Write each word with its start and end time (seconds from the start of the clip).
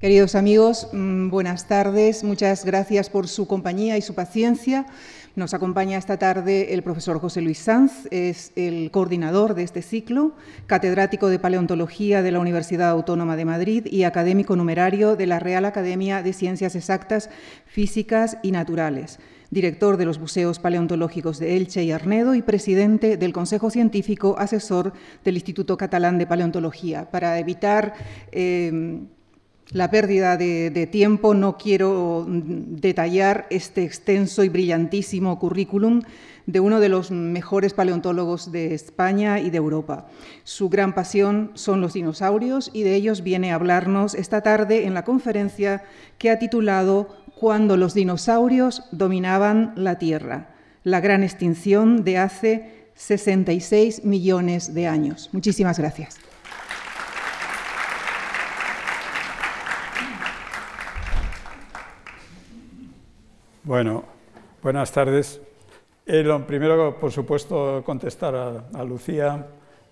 Queridos 0.00 0.36
amigos, 0.36 0.86
mm, 0.92 1.28
buenas 1.28 1.66
tardes. 1.66 2.22
Muchas 2.22 2.64
gracias 2.64 3.10
por 3.10 3.26
su 3.26 3.48
compañía 3.48 3.96
y 3.96 4.00
su 4.00 4.14
paciencia. 4.14 4.86
Nos 5.34 5.54
acompaña 5.54 5.98
esta 5.98 6.16
tarde 6.16 6.72
el 6.72 6.84
profesor 6.84 7.18
José 7.18 7.40
Luis 7.40 7.58
Sanz, 7.58 8.06
es 8.12 8.52
el 8.54 8.92
coordinador 8.92 9.54
de 9.54 9.64
este 9.64 9.82
ciclo, 9.82 10.36
catedrático 10.68 11.28
de 11.28 11.40
Paleontología 11.40 12.22
de 12.22 12.30
la 12.30 12.38
Universidad 12.38 12.90
Autónoma 12.90 13.34
de 13.34 13.44
Madrid 13.44 13.86
y 13.86 14.04
académico 14.04 14.54
numerario 14.54 15.16
de 15.16 15.26
la 15.26 15.40
Real 15.40 15.64
Academia 15.64 16.22
de 16.22 16.32
Ciencias 16.32 16.76
Exactas, 16.76 17.28
Físicas 17.66 18.38
y 18.44 18.52
Naturales 18.52 19.18
director 19.50 19.96
de 19.96 20.04
los 20.04 20.18
Museos 20.18 20.58
Paleontológicos 20.58 21.38
de 21.38 21.56
Elche 21.56 21.82
y 21.82 21.90
Arnedo 21.90 22.34
y 22.34 22.42
presidente 22.42 23.16
del 23.16 23.32
Consejo 23.32 23.70
Científico 23.70 24.36
Asesor 24.38 24.92
del 25.24 25.36
Instituto 25.36 25.78
Catalán 25.78 26.18
de 26.18 26.26
Paleontología. 26.26 27.10
Para 27.10 27.38
evitar 27.38 27.94
eh, 28.30 29.00
la 29.72 29.90
pérdida 29.90 30.36
de, 30.36 30.88
tiempo, 30.90 31.34
no 31.34 31.58
quiero 31.58 32.24
detallar 32.26 33.46
este 33.50 33.84
extenso 33.84 34.42
y 34.44 34.48
brillantísimo 34.48 35.38
currículum 35.38 36.02
de 36.46 36.60
uno 36.60 36.80
de 36.80 36.88
los 36.88 37.10
mejores 37.10 37.74
paleontólogos 37.74 38.50
de 38.50 38.74
España 38.74 39.40
y 39.40 39.50
de 39.50 39.58
Europa. 39.58 40.08
Su 40.44 40.70
gran 40.70 40.94
pasión 40.94 41.50
son 41.52 41.82
los 41.82 41.92
dinosaurios 41.92 42.70
y 42.72 42.82
de 42.82 42.94
ellos 42.94 43.22
viene 43.22 43.52
a 43.52 43.56
hablarnos 43.56 44.14
esta 44.14 44.40
tarde 44.40 44.86
en 44.86 44.94
la 44.94 45.04
conferencia 45.04 45.84
que 46.16 46.30
ha 46.30 46.38
titulado 46.38 47.14
Cuando 47.38 47.76
los 47.76 47.92
dinosaurios 47.92 48.84
dominaban 48.90 49.74
la 49.76 49.98
Tierra, 49.98 50.54
la 50.84 51.00
gran 51.00 51.22
extinción 51.22 52.04
de 52.04 52.16
hace 52.16 52.72
66 52.94 54.04
millones 54.04 54.72
de 54.72 54.86
años. 54.86 55.28
Muchísimas 55.32 55.78
gracias. 55.78 56.18
Bueno, 63.64 64.04
buenas 64.62 64.92
tardes. 64.92 65.40
Eh, 66.06 66.22
lo 66.22 66.46
primero, 66.46 66.98
por 66.98 67.10
supuesto, 67.10 67.82
contestar 67.84 68.34
a, 68.72 68.84
Lucía. 68.84 69.46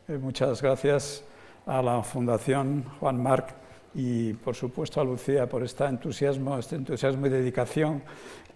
Eh, 0.09 0.17
muchas 0.19 0.63
gracias 0.63 1.25
a 1.67 1.83
la 1.83 2.03
Fundación 2.03 2.85
Juan 3.01 3.21
Marc 3.21 3.55
y, 3.93 4.35
por 4.35 4.55
supuesto, 4.55 5.01
a 5.01 5.05
Lucía 5.05 5.49
por 5.49 5.65
este 5.65 5.85
entusiasmo, 5.85 6.57
este 6.59 6.77
entusiasmo 6.77 7.27
y 7.27 7.31
dedicación 7.31 8.03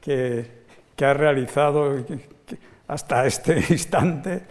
que, 0.01 0.61
ha 1.03 1.15
realizado 1.15 1.97
hasta 2.87 3.27
este 3.27 3.59
instante 3.71 4.43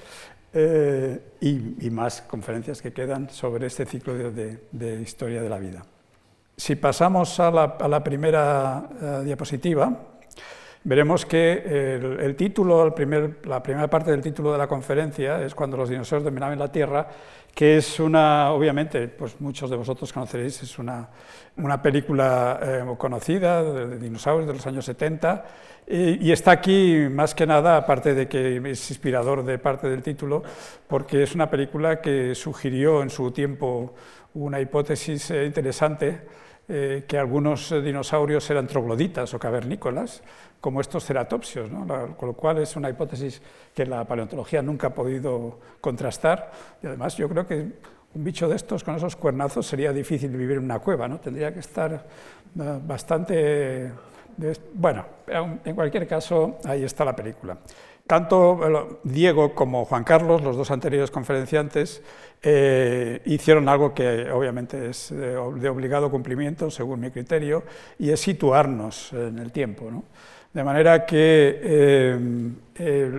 eh, 0.52 1.36
y, 1.42 1.90
más 1.90 2.22
conferencias 2.24 2.82
que 2.82 2.92
quedan 2.92 3.30
sobre 3.30 3.68
este 3.68 3.86
ciclo 3.86 4.14
de, 4.14 5.02
historia 5.02 5.42
de 5.42 5.50
la 5.50 5.58
vida. 5.58 5.86
Si 6.58 6.76
pasamos 6.76 7.40
a 7.40 7.50
la, 7.50 8.04
primera 8.04 9.22
diapositiva, 9.24 10.19
veremos 10.84 11.26
que 11.26 11.98
el, 12.20 12.36
título, 12.36 12.94
la 13.44 13.64
primera 13.64 13.90
parte 13.90 14.12
del 14.12 14.22
título 14.22 14.52
de 14.52 14.58
la 14.58 14.68
conferencia 14.68 15.44
es 15.44 15.54
Cuando 15.54 15.78
los 15.78 15.90
dinosaurios 15.90 16.26
dominaban 16.26 16.58
la 16.58 16.72
Tierra, 16.72 17.08
que 17.54 17.78
es 17.78 18.00
una, 18.00 18.52
obviamente, 18.52 19.08
pues 19.08 19.40
muchos 19.42 19.70
de 19.70 19.76
vosotros 19.76 20.14
conoceréis, 20.14 20.64
es 20.64 20.80
una, 20.80 21.10
una 21.58 21.82
película 21.82 22.60
eh, 22.62 22.86
conocida 22.98 23.64
de, 23.64 24.00
dinosaurios 24.00 24.48
de 24.48 24.54
los 24.54 24.66
años 24.66 24.86
70, 24.86 25.46
y, 25.92 26.32
está 26.32 26.52
aquí 26.52 27.08
más 27.10 27.34
que 27.34 27.48
nada, 27.48 27.76
aparte 27.76 28.14
de 28.14 28.28
que 28.28 28.58
es 28.58 28.92
inspirador 28.92 29.44
de 29.44 29.58
parte 29.58 29.90
del 29.90 30.04
título, 30.04 30.44
porque 30.88 31.24
es 31.24 31.34
una 31.34 31.50
película 31.50 32.00
que 32.00 32.36
sugirió 32.36 33.02
en 33.02 33.10
su 33.10 33.32
tiempo 33.32 33.96
una 34.36 34.62
hipótesis 34.62 35.32
eh, 35.32 35.46
interesante, 35.46 36.22
eh, 36.72 37.04
que 37.08 37.18
algunos 37.18 37.74
dinosaurios 37.84 38.48
eran 38.52 38.68
trogloditas 38.68 39.34
o 39.34 39.40
cavernícolas, 39.40 40.22
como 40.62 40.82
estos 40.82 41.04
ceratopsios, 41.04 41.70
con 42.16 42.28
lo 42.28 42.34
cual 42.34 42.60
es 42.60 42.76
una 42.76 42.90
hipótesis 42.90 43.42
que 43.74 43.88
la 43.88 44.06
paleontología 44.06 44.62
nunca 44.62 44.88
ha 44.88 44.94
podido 44.94 45.58
contrastar. 45.82 46.52
Y 46.84 46.88
además 46.88 47.18
yo 47.18 47.28
creo 47.28 47.48
que 47.48 47.56
un 48.14 48.24
bicho 48.24 48.48
de 48.48 48.56
estos 48.56 48.84
con 48.84 48.96
esos 48.96 49.16
cuernazos 49.16 49.66
sería 49.66 49.92
difícil 49.92 50.30
vivir 50.30 50.58
en 50.58 50.66
una 50.66 50.80
cueva, 50.80 51.08
¿no? 51.08 51.20
tendría 51.20 51.54
que 51.54 51.60
estar 51.60 51.94
eh, 51.94 52.80
bastante... 52.86 53.92
Bueno, 54.74 55.06
en 55.66 55.76
cualquier 55.76 56.08
caso, 56.08 56.60
ahí 56.64 56.84
está 56.84 57.04
la 57.04 57.16
película. 57.16 57.58
Tanto 58.10 59.00
Diego 59.04 59.54
como 59.54 59.86
Juan 59.86 60.04
Carlos, 60.04 60.42
los 60.42 60.58
dos 60.58 60.72
anteriores 60.72 61.12
conferenciantes, 61.12 62.02
eh, 62.42 63.22
hicieron 63.26 63.70
algo 63.70 63.94
que 63.94 64.32
obviamente 64.32 64.90
es 64.90 65.12
de 65.12 65.38
obligado 65.38 66.10
cumplimiento, 66.10 66.72
según 66.72 67.02
mi 67.02 67.12
criterio, 67.12 67.62
y 68.00 68.10
es 68.10 68.20
situarnos 68.20 69.14
en 69.14 69.38
el 69.38 69.52
tiempo. 69.52 69.92
¿no? 69.92 70.06
De 70.52 70.64
manera 70.64 71.06
que 71.06 71.60
eh, 71.62 72.20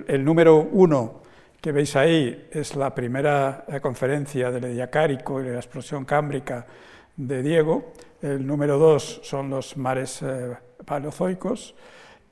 el, 0.08 0.24
número 0.24 0.56
uno 0.56 1.22
que 1.60 1.70
veis 1.70 1.94
ahí 1.94 2.48
es 2.50 2.74
la 2.74 2.92
primera 2.92 3.66
eh, 3.68 3.78
conferencia 3.78 4.50
del 4.50 4.64
Ediacárico 4.64 5.40
y 5.40 5.44
de 5.44 5.52
la 5.52 5.60
explosión 5.60 6.04
cámbrica 6.04 6.66
de 7.16 7.44
Diego. 7.44 7.92
El 8.20 8.44
número 8.44 8.76
dos 8.76 9.20
son 9.22 9.50
los 9.50 9.76
mares 9.76 10.20
eh, 10.22 10.56
paleozoicos 10.84 11.76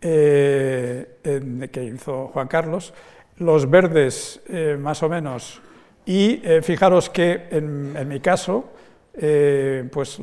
que 0.00 1.90
hizo 1.94 2.28
Juan 2.28 2.48
Carlos. 2.48 2.94
Los 3.38 3.68
verdes, 3.70 4.40
más 4.78 5.02
o 5.02 5.08
menos. 5.08 5.60
Y 6.06 6.42
fijaros 6.62 7.10
que 7.10 7.48
en, 7.50 8.08
mi 8.08 8.20
caso, 8.20 8.72
pues 9.12 10.20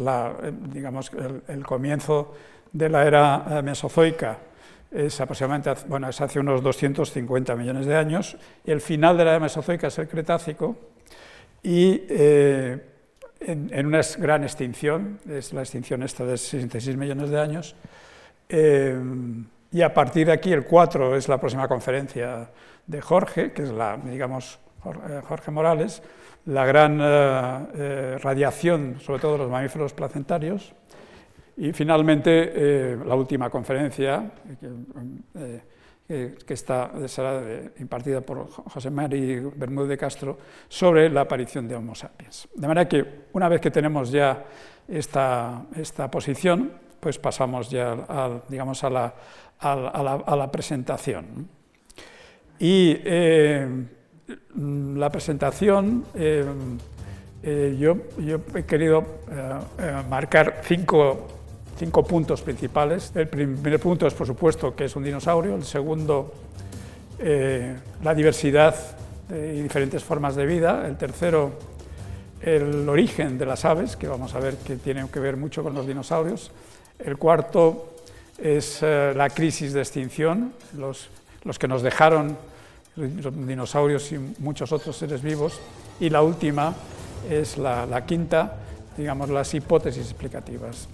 digamos, 0.73 1.11
el 1.47 1.65
comienzo 1.65 2.33
de 2.71 2.89
la 2.89 3.05
era 3.05 3.61
mesozoica 3.63 4.39
es 4.95 5.19
aproximadamente, 5.19 5.73
bueno, 5.87 6.09
es 6.09 6.21
hace 6.21 6.39
unos 6.39 6.63
250 6.63 7.55
millones 7.55 7.85
de 7.85 7.95
años, 7.95 8.37
y 8.65 8.71
el 8.71 8.81
final 8.81 9.17
de 9.17 9.25
la 9.25 9.31
era 9.31 9.39
mesozoica 9.39 9.87
es 9.87 9.99
el 9.99 10.07
Cretácico, 10.07 10.77
y 11.61 12.03
eh, 12.09 12.79
en, 13.41 13.85
una 13.85 14.01
gran 14.17 14.43
extinción, 14.43 15.19
es 15.29 15.51
la 15.51 15.61
extinción 15.61 16.03
esta 16.03 16.25
de 16.25 16.37
66 16.37 16.95
millones 16.95 17.29
de 17.29 17.39
años, 17.39 17.75
eh, 18.47 18.97
y 19.75 19.81
a 19.81 19.93
partir 19.93 20.27
de 20.27 20.31
aquí 20.31 20.53
el 20.53 20.63
4 20.63 21.17
es 21.17 21.27
la 21.27 21.37
próxima 21.37 21.67
conferencia 21.67 22.49
de 22.87 23.01
Jorge, 23.01 23.51
que 23.51 23.63
es 23.63 23.71
la, 23.71 23.97
digamos, 23.97 24.57
Jorge 25.27 25.51
Morales, 25.51 26.01
la 26.45 26.65
gran 26.65 26.97
eh, 27.01 28.17
radiación, 28.21 29.01
sobre 29.01 29.19
todo 29.19 29.33
de 29.33 29.37
los 29.39 29.51
mamíferos 29.51 29.91
placentarios, 29.91 30.73
y 31.57 31.73
finalmente, 31.73 32.53
eh, 32.55 32.97
la 33.05 33.15
última 33.15 33.49
conferencia, 33.49 34.31
que, 34.61 35.59
eh, 36.07 36.35
está, 36.47 36.91
será 37.09 37.43
impartida 37.77 38.21
por 38.21 38.47
José 38.47 38.89
Mari 38.89 39.41
Bermúdez 39.57 39.89
de 39.89 39.97
Castro, 39.97 40.37
sobre 40.69 41.09
la 41.09 41.21
aparición 41.21 41.67
de 41.67 41.75
Homo 41.75 41.95
sapiens. 41.95 42.47
De 42.55 42.65
manera 42.65 42.87
que, 42.87 43.25
una 43.33 43.49
vez 43.49 43.59
que 43.59 43.71
tenemos 43.71 44.09
ya 44.09 44.41
esta, 44.87 45.65
esta 45.75 46.09
posición, 46.09 46.84
pues 47.05 47.19
pasamos 47.19 47.69
ya 47.69 47.91
a, 48.09 48.41
digamos, 48.49 48.83
a, 48.83 48.89
la, 48.89 49.13
a 49.59 50.35
la, 50.35 50.51
presentación. 50.51 51.47
Y 52.57 52.97
eh, 53.03 53.67
la 54.57 55.11
presentación, 55.11 56.03
yo, 56.15 57.97
yo, 58.17 58.39
he 58.55 58.63
querido 58.63 59.05
marcar 60.09 60.61
cinco 60.63 61.27
cinco 61.77 62.03
puntos 62.03 62.41
principales. 62.41 63.11
El 63.13 63.27
primer 63.27 63.79
punto 63.79 64.07
es, 64.07 64.15
por 64.15 64.25
supuesto, 64.25 64.75
que 64.75 64.85
es 64.85 64.95
un 64.95 65.03
dinosaurio. 65.03 65.53
El 65.53 65.63
segundo, 65.63 66.33
eh, 67.19 67.75
la 68.03 68.15
diversidad 68.15 68.75
y 69.29 69.61
diferentes 69.61 70.03
formas 70.03 70.35
de 70.35 70.47
vida. 70.47 70.87
El 70.87 70.97
tercero, 70.97 71.51
el 72.41 72.87
origen 72.89 73.37
de 73.37 73.45
las 73.45 73.63
aves, 73.65 73.95
que 73.95 74.07
vamos 74.07 74.33
a 74.35 74.39
ver 74.39 74.57
que 74.57 74.77
tiene 74.77 75.07
que 75.09 75.19
ver 75.19 75.37
mucho 75.37 75.63
con 75.63 75.73
los 75.73 75.85
dinosaurios. 75.85 76.51
El 76.99 77.17
cuarto 77.17 77.95
es 78.37 78.79
eh, 78.81 79.13
la 79.15 79.29
crisis 79.29 79.73
de 79.73 79.81
extinción, 79.81 80.53
los, 80.77 81.09
que 81.59 81.67
nos 81.67 81.81
dejaron 81.81 82.37
los 82.95 83.47
dinosaurios 83.47 84.11
y 84.13 84.17
muchos 84.39 84.71
otros 84.71 84.95
seres 84.95 85.21
vivos. 85.21 85.59
Y 85.99 86.09
la 86.09 86.21
última 86.21 86.73
es 87.29 87.57
la, 87.57 87.85
la 87.85 88.05
quinta, 88.05 88.55
digamos, 88.97 89.29
las 89.29 89.53
hipótesis 89.53 90.03
explicativas. 90.03 90.87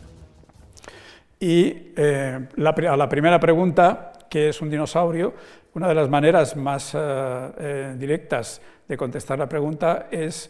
Y 1.40 1.94
eh, 1.96 2.48
a 2.58 2.98
la 2.98 3.10
primera 3.10 3.40
pregunta, 3.40 4.14
¿qué 4.30 4.50
es 4.50 4.62
un 4.62 4.70
dinosaurio? 4.70 5.34
Una 5.74 5.88
de 5.88 5.96
las 5.96 6.10
maneras 6.10 6.56
más 6.56 6.92
eh, 6.96 7.96
directas 7.98 8.62
de 8.88 8.98
contestar 8.98 9.40
la 9.40 9.48
pregunta 9.48 10.08
es 10.12 10.50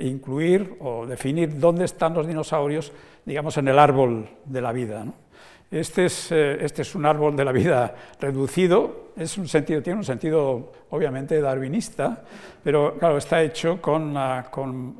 incluir 0.00 0.76
o 0.80 1.04
definir 1.04 1.58
dónde 1.58 1.84
están 1.84 2.14
los 2.14 2.28
dinosaurios, 2.28 2.92
digamos, 3.28 3.58
en 3.58 3.68
el 3.68 3.78
árbol 3.78 4.26
de 4.46 4.60
la 4.62 4.72
vida. 4.72 5.04
Este 5.70 6.06
es, 6.06 6.32
eh, 6.32 6.64
este 6.64 6.80
es, 6.80 6.94
un 6.94 7.04
árbol 7.04 7.36
de 7.36 7.44
la 7.44 7.52
vida 7.52 7.94
reducido, 8.18 9.10
es 9.14 9.36
un 9.36 9.46
sentido, 9.46 9.82
tiene 9.82 9.98
un 9.98 10.04
sentido 10.04 10.72
obviamente 10.88 11.38
darwinista, 11.38 12.22
pero 12.64 12.94
claro, 12.98 13.18
está 13.18 13.42
hecho 13.42 13.82
con, 13.82 14.16
con 14.50 14.96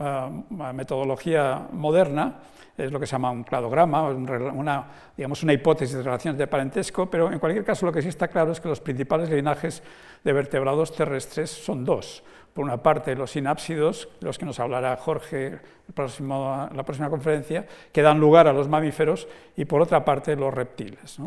metodología 0.75 1.69
moderna, 1.73 2.35
es 2.77 2.93
lo 2.93 3.01
que 3.01 3.07
se 3.07 3.13
llama 3.13 3.31
un 3.31 3.45
cladograma, 3.45 4.03
una, 4.03 4.87
digamos, 5.17 5.43
una 5.43 5.55
hipótesis 5.55 5.97
de 5.97 6.03
relaciones 6.03 6.39
de 6.39 6.47
parentesco, 6.47 7.07
pero 7.09 7.33
en 7.33 7.39
cualquier 7.39 7.65
caso 7.65 7.87
lo 7.87 7.93
que 7.93 8.03
sí 8.03 8.09
está 8.09 8.29
claro 8.29 8.53
es 8.53 8.61
que 8.61 8.69
los 8.69 8.81
principales 8.81 9.31
linajes 9.31 9.83
de 10.23 10.33
vertebrados 10.35 10.95
terrestres 10.95 11.49
son 11.49 11.83
dos. 11.83 12.23
Por 12.59 12.65
una 12.65 12.83
parte, 12.83 13.15
los 13.15 13.31
sinápsidos, 13.31 14.09
los 14.19 14.37
que 14.37 14.45
nos 14.45 14.59
hablará 14.59 14.97
Jorge 14.97 15.61
próximo, 15.95 16.69
la 16.75 16.83
próxima 16.83 17.09
conferencia, 17.09 17.65
que 17.93 18.03
dan 18.03 18.19
lugar 18.19 18.49
a 18.49 18.53
los 18.53 18.67
mamíferos, 18.67 19.29
y 19.57 19.65
por 19.65 19.81
otra 19.81 20.05
parte, 20.05 20.35
los 20.35 20.53
reptiles. 20.53 21.19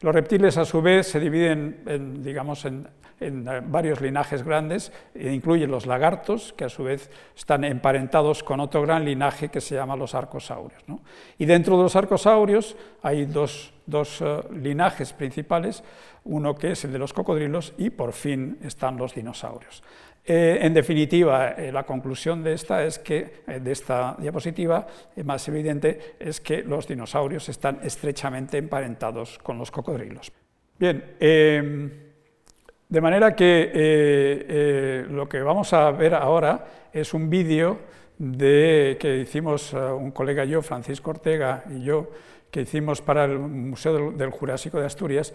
Los 0.00 0.12
reptiles, 0.12 0.58
a 0.58 0.64
su 0.64 0.82
vez, 0.82 1.06
se 1.06 1.20
dividen 1.20 1.84
en, 1.86 2.24
digamos, 2.24 2.64
en 2.64 2.88
eh, 3.20 3.60
varios 3.64 4.00
linajes 4.00 4.42
grandes, 4.42 4.92
e 5.14 5.30
incluyen 5.30 5.70
los 5.70 5.86
lagartos, 5.86 6.54
que 6.54 6.64
a 6.64 6.68
su 6.68 6.82
vez 6.82 7.08
están 7.36 7.62
emparentados 7.62 8.42
con 8.42 8.58
otro 8.58 8.82
gran 8.82 9.04
linaje 9.04 9.48
que 9.48 9.60
se 9.60 9.76
llama 9.76 9.94
los 9.94 10.16
arcosaurios. 10.16 10.82
Y 11.38 11.44
dentro 11.44 11.76
de 11.76 11.84
los 11.84 11.94
arcosaurios 11.94 12.76
hay 13.02 13.26
dos, 13.26 13.72
eh, 13.86 14.40
linajes 14.52 15.12
principales, 15.12 15.84
uno 16.24 16.54
que 16.54 16.72
es 16.72 16.84
el 16.84 16.92
de 16.92 16.98
los 16.98 17.12
cocodrilos 17.12 17.74
y 17.78 17.90
por 17.90 18.12
fin 18.12 18.58
están 18.62 18.96
los 18.96 19.14
dinosaurios. 19.14 19.82
Eh, 20.24 20.58
en 20.60 20.74
definitiva, 20.74 21.56
la 21.72 21.84
conclusión 21.84 22.42
de 22.42 22.52
esta 22.52 22.84
es 22.84 22.98
que 22.98 23.42
de 23.46 23.72
esta 23.72 24.16
diapositiva 24.18 24.86
más 25.24 25.48
evidente 25.48 26.16
es 26.20 26.40
que 26.40 26.62
los 26.62 26.86
dinosaurios 26.86 27.48
están 27.48 27.80
estrechamente 27.82 28.58
emparentados 28.58 29.38
con 29.38 29.58
los 29.58 29.70
cocodrilos. 29.70 30.30
Bien. 30.78 31.02
De 32.90 33.00
manera 33.00 33.36
que 33.36 33.62
eh, 33.62 33.70
eh, 33.72 35.06
lo 35.08 35.28
que 35.28 35.40
vamos 35.42 35.72
a 35.72 35.92
ver 35.92 36.12
ahora 36.12 36.66
es 36.92 37.14
un 37.14 37.30
vídeo 37.30 37.78
que 38.18 39.20
hicimos 39.22 39.72
eh, 39.72 39.76
un 39.76 40.10
colega 40.10 40.44
yo, 40.44 40.60
Francisco 40.60 41.10
Ortega 41.10 41.62
y 41.70 41.84
yo, 41.84 42.10
que 42.50 42.62
hicimos 42.62 43.00
para 43.00 43.26
el 43.26 43.38
Museo 43.38 44.10
del, 44.10 44.30
Jurásico 44.30 44.80
de 44.80 44.86
Asturias. 44.86 45.32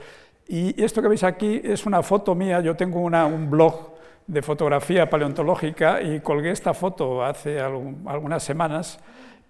Y 0.49 0.83
esto 0.83 1.01
que 1.01 1.07
veis 1.07 1.23
aquí 1.23 1.61
es 1.63 1.85
una 1.85 2.03
foto 2.03 2.35
mía, 2.35 2.59
yo 2.59 2.75
tengo 2.75 2.99
un 2.99 3.49
blog 3.49 3.94
de 4.27 4.41
fotografía 4.41 5.09
paleontológica 5.09 6.01
y 6.01 6.19
colgué 6.19 6.51
esta 6.51 6.73
foto 6.73 7.23
hace 7.23 7.59
algunas 7.59 8.43
semanas 8.43 8.99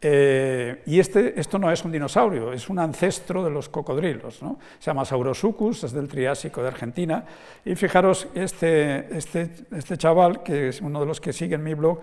eh, 0.02 0.84
y 0.86 1.00
este, 1.00 1.40
esto 1.40 1.58
no 1.58 1.72
es 1.72 1.84
un 1.84 1.92
dinosaurio, 1.92 2.54
es 2.54 2.70
un 2.70 2.78
ancestro 2.78 3.44
de 3.44 3.50
los 3.50 3.70
cocodrilos. 3.70 4.44
¿no? 4.44 4.60
Se 4.78 4.92
llama 4.92 5.06
Saurosuchus, 5.06 5.84
es 5.84 5.94
del 5.94 6.08
Triásico 6.08 6.62
de 6.62 6.68
Argentina. 6.68 7.26
Y 7.64 7.76
fijaros, 7.76 8.28
este, 8.36 9.18
este, 9.18 9.50
este 9.72 9.98
chaval, 9.98 10.44
que 10.44 10.70
es 10.70 10.82
uno 10.82 11.00
de 11.00 11.06
los 11.06 11.22
que 11.22 11.34
siguen 11.34 11.64
mi 11.64 11.74
blog, 11.74 12.00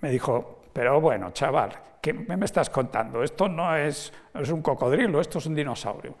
me 0.00 0.10
dijo, 0.10 0.64
pero 0.72 1.00
bueno, 1.00 1.30
chaval, 1.30 1.70
¿qué 2.02 2.12
me 2.12 2.44
estás 2.44 2.68
contando? 2.68 3.22
Esto 3.22 3.48
no 3.48 3.74
es, 3.74 4.12
es 4.34 4.50
un 4.50 4.60
cocodrilo, 4.60 5.20
esto 5.20 5.38
es 5.38 5.46
un 5.46 5.54
dinosaurio. 5.54 6.14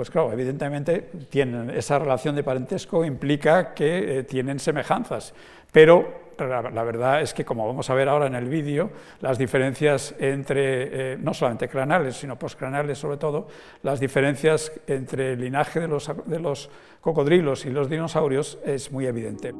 Pues 0.00 0.08
claro, 0.08 0.32
evidentemente 0.32 1.10
tienen 1.28 1.68
esa 1.68 1.98
relación 1.98 2.34
de 2.34 2.42
parentesco 2.42 3.04
implica 3.04 3.74
que 3.74 4.20
eh, 4.20 4.22
tienen 4.22 4.58
semejanzas, 4.58 5.34
pero 5.70 6.30
la, 6.38 6.82
verdad 6.84 7.20
es 7.20 7.34
que, 7.34 7.44
como 7.44 7.66
vamos 7.66 7.90
a 7.90 7.92
ver 7.92 8.08
ahora 8.08 8.26
en 8.26 8.34
el 8.34 8.48
vídeo, 8.48 8.92
las 9.20 9.36
diferencias 9.36 10.14
entre, 10.18 11.12
eh, 11.12 11.18
no 11.20 11.34
solamente 11.34 11.68
craneales, 11.68 12.16
sino 12.16 12.38
postcraneales 12.38 12.96
sobre 12.96 13.18
todo, 13.18 13.48
las 13.82 14.00
diferencias 14.00 14.72
entre 14.86 15.34
el 15.34 15.40
linaje 15.42 15.80
de 15.80 15.88
los, 15.88 16.10
de 16.24 16.40
los 16.40 16.70
cocodrilos 17.02 17.66
y 17.66 17.68
los 17.68 17.90
dinosaurios 17.90 18.58
es 18.64 18.90
muy 18.90 19.04
evidente. 19.04 19.52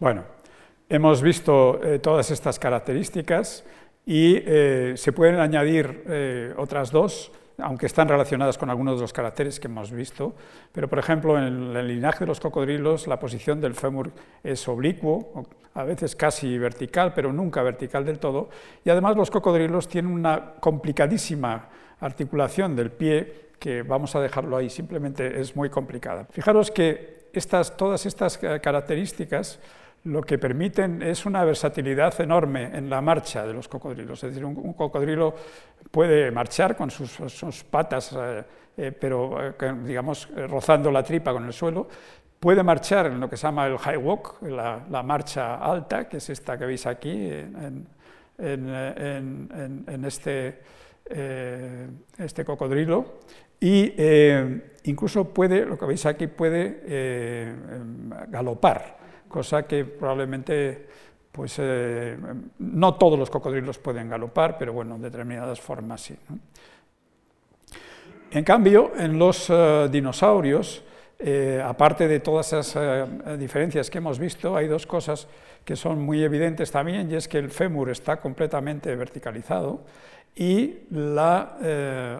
Bueno, 0.00 0.22
hemos 0.88 1.22
visto 1.22 1.82
eh, 1.82 1.98
todas 1.98 2.30
estas 2.30 2.60
características 2.60 3.64
y 4.06 4.36
eh, 4.36 4.92
se 4.96 5.12
pueden 5.12 5.40
añadir 5.40 6.04
eh, 6.06 6.54
otras 6.56 6.92
dos, 6.92 7.32
aunque 7.58 7.86
están 7.86 8.06
relacionadas 8.06 8.56
con 8.58 8.70
algunos 8.70 8.94
de 8.94 9.00
los 9.00 9.12
caracteres 9.12 9.58
que 9.58 9.66
hemos 9.66 9.90
visto, 9.90 10.36
pero 10.70 10.86
por 10.86 11.00
ejemplo 11.00 11.36
en 11.36 11.76
el 11.76 11.88
linaje 11.88 12.20
de 12.20 12.26
los 12.26 12.38
cocodrilos 12.38 13.08
la 13.08 13.18
posición 13.18 13.60
del 13.60 13.74
fémur 13.74 14.12
es 14.44 14.68
oblicuo, 14.68 15.44
a 15.74 15.82
veces 15.82 16.14
casi 16.14 16.56
vertical, 16.58 17.12
pero 17.12 17.32
nunca 17.32 17.60
vertical 17.64 18.04
del 18.04 18.20
todo, 18.20 18.50
y 18.84 18.90
además 18.90 19.16
los 19.16 19.32
cocodrilos 19.32 19.88
tienen 19.88 20.12
una 20.12 20.54
complicadísima 20.60 21.70
articulación 21.98 22.76
del 22.76 22.92
pie 22.92 23.48
que 23.58 23.82
vamos 23.82 24.14
a 24.14 24.20
dejarlo 24.20 24.56
ahí, 24.56 24.70
simplemente 24.70 25.40
es 25.40 25.56
muy 25.56 25.70
complicada. 25.70 26.28
Fijaros 26.30 26.70
que 26.70 27.18
estas, 27.32 27.76
todas 27.76 28.06
estas 28.06 28.38
características 28.38 29.58
lo 30.08 30.22
que 30.22 30.38
permiten 30.38 31.02
es 31.02 31.26
una 31.26 31.44
versatilidad 31.44 32.18
enorme 32.20 32.70
en 32.72 32.88
la 32.88 33.02
marcha 33.02 33.46
de 33.46 33.52
los 33.52 33.68
cocodrilos. 33.68 34.24
Es 34.24 34.30
decir, 34.30 34.44
un, 34.44 34.72
cocodrilo 34.72 35.34
puede 35.90 36.30
marchar 36.30 36.76
con 36.76 36.90
sus, 36.90 37.64
patas, 37.70 38.16
eh, 38.18 38.44
eh, 38.76 38.92
pero 38.92 39.54
digamos 39.84 40.28
rozando 40.48 40.90
la 40.90 41.02
tripa 41.02 41.32
con 41.32 41.44
el 41.44 41.52
suelo, 41.52 41.88
puede 42.40 42.62
marchar 42.62 43.06
en 43.06 43.20
lo 43.20 43.28
que 43.28 43.36
se 43.36 43.46
llama 43.46 43.66
el 43.66 43.76
high 43.78 43.98
walk, 43.98 44.42
la, 44.42 45.02
marcha 45.02 45.56
alta, 45.56 46.08
que 46.08 46.16
es 46.16 46.30
esta 46.30 46.56
que 46.56 46.64
veis 46.64 46.86
aquí 46.86 47.30
en, 47.30 47.86
este, 50.04 50.62
este 52.18 52.44
cocodrilo, 52.44 53.18
y 53.60 53.92
incluso 54.84 55.34
puede, 55.34 55.66
lo 55.66 55.76
que 55.76 55.84
veis 55.84 56.06
aquí, 56.06 56.28
puede 56.28 57.52
galopar 58.28 58.98
cosa 59.28 59.66
que 59.66 59.84
probablemente 59.84 60.86
pues, 61.38 61.54
eh, 61.58 62.16
no 62.58 62.94
todos 62.94 63.18
los 63.18 63.30
cocodrilos 63.30 63.78
pueden 63.78 64.08
galopar, 64.08 64.58
pero 64.58 64.72
bueno, 64.72 64.96
en 64.96 65.02
determinadas 65.02 65.60
formas 65.60 66.00
sí. 66.00 66.16
En 68.30 68.44
cambio, 68.44 68.92
en 68.96 69.18
los 69.18 69.48
eh, 69.48 69.88
dinosaurios, 69.90 70.82
eh, 71.18 71.62
aparte 71.64 72.08
de 72.08 72.20
todas 72.20 72.52
esas 72.52 73.38
diferencias 73.38 73.88
que 73.88 73.98
hemos 73.98 74.18
visto, 74.18 74.56
hay 74.56 74.66
dos 74.66 74.86
cosas 74.86 75.28
que 75.64 75.76
son 75.76 76.02
muy 76.02 76.22
evidentes 76.22 76.70
también, 76.70 77.10
y 77.10 77.14
es 77.14 77.28
que 77.28 77.38
el 77.38 77.50
fémur 77.50 77.90
está 77.90 78.20
completamente 78.20 78.94
verticalizado 78.96 79.84
y 80.34 80.74
la 80.90 81.56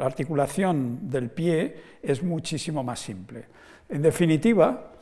articulación 0.01 1.11
del 1.11 1.31
pie 1.31 1.77
es 2.03 2.23
muchísimo 2.23 2.83
más 2.83 3.01
simple. 3.01 3.47
En 3.89 4.03
definitiva, 4.03 4.93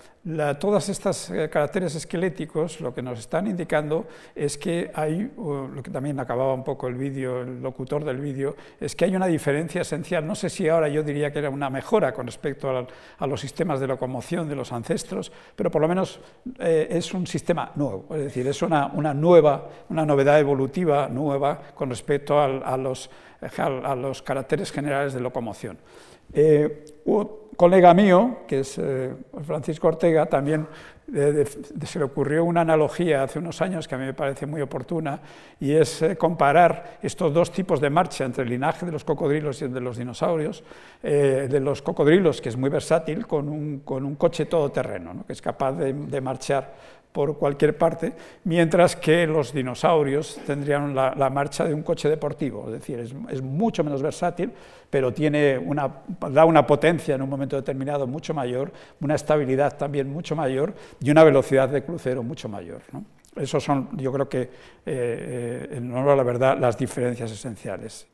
todas 0.58 0.88
estas 0.88 1.30
eh, 1.30 1.48
caracteres 1.48 1.94
esqueléticos 1.94 2.80
lo 2.80 2.92
que 2.92 3.00
nos 3.00 3.20
están 3.20 3.46
indicando 3.46 4.06
es 4.34 4.58
que 4.58 4.90
hay, 4.92 5.30
lo 5.36 5.80
que 5.84 5.90
también 5.90 6.18
acababa 6.18 6.52
un 6.52 6.64
poco 6.64 6.88
el 6.88 6.96
vídeo, 6.96 7.42
el 7.42 7.62
locutor 7.62 8.04
del 8.04 8.18
vídeo, 8.18 8.56
es 8.80 8.96
que 8.96 9.04
hay 9.04 9.14
una 9.14 9.26
diferencia 9.26 9.82
esencial. 9.82 10.26
No 10.26 10.34
sé 10.34 10.50
si 10.50 10.68
ahora 10.68 10.88
yo 10.88 11.04
diría 11.04 11.32
que 11.32 11.38
era 11.38 11.48
una 11.48 11.70
mejora 11.70 12.12
con 12.12 12.26
respecto 12.26 12.68
a, 12.70 13.26
los 13.26 13.40
sistemas 13.40 13.78
de 13.78 13.86
locomoción 13.86 14.48
de 14.48 14.56
los 14.56 14.72
ancestros, 14.72 15.30
pero 15.54 15.70
por 15.70 15.80
lo 15.80 15.86
menos 15.86 16.18
eh, 16.58 16.88
es 16.90 17.14
un 17.14 17.26
sistema 17.26 17.70
nuevo, 17.76 18.06
es 18.10 18.24
decir, 18.24 18.48
es 18.48 18.62
una, 18.62 18.88
nueva, 19.14 19.68
una 19.90 20.04
novedad 20.04 20.40
evolutiva 20.40 21.08
nueva 21.08 21.60
con 21.74 21.88
respecto 21.88 22.40
a, 22.40 22.76
los, 22.76 23.10
a 23.40 23.94
los 23.94 24.22
caracteres 24.22 24.72
generales 24.72 25.14
de 25.14 25.20
locomoción. 25.20 25.78
Eh, 26.32 26.84
colega 27.56 27.94
mío, 27.94 28.38
que 28.46 28.60
es 28.60 28.78
eh, 28.78 29.14
Francisco 29.44 29.88
Ortega, 29.88 30.26
también 30.26 30.66
eh, 31.14 31.44
se 31.84 31.98
le 31.98 32.04
ocurrió 32.04 32.44
una 32.44 32.60
analogía 32.62 33.22
hace 33.22 33.38
unos 33.38 33.62
años 33.62 33.86
que 33.88 33.94
a 33.94 33.98
mí 33.98 34.04
me 34.04 34.14
parece 34.14 34.46
muy 34.46 34.60
oportuna, 34.60 35.20
y 35.58 35.72
es 35.72 36.04
comparar 36.18 36.98
estos 37.02 37.32
dos 37.32 37.50
tipos 37.50 37.80
de 37.80 37.90
marcha 37.90 38.24
entre 38.24 38.44
el 38.44 38.50
linaje 38.50 38.84
de 38.84 38.92
los 38.92 39.04
cocodrilos 39.04 39.60
y 39.62 39.64
el 39.64 39.72
de 39.72 39.80
los 39.80 39.96
dinosaurios, 39.96 40.64
de 41.02 41.60
los 41.60 41.80
cocodrilos, 41.82 42.40
que 42.40 42.48
es 42.48 42.56
muy 42.56 42.70
versátil, 42.70 43.26
con 43.26 43.48
un, 43.48 43.80
con 43.80 44.04
un 44.04 44.16
coche 44.16 44.46
todoterreno, 44.46 45.24
que 45.26 45.32
es 45.32 45.40
capaz 45.40 45.72
de 45.72 46.20
marchar 46.20 46.74
por 47.16 47.38
cualquier 47.38 47.78
parte, 47.78 48.12
mientras 48.44 48.94
que 48.94 49.26
los 49.26 49.54
dinosaurios 49.54 50.38
tendrían 50.46 50.94
la, 50.94 51.30
marcha 51.30 51.64
de 51.64 51.72
un 51.72 51.80
coche 51.82 52.10
deportivo, 52.10 52.66
es 52.66 52.72
decir, 52.72 52.98
es, 52.98 53.40
mucho 53.40 53.82
menos 53.82 54.02
versátil, 54.02 54.52
pero 54.90 55.14
tiene 55.14 55.56
una, 55.56 55.90
da 56.30 56.44
una 56.44 56.66
potencia 56.66 57.14
en 57.14 57.22
un 57.22 57.30
momento 57.30 57.56
determinado 57.56 58.06
mucho 58.06 58.34
mayor, 58.34 58.70
una 59.00 59.14
estabilidad 59.14 59.78
también 59.78 60.12
mucho 60.12 60.36
mayor 60.36 60.74
y 61.00 61.10
una 61.10 61.24
velocidad 61.24 61.70
de 61.70 61.82
crucero 61.82 62.22
mucho 62.22 62.50
mayor. 62.50 62.82
¿no? 62.92 63.02
Esos 63.34 63.64
son, 63.64 63.96
yo 63.96 64.12
creo 64.12 64.28
que, 64.28 64.42
eh, 64.42 64.48
eh, 64.84 65.68
en 65.70 65.90
honor 65.92 66.10
a 66.10 66.16
la 66.16 66.22
verdad, 66.22 66.58
las 66.58 66.76
diferencias 66.76 67.32
esenciales. 67.32 68.06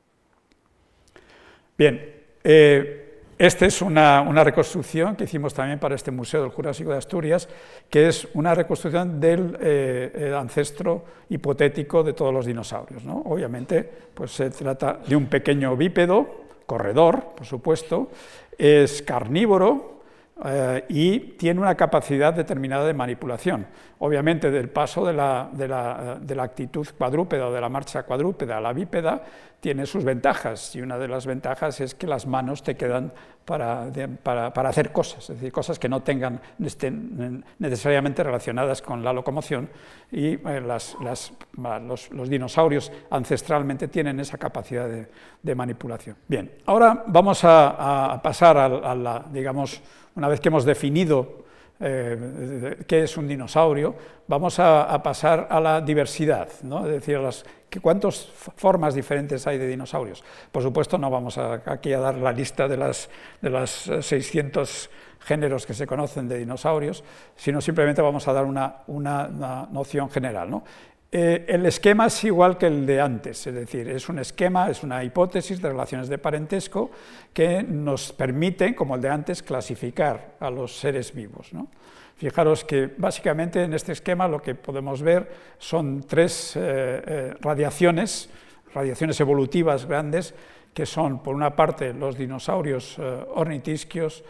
Bien, 1.77 2.23
eh, 2.45 3.02
esta 3.47 3.67
es 3.67 3.83
una, 3.83 4.23
reconstrucción 4.45 5.17
que 5.17 5.25
hicimos 5.25 5.53
también 5.53 5.81
para 5.81 5.97
este 5.97 6.13
Museo 6.13 6.43
del 6.43 6.53
Jurásico 6.53 6.93
de 6.93 6.99
Asturias, 6.99 7.49
que 7.91 8.07
es 8.07 8.29
una 8.35 8.55
reconstrucción 8.55 9.19
del 9.19 9.59
eh, 9.61 10.33
ancestro 10.39 11.05
hipotético 11.29 12.05
de 12.05 12.13
todos 12.13 12.33
los 12.33 12.47
dinosaurios. 12.47 13.03
Obviamente, 13.25 13.83
pues 14.15 14.31
se 14.31 14.49
trata 14.51 15.01
de 15.05 15.17
un 15.17 15.27
pequeño 15.27 15.77
bípedo, 15.77 16.45
corredor, 16.67 17.33
por 17.37 17.45
supuesto, 17.45 18.11
es 18.57 19.03
carnívoro, 19.03 20.02
eh, 20.45 20.85
y 20.89 21.19
tiene 21.37 21.61
una 21.61 21.77
capacidad 21.77 22.33
determinada 22.33 22.87
de 22.87 22.95
manipulación. 22.95 23.67
Obviamente, 23.99 24.51
del 24.51 24.71
paso 24.71 25.07
de 25.07 25.13
la, 25.13 25.49
de 25.53 25.69
la, 25.69 26.43
actitud 26.43 26.87
cuadrúpeda 26.99 27.51
de 27.51 27.61
la 27.61 27.69
marcha 27.69 28.03
cuadrúpeda 28.03 28.57
a 28.57 28.61
la 28.61 28.73
bípeda 28.73 29.23
tiene 29.61 29.87
sus 29.87 30.03
ventajas, 30.03 30.75
y 30.75 30.81
una 30.81 30.99
de 30.99 31.07
las 31.07 31.25
ventajas 31.25 31.81
es 31.81 31.95
que 31.95 32.09
las 32.09 32.27
manos 32.27 32.65
te 32.65 32.75
quedan 32.75 33.13
para, 33.45 33.93
para, 34.25 34.69
hacer 34.69 34.91
cosas, 34.91 35.31
es 35.31 35.37
decir, 35.37 35.53
cosas 35.53 35.79
que 35.79 35.89
no 35.89 36.03
tengan, 36.03 36.41
estén 36.65 37.45
necesariamente 37.61 38.25
relacionadas 38.25 38.83
con 38.83 39.05
la 39.05 39.13
locomoción, 39.13 39.69
y 40.11 40.33
eh, 40.35 40.61
los, 40.61 42.29
dinosaurios 42.29 42.91
ancestralmente 43.11 43.87
tienen 43.87 44.19
esa 44.19 44.37
capacidad 44.37 44.89
de, 44.89 45.55
manipulación. 45.55 46.17
Bien, 46.27 46.51
ahora 46.67 47.05
vamos 47.07 47.45
a, 47.45 48.19
pasar 48.21 48.57
a 48.57 48.95
la, 48.97 49.25
digamos, 49.31 49.81
una 50.15 50.29
vez 50.29 50.41
que 50.41 50.49
hemos 50.49 50.65
definido 50.65 51.43
eh, 51.85 52.85
qué 52.87 53.03
es 53.03 53.17
un 53.17 53.27
dinosaurio, 53.27 53.95
vamos 54.29 54.59
a, 54.61 55.03
pasar 55.03 55.49
a 55.51 55.59
la 55.59 55.81
diversidad, 55.81 56.49
¿no? 56.63 56.87
es 56.87 56.93
decir, 56.93 57.19
las, 57.19 57.45
¿cuántas 57.81 58.27
formas 58.57 58.95
diferentes 58.95 59.47
hay 59.49 59.59
de 59.59 59.67
dinosaurios? 59.67 60.23
Por 60.53 60.63
supuesto, 60.63 60.97
no 60.97 61.11
vamos 61.11 61.39
aquí 61.39 61.93
a 61.93 61.99
dar 61.99 62.15
la 62.17 62.31
lista 62.31 62.69
de 62.69 62.77
las, 62.77 63.11
de 63.41 63.51
las 63.51 63.91
600 64.01 64.91
géneros 65.19 65.67
que 65.67 65.75
se 65.75 65.87
conocen 65.87 66.29
de 66.29 66.39
dinosaurios, 66.39 67.03
sino 67.35 67.61
simplemente 67.61 68.01
vamos 68.01 68.29
a 68.29 68.33
dar 68.33 68.45
una, 68.45 68.83
una, 68.87 69.27
una 69.27 69.69
noción 69.73 70.09
general. 70.09 70.51
¿no? 70.51 70.63
Eh, 71.15 71.45
el 71.47 71.67
esquema 71.67 72.07
es 72.07 72.25
igual 72.25 72.57
que 72.57 72.69
el 72.69 72.87
de 72.87 72.99
antes, 72.99 73.47
es 73.47 73.53
decir, 73.53 73.87
es 73.87 74.09
un 74.09 74.19
esquema, 74.19 74.71
es 74.71 74.83
una 74.83 75.05
hipótesis 75.05 75.61
de 75.61 75.69
relaciones 75.69 76.09
de 76.09 76.17
parentesco 76.17 76.91
que 77.35 77.63
nos 77.63 78.15
permite, 78.15 78.75
como 78.75 78.95
el 78.95 79.03
de 79.03 79.11
antes, 79.11 79.43
clasificar 79.43 80.37
a 80.41 80.49
los 80.49 80.75
seres 80.75 81.13
vivos. 81.13 81.51
Fijaros 82.17 82.65
que 82.65 82.95
básicamente 82.97 83.63
en 83.63 83.75
este 83.75 83.93
esquema 83.93 84.27
lo 84.27 84.41
que 84.41 84.55
podemos 84.55 85.03
ver 85.03 85.31
son 85.59 86.03
tres 86.05 86.57
eh, 86.57 87.03
eh, 87.07 87.35
radiaciones, 87.43 88.31
radiaciones 88.75 89.21
evolutivas 89.21 89.85
grandes, 89.85 90.35
que 90.73 90.87
son 90.87 91.23
por 91.23 91.35
una 91.35 91.55
parte 91.55 91.93
los 91.93 92.17
dinosaurios 92.17 92.99
ornitisquios, 93.35 94.25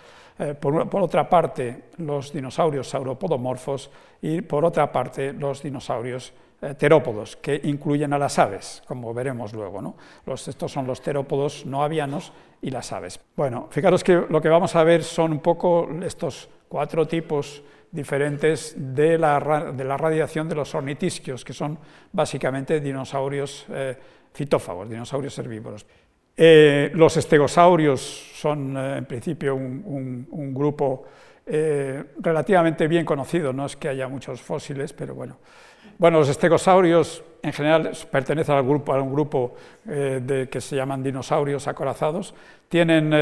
por, 0.60 0.88
por, 0.90 1.02
otra 1.02 1.30
parte 1.30 1.84
los 1.98 2.32
dinosaurios 2.32 2.88
sauropodomorfos 2.88 3.92
y 4.20 4.40
por 4.40 4.64
otra 4.64 4.90
parte 4.90 5.32
los 5.32 5.62
dinosaurios 5.62 6.32
terópodos, 6.78 7.36
que 7.36 7.60
incluyen 7.64 8.12
a 8.12 8.18
las 8.18 8.38
aves, 8.38 8.82
como 8.86 9.12
veremos 9.12 9.52
luego. 9.52 9.82
¿no? 9.82 9.96
Estos 10.26 10.70
son 10.70 10.86
los 10.86 11.02
terópodos 11.02 11.66
no 11.66 11.82
avianos 11.82 12.32
y 12.60 12.70
las 12.70 12.92
aves. 12.92 13.18
Bueno, 13.36 13.66
fijaros 13.70 14.04
que 14.04 14.14
lo 14.28 14.40
que 14.40 14.48
vamos 14.48 14.76
a 14.76 14.84
ver 14.84 15.02
son 15.02 15.32
un 15.32 15.40
poco 15.40 15.88
estos 16.04 16.48
cuatro 16.68 17.06
tipos 17.06 17.62
diferentes 17.90 18.74
de 18.76 19.18
la, 19.18 19.72
de 19.72 19.84
la 19.84 19.96
radiación 19.96 20.48
de 20.48 20.54
los 20.54 20.74
ornitisquios, 20.74 21.44
que 21.44 21.52
son 21.52 21.78
básicamente 22.10 22.80
dinosaurios 22.80 23.66
eh, 23.68 23.96
fitófagos, 24.32 24.88
dinosaurios 24.88 25.38
herbívoros. 25.38 25.86
Eh, 26.34 26.90
los 26.94 27.16
estegosaurios 27.18 28.00
son 28.00 28.76
eh, 28.76 28.96
en 28.98 29.04
principio 29.04 29.54
un, 29.54 30.26
un 30.30 30.54
grupo 30.54 31.04
relativamente 31.44 32.86
bien 32.86 33.04
conocido, 33.04 33.52
no 33.52 33.66
es 33.66 33.74
que 33.74 33.88
haya 33.88 34.06
muchos 34.06 34.40
fósiles, 34.40 34.92
pero 34.92 35.16
bueno, 35.16 35.38
bueno, 35.98 36.18
los 36.18 36.28
estegosaurios 36.28 37.22
en 37.42 37.52
general 37.52 37.90
pertenecen 38.10 38.54
al 38.54 38.62
grupo, 38.62 38.92
a 38.94 39.02
un 39.02 39.12
grupo 39.12 39.56
eh, 39.88 40.48
que 40.50 40.60
se 40.60 40.76
llaman 40.76 41.02
dinosaurios 41.02 41.66
acorazados. 41.66 42.34
Tienen 42.68 43.12
eh, 43.12 43.18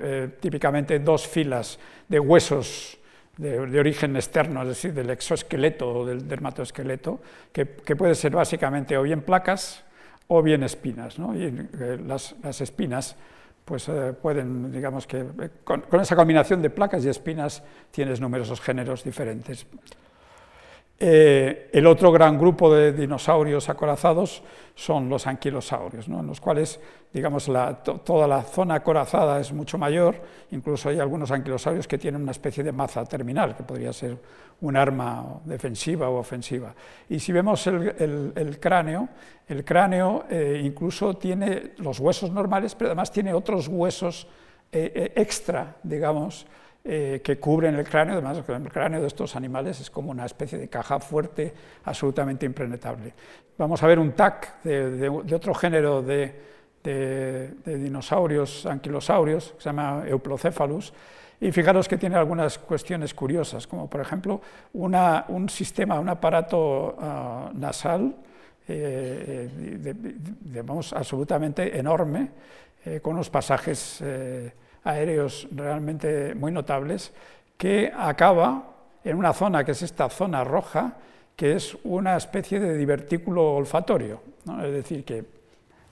eh, 0.00 0.28
típicamente 0.38 0.98
dos 0.98 1.26
filas 1.26 1.78
de 2.06 2.20
huesos 2.20 2.98
de, 3.36 3.58
origen 3.58 4.16
externo, 4.16 4.62
es 4.62 4.68
decir, 4.68 4.94
del 4.94 5.10
exoesqueleto 5.10 5.88
o 5.88 6.06
del 6.06 6.26
dermatoesqueleto, 6.26 7.20
que, 7.52 7.66
puede 7.66 8.14
ser 8.14 8.32
básicamente 8.32 8.96
o 8.96 9.02
bien 9.02 9.22
placas 9.22 9.84
o 10.28 10.42
bien 10.42 10.62
espinas. 10.62 11.18
Y 11.18 11.52
las, 12.06 12.34
espinas 12.60 13.16
pues 13.64 13.90
pueden, 14.22 14.72
digamos 14.72 15.06
que 15.06 15.24
con, 15.64 15.82
esa 16.00 16.16
combinación 16.16 16.62
de 16.62 16.70
placas 16.70 17.04
y 17.04 17.08
espinas 17.08 17.62
tienes 17.90 18.20
numerosos 18.20 18.60
géneros 18.60 19.04
diferentes. 19.04 19.66
Eh, 20.98 21.68
el 21.72 21.86
otro 21.86 22.10
gran 22.10 22.38
grupo 22.38 22.74
de 22.74 22.92
dinosaurios 22.92 23.68
acorazados 23.68 24.42
son 24.74 25.10
los 25.10 25.26
anquilosaurios, 25.26 26.08
en 26.08 26.26
los 26.26 26.40
cuales 26.40 26.80
digamos, 27.12 27.50
toda 28.04 28.28
la 28.28 28.42
zona 28.42 28.74
acorazada 28.74 29.40
es 29.40 29.50
mucho 29.50 29.78
mayor, 29.78 30.20
incluso 30.50 30.90
hay 30.90 30.98
algunos 30.98 31.30
anquilosaurios 31.30 31.88
que 31.88 31.96
tienen 31.96 32.20
una 32.20 32.32
especie 32.32 32.62
de 32.62 32.72
maza 32.72 33.04
terminal, 33.06 33.56
que 33.56 33.62
podría 33.62 33.90
ser 33.92 34.18
un 34.60 34.76
arma 34.76 35.40
defensiva 35.44 36.10
o 36.10 36.18
ofensiva. 36.18 36.74
Y 37.08 37.18
si 37.18 37.32
vemos 37.32 37.66
el, 37.66 38.58
cráneo, 38.60 39.08
el 39.48 39.64
cráneo 39.64 40.24
eh, 40.28 40.60
incluso 40.62 41.14
tiene 41.14 41.72
los 41.78 42.00
huesos 42.00 42.30
normales, 42.30 42.74
pero 42.74 42.88
además 42.88 43.10
tiene 43.10 43.32
otros 43.32 43.68
huesos 43.68 44.26
eh, 44.70 45.12
extra, 45.16 45.76
digamos, 45.82 46.46
eh, 46.88 47.20
que 47.20 47.36
cubren 47.40 47.74
el 47.74 47.84
cráneo, 47.84 48.14
además 48.14 48.44
el 48.46 48.70
cráneo 48.70 49.00
de 49.00 49.08
estos 49.08 49.34
animales 49.34 49.80
es 49.80 49.90
como 49.90 50.12
una 50.12 50.24
especie 50.24 50.56
de 50.56 50.68
caja 50.68 51.00
fuerte, 51.00 51.52
absolutamente 51.82 52.46
impenetrable. 52.46 53.12
Vamos 53.58 53.82
a 53.82 53.88
ver 53.88 53.98
un 53.98 54.12
TAC 54.12 54.62
de, 54.62 55.08
otro 55.08 55.52
género 55.52 56.00
de, 56.00 56.32
dinosaurios, 57.64 58.66
anquilosaurios, 58.66 59.54
que 59.56 59.62
se 59.62 59.68
llama 59.68 60.04
Euplocephalus, 60.06 60.92
y 61.40 61.50
fijaros 61.50 61.88
que 61.88 61.98
tiene 61.98 62.14
algunas 62.14 62.56
cuestiones 62.56 63.12
curiosas, 63.14 63.66
como 63.66 63.90
por 63.90 64.00
ejemplo 64.00 64.40
un 64.74 65.48
sistema, 65.48 65.98
un 65.98 66.08
aparato 66.08 66.94
ah, 67.00 67.50
nasal, 67.52 68.14
eh, 68.68 69.48
absolutamente 70.94 71.76
enorme, 71.76 72.30
eh, 72.84 73.00
con 73.00 73.14
unos 73.14 73.28
pasajes 73.28 74.00
aéreos 74.86 75.48
realmente 75.50 76.34
muy 76.34 76.52
notables, 76.52 77.12
que 77.58 77.92
acaba 77.94 78.76
en 79.04 79.16
una 79.16 79.32
zona 79.32 79.64
que 79.64 79.72
es 79.72 79.82
esta 79.82 80.08
zona 80.08 80.44
roja, 80.44 80.94
que 81.34 81.54
es 81.54 81.76
una 81.84 82.16
especie 82.16 82.60
de 82.60 82.76
divertículo 82.76 83.54
olfatorio. 83.54 84.22
Es 84.62 84.72
decir, 84.72 85.04
que 85.04 85.24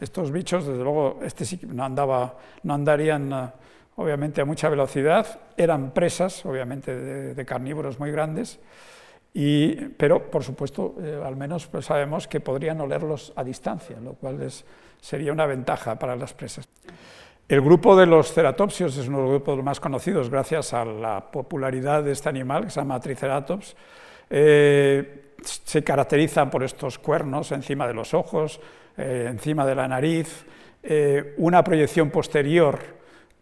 estos 0.00 0.30
bichos, 0.30 0.66
desde 0.66 0.82
luego, 0.82 1.20
este 1.22 1.44
sí 1.44 1.60
no, 1.66 1.84
andaba, 1.84 2.36
no 2.62 2.74
andarían 2.74 3.32
eh, 3.32 3.48
obviamente 3.96 4.40
a 4.40 4.44
mucha 4.44 4.68
velocidad, 4.68 5.40
eran 5.56 5.92
presas, 5.92 6.44
obviamente, 6.46 6.94
de, 7.34 7.44
carnívoros 7.44 7.98
muy 7.98 8.10
grandes, 8.10 8.58
y, 9.32 9.74
pero 9.74 10.30
por 10.30 10.44
supuesto, 10.44 10.94
eh, 11.00 11.20
al 11.24 11.36
menos 11.36 11.66
pues, 11.66 11.86
sabemos 11.86 12.28
que 12.28 12.40
podrían 12.40 12.80
olerlos 12.80 13.32
a 13.36 13.42
distancia, 13.42 13.98
lo 14.00 14.14
cual 14.14 14.38
sería 15.00 15.32
una 15.32 15.46
ventaja 15.46 15.98
para 15.98 16.16
las 16.16 16.32
presas. 16.34 16.68
El 17.46 17.60
grupo 17.60 17.94
de 17.94 18.06
los 18.06 18.32
ceratopsios 18.32 18.96
es 18.96 19.06
uno 19.06 19.18
de 19.18 19.22
los 19.24 19.32
grupos 19.32 19.62
más 19.62 19.78
conocidos 19.78 20.30
gracias 20.30 20.72
a 20.72 20.82
la 20.82 21.30
popularidad 21.30 22.02
de 22.02 22.12
este 22.12 22.30
animal, 22.30 22.64
que 22.64 22.70
se 22.70 22.80
llama 22.80 22.98
Triceratops. 22.98 23.76
Eh, 24.30 25.34
se 25.42 25.84
caracterizan 25.84 26.48
por 26.48 26.62
estos 26.62 26.98
cuernos 26.98 27.52
encima 27.52 27.86
de 27.86 27.92
los 27.92 28.14
ojos, 28.14 28.58
eh, 28.96 29.26
encima 29.28 29.66
de 29.66 29.74
la 29.74 29.86
nariz, 29.86 30.46
eh, 30.82 31.34
una 31.36 31.62
proyección 31.62 32.10
posterior 32.10 32.78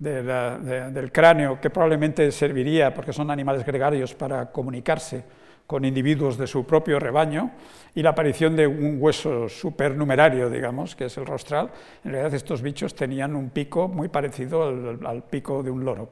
del 0.00 1.12
cráneo 1.12 1.60
que 1.60 1.70
probablemente 1.70 2.32
serviría, 2.32 2.92
porque 2.92 3.12
son 3.12 3.30
animales 3.30 3.64
gregarios, 3.64 4.14
para 4.14 4.50
comunicarse 4.50 5.22
con 5.66 5.84
individuos 5.84 6.36
de 6.36 6.46
su 6.46 6.64
propio 6.64 6.98
rebaño 6.98 7.50
y 7.94 8.02
la 8.02 8.10
aparición 8.10 8.56
de 8.56 8.66
un 8.66 8.96
hueso 9.00 9.48
supernumerario, 9.48 10.48
digamos, 10.48 10.96
que 10.96 11.06
es 11.06 11.16
el 11.18 11.26
rostral. 11.26 11.70
En 12.04 12.12
realidad 12.12 12.34
estos 12.34 12.62
bichos 12.62 12.94
tenían 12.94 13.34
un 13.36 13.50
pico 13.50 13.88
muy 13.88 14.08
parecido 14.08 14.64
al, 14.64 15.22
pico 15.24 15.62
de 15.62 15.70
un 15.70 15.84
loro. 15.84 16.10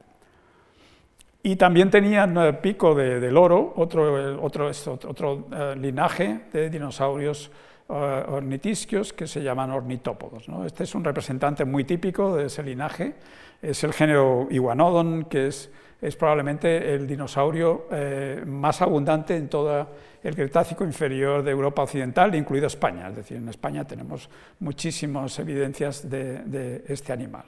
Y 1.43 1.55
también 1.55 1.89
tenían 1.89 2.37
el 2.37 2.57
pico 2.57 2.93
de, 2.93 3.31
loro, 3.31 3.73
otro, 3.75 4.43
otro, 4.43 4.69
otro 5.07 5.47
eh, 5.51 5.75
linaje 5.75 6.41
de 6.53 6.69
dinosaurios 6.69 7.49
uh, 7.87 7.93
ornitisquios 8.33 9.11
que 9.11 9.25
se 9.25 9.41
llaman 9.41 9.71
ornitópodos. 9.71 10.45
Este 10.65 10.83
es 10.83 10.93
un 10.93 11.03
representante 11.03 11.65
muy 11.65 11.83
típico 11.83 12.35
de 12.35 12.45
ese 12.45 12.61
linaje, 12.61 13.15
es 13.59 13.83
el 13.83 13.93
género 13.93 14.47
Iguanodon, 14.51 15.25
que 15.25 15.47
es 15.47 15.71
es 16.01 16.15
probablemente 16.15 16.95
el 16.95 17.05
dinosaurio 17.05 17.85
eh, 17.91 18.43
más 18.45 18.81
abundante 18.81 19.35
en 19.37 19.47
todo 19.47 19.87
el 20.23 20.35
Cretácico 20.35 20.83
inferior 20.83 21.43
de 21.43 21.51
Europa 21.51 21.83
Occidental, 21.83 22.33
incluido 22.33 22.65
España. 22.65 23.09
Es 23.09 23.17
decir, 23.17 23.37
en 23.37 23.47
España 23.49 23.85
tenemos 23.85 24.27
muchísimas 24.59 25.37
evidencias 25.37 26.09
de, 26.09 26.83
este 26.87 27.13
animal. 27.13 27.43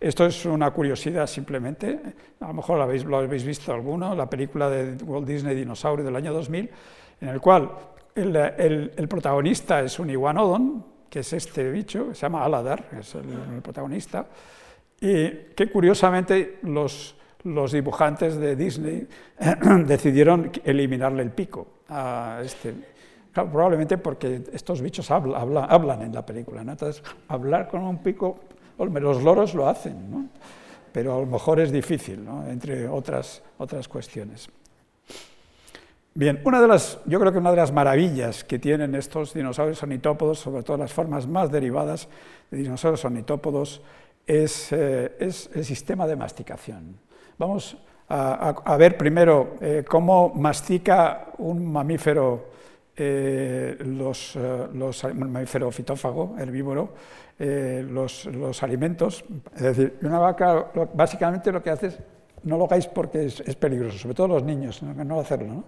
Esto 0.00 0.26
es 0.26 0.44
una 0.44 0.72
curiosidad 0.72 1.28
simplemente, 1.28 2.00
a 2.40 2.48
lo 2.48 2.54
mejor 2.54 2.78
lo 2.78 3.18
habéis, 3.18 3.44
visto 3.44 3.72
alguno, 3.72 4.16
la 4.16 4.28
película 4.28 4.68
de 4.68 5.02
Walt 5.04 5.26
Disney 5.26 5.54
Dinosaurio 5.54 6.04
del 6.04 6.16
año 6.16 6.32
2000, 6.32 6.70
en 7.20 7.28
el 7.28 7.40
cual 7.40 7.70
el, 8.16 8.92
el 8.96 9.08
protagonista 9.08 9.80
es 9.80 10.00
un 10.00 10.10
iguanodon, 10.10 10.84
que 11.08 11.20
es 11.20 11.32
este 11.32 11.70
bicho, 11.70 12.08
que 12.08 12.14
se 12.16 12.22
llama 12.22 12.44
Aladar, 12.44 12.88
que 12.88 13.00
es 13.00 13.14
el 13.14 13.60
protagonista, 13.62 14.26
y 15.00 15.28
que 15.54 15.70
curiosamente 15.70 16.58
los 16.62 17.14
los 17.44 17.72
dibujantes 17.72 18.36
de 18.36 18.56
Disney 18.56 19.06
decidieron 19.86 20.50
eliminarle 20.64 21.22
el 21.22 21.30
pico 21.30 21.66
este. 22.42 22.74
probablemente 23.32 23.98
porque 23.98 24.42
estos 24.52 24.80
bichos 24.80 25.10
hablan 25.10 26.02
en 26.02 26.12
la 26.12 26.24
película. 26.24 26.62
Entonces, 26.62 27.02
hablar 27.28 27.68
con 27.68 27.82
un 27.82 27.98
pico, 27.98 28.40
los 28.78 29.22
loros 29.22 29.54
lo 29.54 29.68
hacen, 29.68 30.30
pero 30.92 31.16
a 31.16 31.20
lo 31.20 31.26
mejor 31.26 31.60
es 31.60 31.72
difícil, 31.72 32.26
entre 32.48 32.88
otras, 32.88 33.42
otras 33.58 33.88
cuestiones. 33.88 34.48
Bien, 36.14 36.42
una 36.44 36.60
de 36.60 36.68
las, 36.68 36.98
yo 37.06 37.18
creo 37.18 37.32
que 37.32 37.38
una 37.38 37.50
de 37.50 37.56
las 37.56 37.72
maravillas 37.72 38.44
que 38.44 38.58
tienen 38.58 38.94
estos 38.94 39.32
dinosaurios 39.32 39.82
ornitópodos, 39.82 40.40
sobre 40.40 40.62
todo 40.62 40.76
las 40.76 40.92
formas 40.92 41.26
más 41.26 41.50
derivadas 41.50 42.06
de 42.50 42.58
dinosaurios 42.58 43.02
ornitópodos, 43.06 43.80
eh, 44.26 45.16
es 45.18 45.50
el 45.54 45.64
sistema 45.64 46.06
de 46.06 46.16
masticación. 46.16 46.98
Vamos 47.38 47.76
a, 48.14 48.76
ver 48.76 48.96
primero 48.96 49.56
eh, 49.60 49.84
cómo 49.88 50.32
mastica 50.34 51.28
un 51.38 51.72
mamífero, 51.72 52.50
eh, 52.94 53.76
los, 53.80 54.36
eh, 54.36 54.68
los, 54.74 55.04
mamífero 55.14 55.70
fitófago, 55.70 56.36
herbívoro, 56.38 56.90
los, 57.38 58.62
alimentos. 58.62 59.24
Es 59.56 59.62
decir, 59.62 59.98
una 60.02 60.18
vaca 60.18 60.66
básicamente 60.92 61.50
lo 61.50 61.62
que 61.62 61.70
hace 61.70 61.86
es, 61.88 61.98
no 62.44 62.58
lo 62.58 62.64
hagáis 62.64 62.86
porque 62.86 63.24
es, 63.24 63.56
peligroso, 63.56 63.98
sobre 63.98 64.14
todo 64.14 64.28
los 64.28 64.44
niños, 64.44 64.82
no, 64.82 64.92
no 65.04 65.20
hacerlo. 65.20 65.64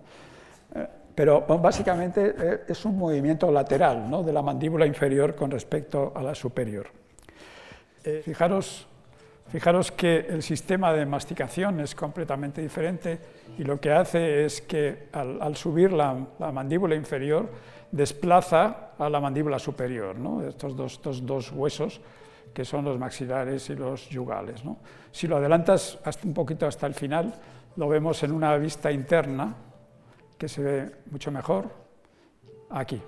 Pero 1.14 1.42
básicamente 1.42 2.62
es 2.68 2.84
un 2.84 2.98
movimiento 2.98 3.50
lateral 3.50 4.10
¿no? 4.10 4.22
de 4.22 4.32
la 4.32 4.42
mandíbula 4.42 4.84
inferior 4.84 5.34
con 5.34 5.50
respecto 5.50 6.12
a 6.14 6.22
la 6.22 6.34
superior. 6.34 6.88
fijaros 8.22 8.88
Fijaros 9.54 9.92
que 9.92 10.26
el 10.28 10.42
sistema 10.42 10.92
de 10.92 11.06
masticación 11.06 11.78
es 11.78 11.94
completamente 11.94 12.60
diferente 12.60 13.20
y 13.56 13.62
lo 13.62 13.80
que 13.80 13.92
hace 13.92 14.44
es 14.44 14.60
que 14.60 15.06
al, 15.12 15.54
subir 15.54 15.92
la, 15.92 16.12
mandíbula 16.52 16.96
inferior 16.96 17.48
desplaza 17.92 18.90
a 18.98 19.08
la 19.08 19.20
mandíbula 19.20 19.60
superior, 19.60 20.16
estos, 20.48 21.00
dos, 21.24 21.52
huesos 21.52 22.00
que 22.52 22.64
son 22.64 22.84
los 22.84 22.98
maxilares 22.98 23.70
y 23.70 23.76
los 23.76 24.08
yugales. 24.08 24.60
Si 25.12 25.28
lo 25.28 25.36
adelantas 25.36 26.00
hasta 26.02 26.26
un 26.26 26.34
poquito 26.34 26.66
hasta 26.66 26.88
el 26.88 26.94
final, 26.94 27.32
lo 27.76 27.86
vemos 27.86 28.24
en 28.24 28.32
una 28.32 28.56
vista 28.56 28.90
interna 28.90 29.54
que 30.36 30.48
se 30.48 30.62
ve 30.62 30.90
mucho 31.12 31.30
mejor 31.30 31.70
aquí. 32.70 33.00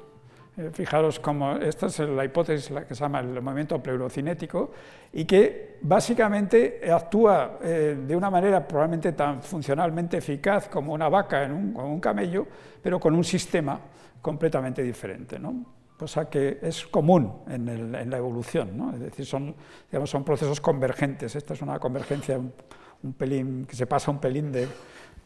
Eh, 0.59 0.71
fijaros 0.73 1.21
cómo 1.21 1.57
esta 1.57 1.87
es 1.87 1.99
la 1.99 2.25
hipótesis 2.25 2.71
la 2.71 2.87
que 2.87 2.95
se 2.95 3.01
llama 3.03 3.21
el 3.21 3.43
movimiento 3.43 3.83
pleurocinético 3.83 4.71
y 5.13 5.25
que 5.25 5.77
básicamente 5.83 6.81
actúa 6.91 7.59
eh, 7.63 7.97
de 8.07 8.17
una 8.17 8.31
manera 8.31 8.67
probablemente 8.67 9.13
tan 9.13 9.43
funcionalmente 9.43 10.17
eficaz 10.17 10.69
como 10.69 10.95
una 10.95 11.09
vaca 11.09 11.45
en 11.45 11.53
un, 11.53 11.77
un 11.77 12.01
camello, 12.01 12.47
pero 12.83 12.99
con 12.99 13.15
un 13.15 13.25
sistema 13.25 13.79
completamente 14.23 14.83
diferente. 14.83 15.39
¿no? 15.39 15.77
cosa 15.97 16.29
que 16.29 16.59
es 16.63 16.87
común 16.87 17.33
en, 17.49 18.11
la 18.11 18.17
evolución, 18.17 18.77
¿no? 18.77 18.93
es 18.93 19.01
decir, 19.01 19.25
son, 19.25 19.55
digamos, 19.91 20.11
son 20.11 20.25
procesos 20.25 20.61
convergentes. 20.61 21.35
Esta 21.35 21.55
es 21.55 21.63
una 21.63 21.79
convergencia 21.79 22.39
un, 22.39 23.13
pelín, 23.15 23.65
que 23.67 23.75
se 23.75 23.87
pasa 23.87 24.11
un 24.11 24.19
pelín 24.19 24.53
de, 24.53 24.69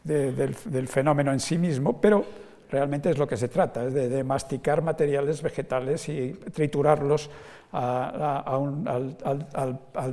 del, 0.03 0.55
del, 0.65 0.87
fenómeno 0.87 1.31
en 1.33 1.39
sí 1.39 1.57
mismo, 1.57 1.99
pero 1.99 2.25
realmente 2.71 3.09
es 3.09 3.17
lo 3.17 3.27
que 3.27 3.37
se 3.37 3.49
trata, 3.49 3.85
es 3.85 3.93
de, 3.93 4.23
masticar 4.23 4.81
materiales 4.81 5.41
vegetales 5.41 6.07
y 6.09 6.31
triturarlos 6.53 7.29
al, 7.71 9.15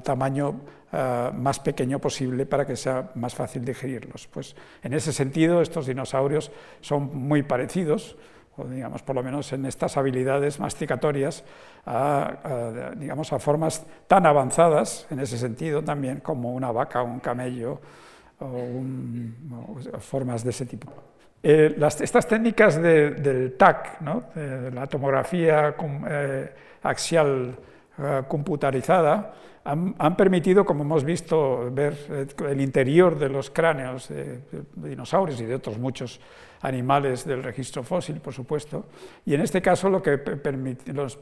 tamaño 0.02 0.60
eh, 0.92 1.30
más 1.34 1.60
pequeño 1.60 1.98
posible 1.98 2.46
para 2.46 2.66
que 2.66 2.76
sea 2.76 3.10
más 3.14 3.34
fácil 3.34 3.64
digerirlos. 3.64 4.26
Pues 4.26 4.56
en 4.82 4.92
ese 4.92 5.12
sentido 5.12 5.62
estos 5.62 5.86
dinosaurios 5.86 6.50
son 6.80 7.16
muy 7.16 7.42
parecidos, 7.42 8.16
o 8.56 8.64
digamos 8.64 9.02
por 9.02 9.14
lo 9.14 9.22
menos 9.22 9.52
en 9.52 9.64
estas 9.66 9.96
habilidades 9.96 10.58
masticatorias, 10.58 11.44
a, 11.86 12.92
digamos, 12.96 13.32
a 13.32 13.38
formas 13.38 13.86
tan 14.08 14.26
avanzadas 14.26 15.06
en 15.10 15.20
ese 15.20 15.38
sentido 15.38 15.82
también 15.82 16.20
como 16.20 16.52
una 16.52 16.72
vaca 16.72 17.02
o 17.02 17.04
un 17.06 17.20
camello 17.20 17.80
o, 18.40 20.00
formas 20.00 20.42
de 20.42 20.50
ese 20.50 20.66
tipo. 20.66 20.92
Eh, 21.42 21.76
estas 22.00 22.26
técnicas 22.26 22.82
del 22.82 23.54
TAC, 23.56 24.00
de 24.34 24.70
la 24.72 24.86
tomografía 24.86 25.74
eh, 26.08 26.52
axial 26.82 27.56
eh, 27.98 28.22
computarizada, 28.26 29.34
han, 29.64 30.16
permitido, 30.16 30.64
como 30.64 30.82
hemos 30.82 31.04
visto, 31.04 31.70
ver 31.70 31.94
el 32.48 32.60
interior 32.60 33.18
de 33.18 33.28
los 33.28 33.50
cráneos 33.50 34.08
de, 34.08 34.40
dinosaurios 34.74 35.38
y 35.42 35.44
de 35.44 35.56
otros 35.56 35.78
muchos 35.78 36.20
animales 36.62 37.26
del 37.26 37.42
registro 37.42 37.82
fósil, 37.82 38.18
por 38.20 38.32
supuesto, 38.32 38.86
y 39.26 39.34
en 39.34 39.42
este 39.42 39.60
caso 39.60 39.90
lo 39.90 40.02
que 40.02 40.18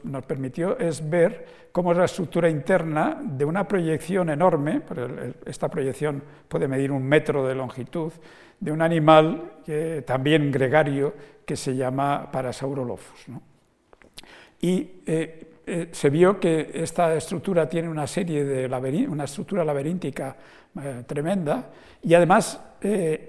nos 0.03 0.25
permitió 0.25 0.79
es 0.79 1.07
ver 1.09 1.45
cómo 1.73 1.91
es 1.91 1.97
la 1.97 2.05
estructura 2.05 2.49
interna 2.49 3.19
de 3.21 3.43
una 3.43 3.67
proyección 3.67 4.29
enorme, 4.29 4.81
esta 5.45 5.67
proyección 5.67 6.23
puede 6.47 6.69
medir 6.69 6.93
un 6.93 7.03
metro 7.03 7.45
de 7.45 7.53
longitud, 7.53 8.13
de 8.59 8.71
un 8.71 8.81
animal 8.81 9.51
también 10.05 10.51
gregario 10.51 11.13
que 11.47 11.55
se 11.55 11.75
llama 11.75 12.29
Parasaurolophus. 12.29 13.25
Y 14.59 15.01
eh, 15.05 15.61
eh, 15.65 15.89
se 15.91 16.09
vio 16.09 16.39
que 16.39 16.71
esta 16.73 17.15
estructura 17.15 17.69
tiene 17.69 17.87
una 17.87 18.05
serie 18.05 18.43
de 18.43 19.07
una 19.07 19.23
estructura 19.23 19.63
laberíntica 19.63 20.35
eh, 20.81 21.03
tremenda 21.07 21.69
y 22.03 22.13
además 22.13 22.61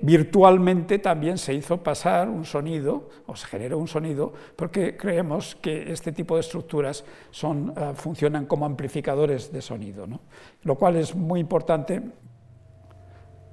virtualmente 0.02 0.98
también 0.98 1.38
se 1.38 1.54
hizo 1.54 1.82
pasar 1.82 2.28
un 2.28 2.44
sonido 2.44 3.08
o 3.24 3.34
se 3.34 3.46
generó 3.46 3.78
un 3.78 3.88
sonido 3.88 4.30
porque 4.54 4.94
creemos 4.94 5.56
que 5.56 5.90
este 5.90 6.12
tipo 6.12 6.34
de 6.34 6.42
estructuras 6.42 7.02
son, 7.30 7.72
funcionan 7.94 8.44
como 8.44 8.66
amplificadores 8.66 9.50
de 9.50 9.62
sonido, 9.62 10.06
lo 10.64 10.74
cual 10.74 10.96
es 10.96 11.14
muy 11.14 11.40
importante. 11.40 12.02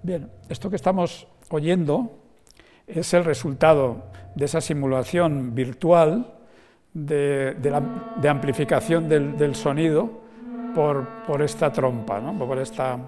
Bien, 0.03 0.29
esto 0.49 0.69
que 0.69 0.75
estamos 0.75 1.29
oyendo 1.49 2.11
es 2.87 3.13
el 3.13 3.25
resultado 3.25 4.03
de 4.35 4.45
esa 4.45 4.61
simulación 4.61 5.55
virtual 5.55 6.33
de, 6.93 8.27
amplificación 8.27 9.09
del, 9.09 9.55
sonido 9.55 10.09
por, 10.73 11.41
esta 11.41 11.71
trompa, 11.71 12.21
por 12.37 12.59
esta... 12.59 12.99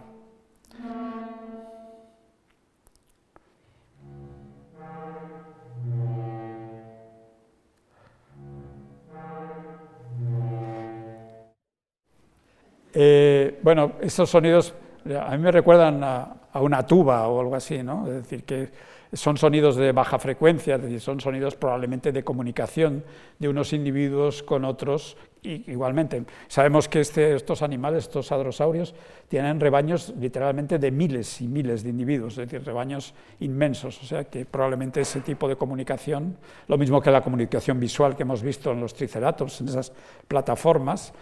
Eh, 13.00 13.60
bueno, 13.62 13.92
esos 14.02 14.28
sonidos 14.28 14.74
a 15.22 15.30
mí 15.32 15.38
me 15.38 15.52
recuerdan 15.52 16.04
a, 16.04 16.37
una 16.54 16.86
tuba 16.86 17.28
o 17.28 17.40
algo 17.40 17.56
así, 17.56 17.84
¿no? 17.84 18.08
Es 18.08 18.14
decir, 18.14 18.44
que 18.44 18.72
son 19.14 19.38
sonidos 19.38 19.76
de 19.76 19.92
baja 19.92 20.20
frecuencia, 20.20 20.76
es 20.76 20.82
decir, 20.82 21.00
son 21.00 21.20
sonidos 21.20 21.56
probablemente 21.56 22.12
de 22.12 22.24
comunicación 22.24 23.04
de 23.40 23.48
unos 23.48 23.74
individuos 23.74 24.44
con 24.44 24.66
otros 24.66 25.18
igualmente. 25.44 26.26
Sabemos 26.48 26.90
que 26.90 27.00
este, 27.00 27.36
estos 27.36 27.62
animales, 27.62 28.06
estos 28.06 28.32
hadrosaurios, 28.32 28.94
tienen 29.30 29.60
rebaños 29.60 30.14
literalmente 30.20 30.78
de 30.78 30.92
miles 30.92 31.40
y 31.42 31.48
miles 31.48 31.84
de 31.84 31.90
individuos, 31.90 32.34
es 32.34 32.50
decir, 32.50 32.66
rebaños 32.66 33.14
inmensos, 33.40 34.02
o 34.02 34.06
sea 34.06 34.26
que 34.26 34.46
probablemente 34.46 35.02
ese 35.02 35.22
tipo 35.22 35.48
de 35.48 35.56
comunicación, 35.56 36.38
lo 36.68 36.78
mismo 36.78 37.02
que 37.02 37.12
la 37.12 37.22
comunicación 37.22 37.80
visual 37.80 38.16
que 38.16 38.24
hemos 38.24 38.42
visto 38.42 38.72
en 38.72 38.82
los 38.82 38.94
triceratops, 38.94 39.62
en 39.62 39.70
esas 39.70 39.94
plataformas, 40.28 41.14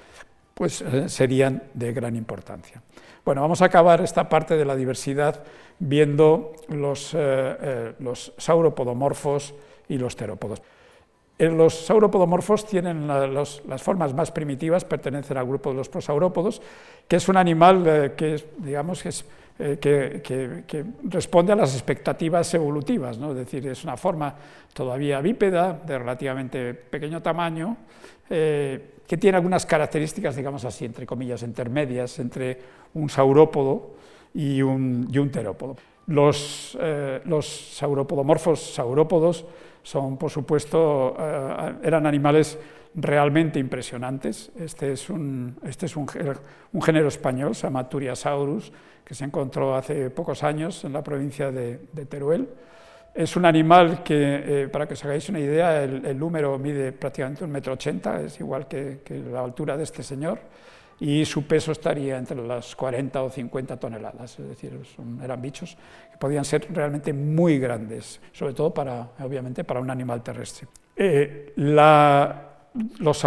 pues 0.53 0.81
eh, 0.81 1.09
serían 1.09 1.61
de 1.73 1.93
gran 1.93 2.15
importancia. 2.15 2.81
Bueno, 3.25 3.41
vamos 3.41 3.63
a 3.63 3.65
acabar 3.65 4.01
esta 4.01 4.29
parte 4.29 4.55
de 4.55 4.65
la 4.65 4.75
diversidad 4.75 5.43
viendo 5.79 6.53
los, 6.67 7.15
eh, 7.15 7.17
eh, 7.17 7.93
los 7.97 8.31
sauropodomorfos 8.38 9.55
y 9.89 9.97
los 9.97 10.15
terópodos. 10.15 10.61
Los 11.39 11.88
sauropodomorfos 11.88 12.67
tienen 12.67 13.07
las 13.07 13.81
formas 13.81 14.13
más 14.13 14.31
primitivas, 14.31 14.85
pertenecen 14.85 15.38
al 15.38 15.47
grupo 15.47 15.71
de 15.71 15.75
los 15.75 15.89
prosaurópodos, 15.89 16.61
que 17.07 17.15
es 17.15 17.27
un 17.27 17.35
animal 17.35 18.13
que, 18.15 18.41
digamos, 18.59 19.03
que, 19.57 20.85
responde 21.03 21.51
a 21.51 21.57
las 21.57 21.73
expectativas 21.73 22.53
evolutivas, 22.53 23.17
¿no? 23.17 23.31
es 23.31 23.38
decir, 23.38 23.67
es 23.67 23.83
una 23.83 23.97
forma 23.97 24.33
todavía 24.71 25.19
bípeda, 25.19 25.73
de 25.73 25.97
relativamente 25.97 26.73
pequeño 26.73 27.21
tamaño, 27.21 27.75
que 28.27 29.17
tiene 29.17 29.38
algunas 29.38 29.65
características, 29.65 30.35
digamos 30.35 30.65
así, 30.65 30.85
entre 30.85 31.05
comillas, 31.05 31.43
intermedias 31.43 32.17
entre 32.19 32.59
un 32.95 33.09
saurópodo 33.09 33.95
y 34.33 34.61
un, 34.61 35.07
y 35.11 35.17
un 35.17 35.29
terópodo. 35.29 35.75
Los, 36.07 36.77
eh, 36.79 37.21
los, 37.25 37.75
sauropodomorfos 37.75 38.73
saurópodos 38.73 39.45
son, 39.81 40.17
por 40.17 40.29
supuesto, 40.29 41.15
eh, 41.19 41.73
eran 41.83 42.05
animales 42.05 42.59
realmente 42.95 43.59
impresionantes. 43.59 44.51
Este 44.57 44.91
es, 44.91 45.09
un, 45.09 45.57
este 45.63 45.88
es 45.88 45.95
un, 45.95 46.07
un, 46.73 46.81
género 46.81 47.07
español, 47.07 47.55
se 47.55 47.63
llama 47.63 47.89
Turiasaurus, 47.89 48.71
que 49.03 49.15
se 49.15 49.25
encontró 49.25 49.75
hace 49.75 50.09
pocos 50.09 50.43
años 50.43 50.83
en 50.83 50.93
la 50.93 51.03
provincia 51.03 51.51
de 51.51 51.77
Teruel. 52.07 52.47
Es 53.15 53.38
un 53.38 53.45
animal 53.45 54.04
que, 54.04 54.63
eh, 54.63 54.67
para 54.67 54.86
que 54.86 54.93
os 54.93 55.06
hagáis 55.06 55.30
una 55.30 55.39
idea, 55.39 55.82
el, 55.82 56.19
número 56.19 56.60
mide 56.60 56.91
prácticamente 56.91 57.45
un 57.45 57.49
metro 57.51 57.71
ochenta, 57.71 58.19
es 58.19 58.38
igual 58.41 58.67
que, 58.67 58.99
la 59.32 59.39
altura 59.39 59.78
de 59.78 59.84
este 59.84 60.04
señor, 60.04 60.38
y 60.99 61.23
su 61.23 61.47
peso 61.47 61.71
estaría 61.71 62.17
entre 62.17 62.45
las 62.45 62.75
40 62.75 63.23
o 63.23 63.30
50 63.30 63.78
toneladas, 63.78 64.38
es 64.38 64.49
decir, 64.49 64.78
eran 65.23 65.41
bichos 65.41 65.78
que 66.12 66.17
podían 66.17 66.43
ser 66.43 66.67
realmente 66.73 67.13
muy 67.13 67.58
grandes, 67.58 68.19
sobre 68.34 68.54
todo 68.54 68.73
para, 68.73 69.12
obviamente, 69.19 69.63
para 69.63 69.80
un 69.80 69.89
animal 69.89 70.21
terrestre. 70.21 70.67
Eh, 70.97 71.54
los, 72.99 73.17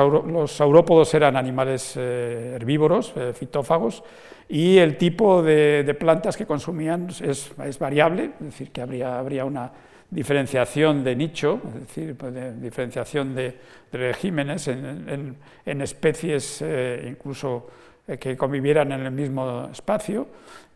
saurópodos 0.51 1.15
eran 1.15 1.37
animales 1.37 1.95
eh, 1.97 2.53
herbívoros, 2.57 3.15
fitófagos, 3.35 4.03
y 4.49 4.79
el 4.79 4.97
tipo 4.97 5.43
de, 5.43 5.95
plantas 5.99 6.37
que 6.37 6.47
consumían 6.47 7.09
es, 7.21 7.53
variable, 7.79 8.31
es 8.41 8.47
decir, 8.47 8.71
que 8.71 8.81
habría, 8.81 9.19
habría 9.19 9.45
una 9.45 9.71
diferenciación 10.11 11.05
de 11.05 11.17
nicho, 11.17 11.61
es 11.69 11.81
decir, 11.81 12.17
pues, 12.17 12.61
diferenciación 12.61 13.35
de, 13.35 13.55
regímenes 13.93 14.69
en, 14.69 15.37
especies 15.67 16.63
eh, 16.63 17.07
incluso 17.11 17.69
eh, 18.07 18.17
que 18.17 18.37
convivieran 18.37 18.91
en 18.93 19.01
el 19.01 19.13
mismo 19.13 19.69
espacio, 19.71 20.27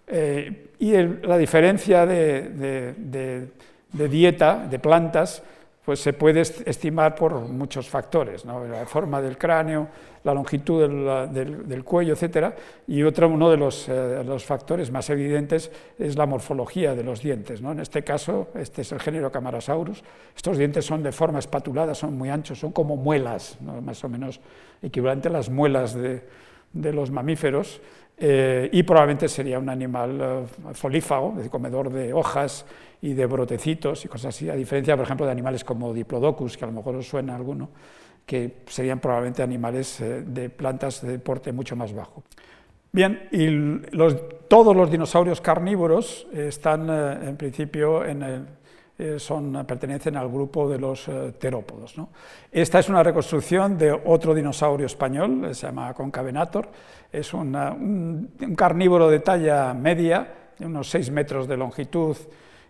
eh, 0.06 0.68
y 0.78 0.92
la 1.26 1.38
diferencia 1.38 2.04
de, 2.04 3.48
de 3.92 4.08
dieta 4.08 4.66
de 4.70 4.78
plantas 4.78 5.42
pues 5.84 6.00
se 6.00 6.12
puede 6.12 6.40
estimar 6.40 7.14
por 7.14 7.34
muchos 7.40 7.88
factores, 7.88 8.44
la 8.44 8.86
forma 8.86 9.20
del 9.20 9.36
cráneo, 9.36 9.88
la 10.22 10.32
longitud 10.32 11.28
del, 11.28 11.84
cuello, 11.84 12.14
etc. 12.14 12.54
Y 12.86 13.02
otro, 13.02 13.28
uno 13.28 13.50
de 13.50 13.56
los, 13.56 13.88
eh, 13.88 14.24
factores 14.38 14.92
más 14.92 15.10
evidentes 15.10 15.72
es 15.98 16.16
la 16.16 16.26
morfología 16.26 16.94
de 16.94 17.02
los 17.02 17.20
dientes. 17.20 17.60
En 17.60 17.80
este 17.80 18.04
caso, 18.04 18.48
este 18.54 18.82
es 18.82 18.92
el 18.92 19.00
género 19.00 19.32
Camarasaurus. 19.32 20.04
Estos 20.36 20.56
dientes 20.56 20.84
son 20.84 21.02
de 21.02 21.10
forma 21.10 21.40
espatulada, 21.40 21.94
son 21.94 22.16
muy 22.16 22.28
anchos, 22.28 22.60
son 22.60 22.70
como 22.70 22.96
muelas, 22.96 23.58
más 23.60 24.04
o 24.04 24.08
menos 24.08 24.40
equivalente 24.82 25.28
a 25.28 25.32
las 25.32 25.50
muelas 25.50 25.94
de, 25.94 26.22
los 26.92 27.10
mamíferos. 27.10 27.80
Eh, 28.18 28.68
y 28.72 28.84
probablemente 28.84 29.28
sería 29.28 29.58
un 29.58 29.68
animal 29.68 30.20
eh, 30.20 30.74
folífago, 30.74 31.34
comedor 31.50 31.90
de 31.90 32.12
hojas 32.12 32.66
y 33.02 33.14
de 33.14 33.26
brotecitos 33.26 34.04
y 34.04 34.08
cosas 34.08 34.34
así, 34.34 34.48
a 34.48 34.54
diferencia, 34.54 34.96
por 34.96 35.04
ejemplo, 35.04 35.26
de 35.26 35.32
animales 35.32 35.64
como 35.64 35.92
Diplodocus, 35.92 36.56
que 36.56 36.64
a 36.64 36.68
lo 36.68 36.72
mejor 36.72 36.96
os 36.96 37.08
suena 37.08 37.34
alguno, 37.34 37.68
que 38.24 38.62
serían 38.66 39.00
probablemente 39.00 39.42
animales 39.42 40.00
eh, 40.00 40.22
de 40.22 40.48
plantas 40.48 41.02
de 41.02 41.18
porte 41.18 41.52
mucho 41.52 41.76
más 41.76 41.92
bajo. 41.92 42.22
Bien, 42.92 43.28
y 43.32 43.80
todos 44.48 44.76
los 44.76 44.90
dinosaurios 44.90 45.40
carnívoros 45.40 46.26
están, 46.32 46.90
en 46.90 47.36
principio, 47.38 48.04
en 48.04 48.46
son, 49.16 49.64
pertenecen 49.66 50.16
al 50.16 50.28
grupo 50.28 50.68
de 50.68 50.78
los 50.78 51.08
terópodos. 51.38 51.94
Esta 52.50 52.78
es 52.78 52.88
una 52.88 53.02
reconstrucción 53.02 53.78
de 53.78 53.92
otro 53.92 54.34
dinosaurio 54.34 54.86
español, 54.86 55.54
se 55.54 55.66
llama 55.66 55.94
Concavenator, 55.94 56.68
es 57.10 57.32
un, 57.34 58.28
carnívoro 58.56 59.08
de 59.08 59.20
talla 59.20 59.74
media, 59.74 60.34
de 60.58 60.66
unos 60.66 60.90
6 60.90 61.10
metros 61.10 61.48
de 61.48 61.56
longitud 61.56 62.16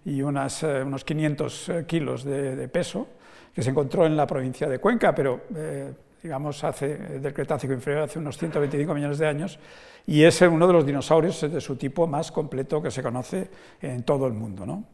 y 0.05 0.23
unas, 0.23 0.63
eh, 0.63 0.83
unos 0.83 1.05
500 1.05 1.69
eh, 1.69 1.85
kilos 1.87 2.25
de, 2.25 2.69
peso, 2.69 3.07
que 3.55 3.63
se 3.63 3.71
encontró 3.71 4.07
en 4.07 4.17
la 4.17 4.27
provincia 4.27 4.69
de 4.69 4.79
Cuenca, 4.79 5.15
pero 5.15 5.43
eh, 5.55 5.93
digamos 6.23 6.65
hace, 6.65 6.97
del 6.97 7.35
Cretácico 7.35 7.73
inferior, 7.73 8.05
hace 8.05 8.19
unos 8.19 8.39
125 8.39 8.95
millones 8.95 9.19
de 9.19 9.27
años, 9.27 9.59
y 10.07 10.25
es 10.25 10.41
uno 10.43 10.67
de 10.67 10.73
los 10.73 10.87
dinosaurios 10.87 11.41
de 11.41 11.61
su 11.61 11.77
tipo 11.77 12.07
más 12.07 12.33
completo 12.33 12.83
que 12.83 12.91
se 12.91 13.03
conoce 13.03 13.49
en 13.81 14.03
todo 14.03 14.27
el 14.27 14.33
mundo. 14.33 14.67
¿no? 14.67 14.85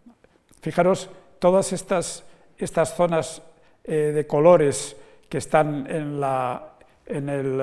Fijaros, 0.60 1.08
todas 1.38 1.72
estas, 1.72 2.24
estas 2.58 2.94
zonas 2.94 3.42
de 3.84 4.26
colores 4.26 4.96
que 5.30 5.38
están 5.38 5.86
en, 5.88 6.20
la, 6.20 6.74
en 7.06 7.28
el 7.30 7.62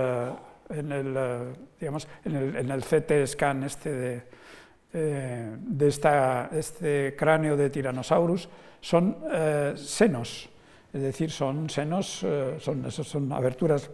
en 0.70 0.92
el, 0.92 1.54
digamos, 1.80 2.08
en 2.24 2.36
el, 2.36 2.56
en 2.56 2.72
el 2.72 2.82
CT 2.82 3.28
scan 3.28 3.64
este 3.64 3.92
de, 3.92 4.24
de 4.96 5.88
esta, 5.88 6.50
este 6.54 7.16
cráneo 7.18 7.58
de 7.58 7.70
Tyrannosaurus 7.70 8.48
son 8.80 9.18
senos, 9.76 10.50
es 10.94 11.02
decir, 11.02 11.32
son 11.32 11.70
senos, 11.70 12.26
son, 12.60 12.90
son 12.92 13.32
aberturas, 13.34 13.92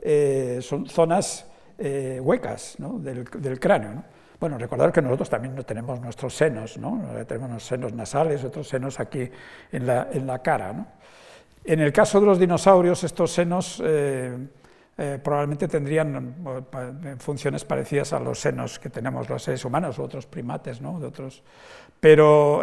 son 0.59 0.87
zonas 0.87 1.47
huecas 1.79 2.77
del, 2.99 3.59
cráneo. 3.59 4.03
Bueno, 4.39 4.57
recordar 4.57 4.91
que 4.91 5.01
nosotros 5.01 5.29
también 5.29 5.55
tenemos 5.63 5.99
nuestros 5.99 6.35
senos, 6.35 6.77
¿no? 6.77 7.01
tenemos 7.27 7.63
senos 7.63 7.93
nasales, 7.93 8.43
otros 8.43 8.67
senos 8.67 8.99
aquí 8.99 9.29
en 9.71 9.87
la, 9.87 10.09
en 10.11 10.27
la 10.27 10.39
cara. 10.39 10.93
En 11.63 11.79
el 11.79 11.91
caso 11.91 12.19
de 12.19 12.25
los 12.27 12.39
dinosaurios, 12.39 13.03
estos 13.03 13.31
senos 13.31 13.81
eh, 14.97 15.15
eh, 15.15 15.19
probablemente 15.23 15.67
tendrían 15.67 16.35
eh, 16.45 17.15
funciones 17.17 17.65
parecidas 17.65 18.13
a 18.13 18.19
los 18.19 18.39
senos 18.39 18.79
que 18.79 18.89
tenemos 18.89 19.29
los 19.29 19.43
seres 19.43 19.65
humanos 19.65 19.97
u 19.99 20.03
otros 20.03 20.25
primates, 20.25 20.81
¿no? 20.81 20.99
de 20.99 21.07
otros. 21.07 21.43
pero 21.99 22.61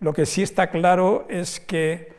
lo 0.00 0.12
que 0.12 0.26
sí 0.26 0.42
está 0.42 0.68
claro 0.70 1.26
es 1.28 1.60
que 1.60 2.12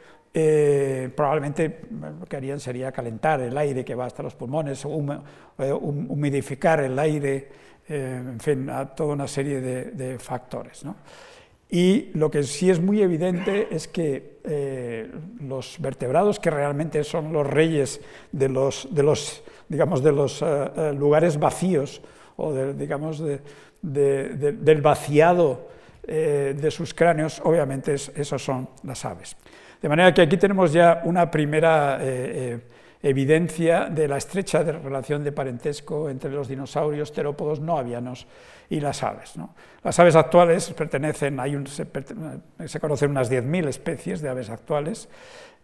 probablemente 1.16 1.82
lo 1.92 2.26
que 2.26 2.38
harían 2.38 2.60
sería 2.60 2.92
calentar 2.92 3.42
el 3.42 3.58
aire 3.58 3.84
que 3.84 3.96
va 3.96 4.06
hasta 4.06 4.24
los 4.24 4.36
pulmones, 4.36 4.86
humidificar 4.86 6.80
el 6.82 6.98
aire 7.00 7.50
eh, 7.88 8.22
en 8.26 8.40
fin, 8.40 8.70
a 8.70 8.86
toda 8.96 9.14
una 9.14 9.28
serie 9.28 9.60
de, 9.60 10.18
factores. 10.20 10.84
Y 11.74 12.12
lo 12.14 12.30
que 12.30 12.44
sí 12.44 12.70
es 12.70 12.80
muy 12.80 13.02
evidente 13.02 13.68
es 13.72 13.88
que 13.88 14.38
eh, 14.44 15.12
los 15.42 15.78
vertebrados, 15.80 16.40
que 16.40 16.52
realmente 16.52 17.04
son 17.04 17.34
los 17.34 17.48
reyes 17.48 18.00
de 18.32 18.48
los, 18.48 18.88
de 18.92 19.02
los, 19.02 19.44
digamos, 19.68 20.04
de 20.04 20.12
los 20.12 20.44
eh, 20.44 20.94
lugares 20.96 21.40
vacíos 21.40 22.04
o 22.38 22.54
digamos, 22.54 23.24
del 23.82 24.82
vaciado 24.84 25.68
de 26.06 26.70
sus 26.70 26.94
cráneos, 26.94 27.42
obviamente 27.44 27.94
esos 27.94 28.44
son 28.44 28.70
las 28.84 29.04
aves. 29.06 29.36
De 29.82 29.90
manera 29.90 30.14
que 30.14 30.22
aquí 30.22 30.38
tenemos 30.38 30.74
ya 30.74 31.02
una 31.06 31.30
primera 31.32 32.00
evidencia 33.04 33.90
de 33.90 34.08
la 34.08 34.18
estrecha 34.18 34.64
relación 34.64 35.26
de 35.26 35.34
parentesco 35.34 36.10
entre 36.10 36.32
los 36.32 36.48
dinosaurios 36.48 37.12
terópodos 37.12 37.60
no 37.60 37.78
avianos 37.78 38.26
y 38.70 38.80
las 38.80 39.04
aves. 39.04 39.34
Las 39.84 40.00
aves 40.00 40.16
actuales 40.16 40.72
pertenecen, 40.72 41.38
hay 41.40 41.62
se, 41.68 42.80
conocen 42.80 43.12
unas 43.12 43.30
10.000 43.30 43.68
especies 43.68 44.22
de 44.22 44.30
aves 44.30 44.50
actuales, 44.50 45.10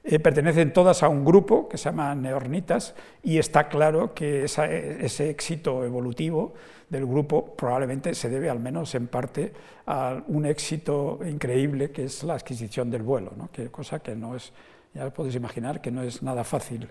eh, 0.04 0.19
pertenecen 0.19 0.73
todas 0.73 1.02
a 1.02 1.08
un 1.08 1.23
grupo 1.23 1.69
que 1.69 1.78
se 1.78 1.86
llama 1.86 2.13
neornitas 2.13 2.93
y 3.23 3.38
está 3.38 3.69
claro 3.69 4.13
que 4.13 4.43
ese 4.43 5.30
éxito 5.30 5.86
evolutivo 5.86 6.54
del 6.89 7.06
grupo 7.06 7.56
probablemente 7.56 8.13
se 8.15 8.30
debe 8.30 8.49
al 8.49 8.60
menos 8.60 8.93
en 8.95 9.08
parte 9.08 9.54
a 9.86 10.21
un 10.28 10.45
éxito 10.45 11.19
increíble 11.25 11.91
que 11.91 12.04
es 12.04 12.23
la 12.23 12.34
adquisición 12.34 12.91
del 12.91 13.04
vuelo, 13.04 13.32
que, 13.54 13.69
cosa 13.69 13.99
que 13.99 14.15
no 14.15 14.36
es, 14.36 14.52
ya 14.93 15.10
podéis 15.10 15.36
imaginar 15.36 15.82
que 15.82 15.91
no 15.91 16.04
es 16.04 16.21
nada 16.21 16.43
fácil 16.43 16.89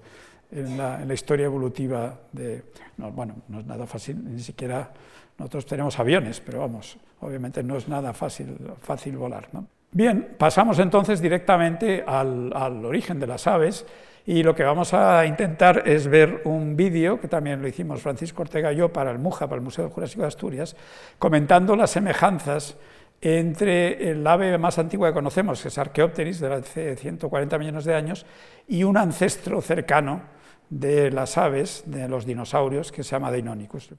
en 0.50 0.76
la, 0.78 1.12
historia 1.12 1.46
evolutiva 1.46 2.18
de... 2.32 2.62
bueno, 2.96 3.36
no 3.48 3.60
es 3.60 3.66
nada 3.66 3.86
fácil, 3.86 4.22
ni 4.24 4.40
siquiera 4.40 4.90
nosotros 5.38 5.66
tenemos 5.66 5.98
aviones, 5.98 6.40
pero 6.40 6.60
vamos, 6.60 6.98
obviamente 7.20 7.62
no 7.62 7.76
es 7.76 7.88
nada 7.88 8.12
fácil, 8.12 8.56
fácil 8.80 9.16
volar. 9.16 9.48
Bien, 9.90 10.34
pasamos 10.36 10.78
entonces 10.78 11.20
directamente 11.20 12.04
al, 12.06 12.52
al, 12.54 12.84
origen 12.84 13.20
de 13.20 13.26
las 13.26 13.46
aves 13.46 13.86
y 14.26 14.42
lo 14.42 14.54
que 14.54 14.62
vamos 14.62 14.92
a 14.92 15.24
intentar 15.24 15.84
es 15.86 16.06
ver 16.06 16.42
un 16.44 16.76
vídeo, 16.76 17.20
que 17.20 17.28
también 17.28 17.62
lo 17.62 17.68
hicimos 17.68 18.02
Francisco 18.02 18.42
Ortega 18.42 18.72
y 18.72 18.76
yo 18.76 18.92
para 18.92 19.10
el 19.10 19.18
MUJA, 19.18 19.46
para 19.46 19.56
el 19.56 19.62
Museo 19.62 19.84
del 19.84 19.92
Jurásico 19.92 20.22
de 20.22 20.28
Asturias, 20.28 20.76
comentando 21.18 21.74
las 21.76 21.90
semejanzas 21.90 22.76
entre 23.20 24.10
el 24.10 24.26
ave 24.26 24.56
más 24.58 24.78
antigua 24.78 25.08
que 25.08 25.14
conocemos, 25.14 25.62
que 25.62 25.68
es 25.68 25.78
Archaeopteris, 25.78 26.40
de 26.40 26.54
hace 26.54 26.96
140 26.96 27.58
millones 27.58 27.84
de 27.84 27.94
años, 27.94 28.26
y 28.68 28.84
un 28.84 28.96
ancestro 28.96 29.60
cercano, 29.60 30.22
de 30.70 31.10
las 31.10 31.38
aves, 31.38 31.84
de 31.86 32.08
los 32.08 32.26
dinosaurios, 32.26 32.92
que 32.92 33.02
se 33.02 33.10
llama 33.10 33.30
Deinonychus. 33.30 33.90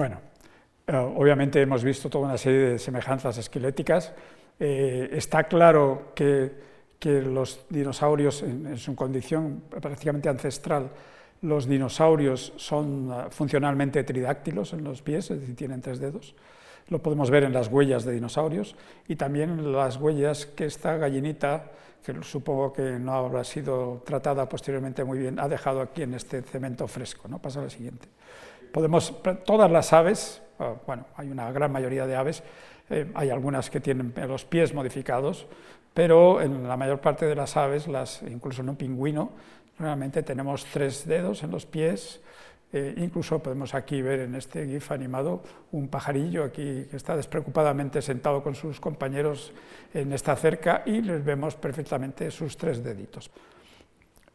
Bueno, 0.00 0.18
eh, 0.86 0.96
obviamente 0.96 1.60
hemos 1.60 1.84
visto 1.84 2.08
toda 2.08 2.24
una 2.24 2.38
serie 2.38 2.60
de 2.60 2.78
semejanzas 2.78 3.36
esqueléticas. 3.36 4.14
Eh, 4.58 5.10
está 5.12 5.44
claro 5.44 6.12
que, 6.14 6.70
los 7.04 7.66
dinosaurios, 7.68 8.42
en, 8.42 8.78
su 8.78 8.96
condición 8.96 9.64
prácticamente 9.68 10.30
ancestral, 10.30 10.88
los 11.42 11.68
dinosaurios 11.68 12.54
son 12.56 13.12
eh, 13.12 13.24
funcionalmente 13.28 14.02
tridáctilos 14.02 14.72
en 14.72 14.84
los 14.84 15.02
pies, 15.02 15.32
es 15.32 15.40
decir, 15.40 15.54
tienen 15.54 15.82
tres 15.82 16.00
dedos. 16.00 16.34
Lo 16.88 17.02
podemos 17.02 17.30
ver 17.30 17.44
en 17.44 17.52
las 17.52 17.68
huellas 17.68 18.06
de 18.06 18.12
dinosaurios 18.12 18.76
y 19.06 19.16
también 19.16 19.50
en 19.50 19.70
las 19.70 19.98
huellas 19.98 20.46
que 20.46 20.64
esta 20.64 20.96
gallinita, 20.96 21.72
que 22.02 22.14
supongo 22.22 22.72
que 22.72 22.98
no 22.98 23.12
habrá 23.12 23.44
sido 23.44 24.02
tratada 24.06 24.48
posteriormente 24.48 25.04
muy 25.04 25.18
bien, 25.18 25.38
ha 25.38 25.46
dejado 25.46 25.82
aquí 25.82 26.04
en 26.04 26.14
este 26.14 26.40
cemento 26.40 26.88
fresco. 26.88 27.28
¿no? 27.28 27.38
Pasa 27.38 27.60
a 27.60 27.64
la 27.64 27.70
siguiente 27.70 28.08
podemos, 28.72 29.14
todas 29.44 29.70
las 29.70 29.92
aves, 29.92 30.42
bueno, 30.86 31.06
hay 31.16 31.30
una 31.30 31.50
gran 31.52 31.72
mayoría 31.72 32.06
de 32.06 32.16
aves, 32.16 32.42
eh, 32.90 33.10
hay 33.14 33.30
algunas 33.30 33.70
que 33.70 33.80
tienen 33.80 34.12
los 34.28 34.44
pies 34.44 34.74
modificados, 34.74 35.46
pero 35.94 36.40
en 36.40 36.68
la 36.68 36.76
mayor 36.76 37.00
parte 37.00 37.26
de 37.26 37.34
las 37.34 37.56
aves, 37.56 37.88
incluso 38.28 38.62
en 38.62 38.68
un 38.68 38.76
pingüino, 38.76 39.30
realmente 39.78 40.22
tenemos 40.22 40.64
tres 40.66 41.06
dedos 41.06 41.42
en 41.42 41.50
los 41.50 41.66
pies, 41.66 42.20
eh, 42.72 42.94
incluso 42.98 43.40
podemos 43.40 43.74
aquí 43.74 44.00
ver 44.00 44.20
en 44.20 44.36
este 44.36 44.64
GIF 44.64 44.92
animado 44.92 45.42
un 45.72 45.88
pajarillo 45.88 46.44
aquí 46.44 46.86
que 46.88 46.96
está 46.96 47.16
despreocupadamente 47.16 48.00
sentado 48.00 48.44
con 48.44 48.54
sus 48.54 48.78
compañeros 48.78 49.52
en 49.92 50.12
esta 50.12 50.36
cerca 50.36 50.84
y 50.86 51.00
les 51.00 51.24
vemos 51.24 51.56
perfectamente 51.56 52.30
sus 52.30 52.56
tres 52.56 52.84
deditos. 52.84 53.30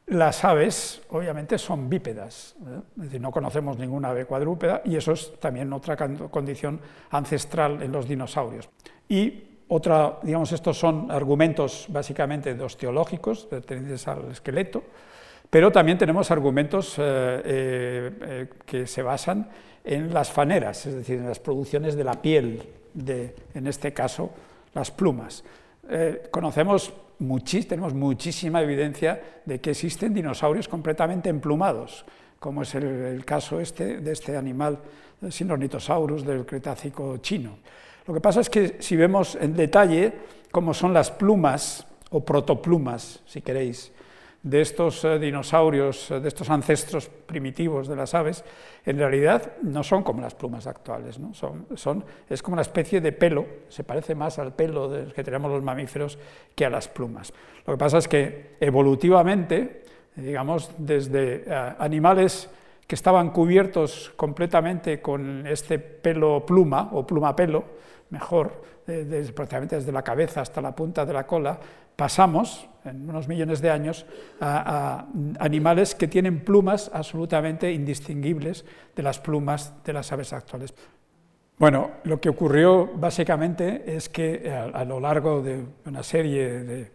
Las 0.08 0.46
aves, 0.46 1.02
obviamente, 1.10 1.58
son 1.58 1.90
bípedas, 1.90 2.56
¿eh? 3.02 3.20
no 3.20 3.32
conocemos 3.32 3.80
ninguna 3.80 4.10
ave 4.10 4.26
cuadrúpeda 4.26 4.84
y 4.86 4.96
eso 4.96 5.14
es 5.14 5.34
también 5.40 5.74
otra 5.74 5.98
condición 6.30 6.80
ancestral 7.10 7.82
en 7.82 7.92
los 7.92 8.08
dinosaurios. 8.08 8.70
Y 9.10 9.44
otra, 9.68 10.20
digamos, 10.22 10.52
estos 10.52 10.78
son 10.78 11.10
argumentos 11.10 11.88
básicamente 11.90 12.54
dos 12.54 12.78
teológicos, 12.78 13.48
pertenecientes 13.48 14.08
al 14.08 14.30
esqueleto, 14.30 14.84
pero 15.50 15.72
también 15.72 15.98
tenemos 15.98 16.30
argumentos 16.30 16.94
que 16.96 18.84
se 18.86 19.02
basan 19.02 19.50
en 19.84 20.14
las 20.14 20.32
faneras, 20.32 20.86
es 20.86 20.94
decir, 20.94 21.18
en 21.18 21.28
las 21.28 21.40
producciones 21.40 21.96
de 21.96 22.04
la 22.04 22.22
piel, 22.22 22.62
de, 22.94 23.36
en 23.56 23.66
este 23.66 23.92
caso, 23.92 24.30
las 24.76 24.92
plumas. 24.92 25.44
conocemos 26.30 26.94
tenemos 27.68 27.94
muchísima 27.94 28.62
evidencia 28.62 29.42
de 29.46 29.60
que 29.60 29.72
existen 29.72 30.14
dinosaurios 30.14 30.68
completamente 30.68 31.30
emplumados, 31.30 32.06
como 32.40 32.62
es 32.62 32.76
el, 32.76 33.24
caso 33.26 33.60
este, 33.60 34.02
de 34.02 34.12
este 34.12 34.38
animal, 34.38 34.80
el 35.22 35.32
Sinornithosaurus 35.32 36.26
del 36.26 36.46
Cretácico 36.46 37.18
chino. 37.18 37.58
Lo 38.06 38.14
que 38.14 38.22
pasa 38.22 38.42
es 38.42 38.50
que 38.50 38.78
si 38.80 38.96
vemos 38.96 39.36
en 39.36 39.56
detalle 39.56 40.14
cómo 40.52 40.74
son 40.74 40.94
las 40.94 41.10
plumas, 41.10 41.88
o 42.12 42.24
protoplumas, 42.24 43.20
si 43.26 43.42
queréis, 43.42 43.92
de 44.46 44.62
estos 44.62 45.04
eh, 45.04 45.18
dinosaurios, 45.18 46.12
eh, 46.12 46.20
de 46.20 46.28
estos 46.28 46.52
ancestros 46.52 47.10
primitivos 47.10 47.88
de 47.88 47.96
las 47.96 48.14
aves, 48.14 48.44
en 48.86 49.00
realidad 49.00 49.54
no 49.64 49.82
son 49.82 50.04
como 50.04 50.22
las 50.22 50.36
plumas 50.36 50.68
actuales, 50.68 51.18
¿no? 51.18 51.34
son, 51.34 52.06
es 52.30 52.44
como 52.44 52.54
una 52.54 52.62
especie 52.62 53.02
de 53.02 53.12
pelo, 53.12 53.48
se 53.70 53.84
parece 53.84 54.14
más 54.14 54.38
al 54.38 54.54
pelo 54.54 55.12
que 55.16 55.24
tenemos 55.24 55.50
los 55.50 55.64
mamíferos 55.64 56.20
que 56.54 56.64
a 56.64 56.70
las 56.70 56.88
plumas. 56.88 57.34
Lo 57.66 57.74
que 57.74 57.78
pasa 57.80 57.98
es 57.98 58.08
que 58.08 58.56
evolutivamente, 58.60 59.82
digamos, 60.16 60.70
desde 60.78 61.44
eh, 61.48 61.74
animales 61.80 62.48
que 62.86 62.94
estaban 62.94 63.32
cubiertos 63.32 64.14
completamente 64.16 65.02
con 65.02 65.48
este 65.48 65.80
pelo 65.80 66.46
pluma 66.46 66.92
o 66.94 67.02
pluma 67.02 67.36
pelo, 67.36 67.64
mejor, 68.12 68.62
desde, 68.86 69.34
prácticamente 69.34 69.78
desde 69.78 69.92
la 69.92 70.04
cabeza 70.04 70.42
hasta 70.42 70.62
la 70.62 70.76
punta 70.76 71.06
de 71.06 71.14
la 71.14 71.26
cola, 71.26 71.60
pasamos, 71.96 72.68
en 72.84 73.10
unos 73.10 73.28
millones 73.28 73.62
de 73.62 73.72
años, 73.72 74.06
a, 74.42 75.06
animales 75.40 75.96
que 75.96 76.08
tienen 76.08 76.44
plumas 76.44 76.92
absolutamente 76.94 77.72
indistinguibles 77.72 78.66
de 78.96 79.04
las 79.04 79.20
plumas 79.20 79.74
de 79.84 79.94
las 79.94 80.12
aves 80.12 80.34
actuales. 80.34 80.74
Bueno, 81.58 81.92
lo 82.04 82.20
que 82.20 82.30
ocurrió 82.30 82.86
básicamente 82.96 83.96
es 83.96 84.10
que 84.10 84.52
a, 84.52 84.84
lo 84.84 85.00
largo 85.00 85.42
de 85.42 85.64
una 85.86 86.04
serie 86.04 86.64
de, 86.64 86.92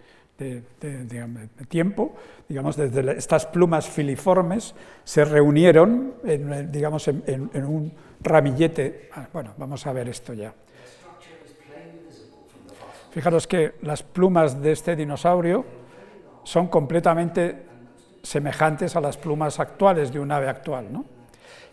tiempo, 1.68 2.14
digamos, 2.48 2.76
desde 2.76 3.12
estas 3.18 3.44
plumas 3.46 3.86
filiformes 3.88 4.74
se 5.04 5.24
reunieron, 5.24 6.14
en, 6.24 6.72
digamos, 6.72 7.08
en 7.08 7.64
un 7.64 7.92
ramillete. 8.22 9.10
Ah, 9.14 9.28
bueno, 9.32 9.54
vamos 9.58 9.86
a 9.86 9.92
ver 9.92 10.08
esto 10.08 10.32
ya. 10.32 10.54
Fijaros 13.10 13.46
que 13.46 13.74
las 13.82 14.02
plumas 14.02 14.62
de 14.62 14.72
este 14.72 14.94
dinosaurio 14.94 15.64
son 16.44 16.68
completamente 16.68 17.66
semejantes 18.22 18.96
a 18.96 19.00
las 19.00 19.16
plumas 19.16 19.58
actuales 19.58 20.12
de 20.12 20.20
un 20.20 20.30
ave 20.30 20.48
actual, 20.48 20.92
¿no? 20.92 21.04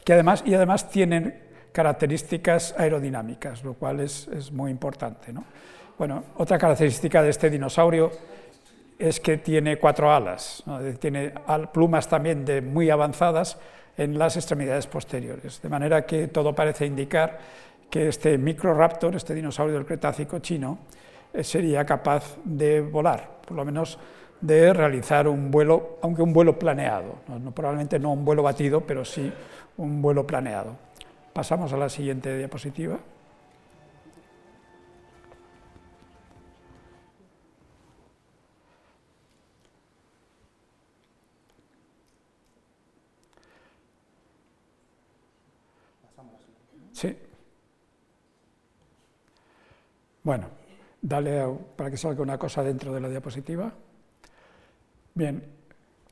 que 0.03 0.13
además, 0.13 0.43
y 0.45 0.53
además 0.53 0.89
tienen 0.89 1.47
características 1.71 2.73
aerodinámicas, 2.77 3.63
lo 3.63 3.73
cual 3.73 3.99
es, 3.99 4.51
muy 4.51 4.71
importante. 4.71 5.31
¿no? 5.31 5.43
Bueno, 5.97 6.23
otra 6.37 6.57
característica 6.57 7.21
de 7.21 7.29
este 7.29 7.49
dinosaurio 7.49 8.11
es 8.97 9.19
que 9.19 9.37
tiene 9.37 9.77
cuatro 9.77 10.11
alas, 10.11 10.63
tiene 10.99 11.33
plumas 11.71 12.07
también 12.07 12.45
de 12.45 12.61
muy 12.61 12.89
avanzadas 12.89 13.59
en 13.95 14.17
las 14.17 14.37
extremidades 14.37 14.87
posteriores, 14.87 15.61
de 15.61 15.69
manera 15.69 16.05
que 16.05 16.27
todo 16.29 16.55
parece 16.55 16.85
indicar 16.85 17.37
que 17.89 18.07
este 18.07 18.37
Microraptor, 18.37 19.15
este 19.15 19.35
dinosaurio 19.35 19.75
del 19.75 19.85
Cretácico 19.85 20.39
chino, 20.39 20.79
sería 21.43 21.85
capaz 21.85 22.37
de 22.43 22.81
volar, 22.81 23.39
por 23.45 23.55
lo 23.55 23.65
menos 23.65 23.97
de 24.41 24.73
realizar 24.73 25.27
un 25.27 25.49
vuelo, 25.51 25.97
aunque 26.01 26.21
un 26.21 26.33
vuelo 26.33 26.57
planeado, 26.59 27.15
probablemente 27.55 27.99
no 27.99 28.13
un 28.13 28.23
vuelo 28.25 28.43
batido, 28.43 28.81
pero 28.81 29.03
sí 29.03 29.31
un 29.77 30.01
vuelo 30.01 30.25
planeado. 30.27 30.75
Pasamos 31.33 31.73
a 31.73 31.77
la 31.77 31.89
siguiente 31.89 32.37
diapositiva. 32.37 32.99
Sí. 46.93 47.15
Bueno, 50.23 50.56
Dale 51.01 51.45
para 51.75 51.91
que 51.91 51.97
salga 51.97 52.21
una 52.21 52.37
cosa 52.37 52.63
dentro 52.63 52.93
de 52.93 52.99
la 52.99 53.09
diapositiva. 53.09 53.71
Bien, 55.13 55.43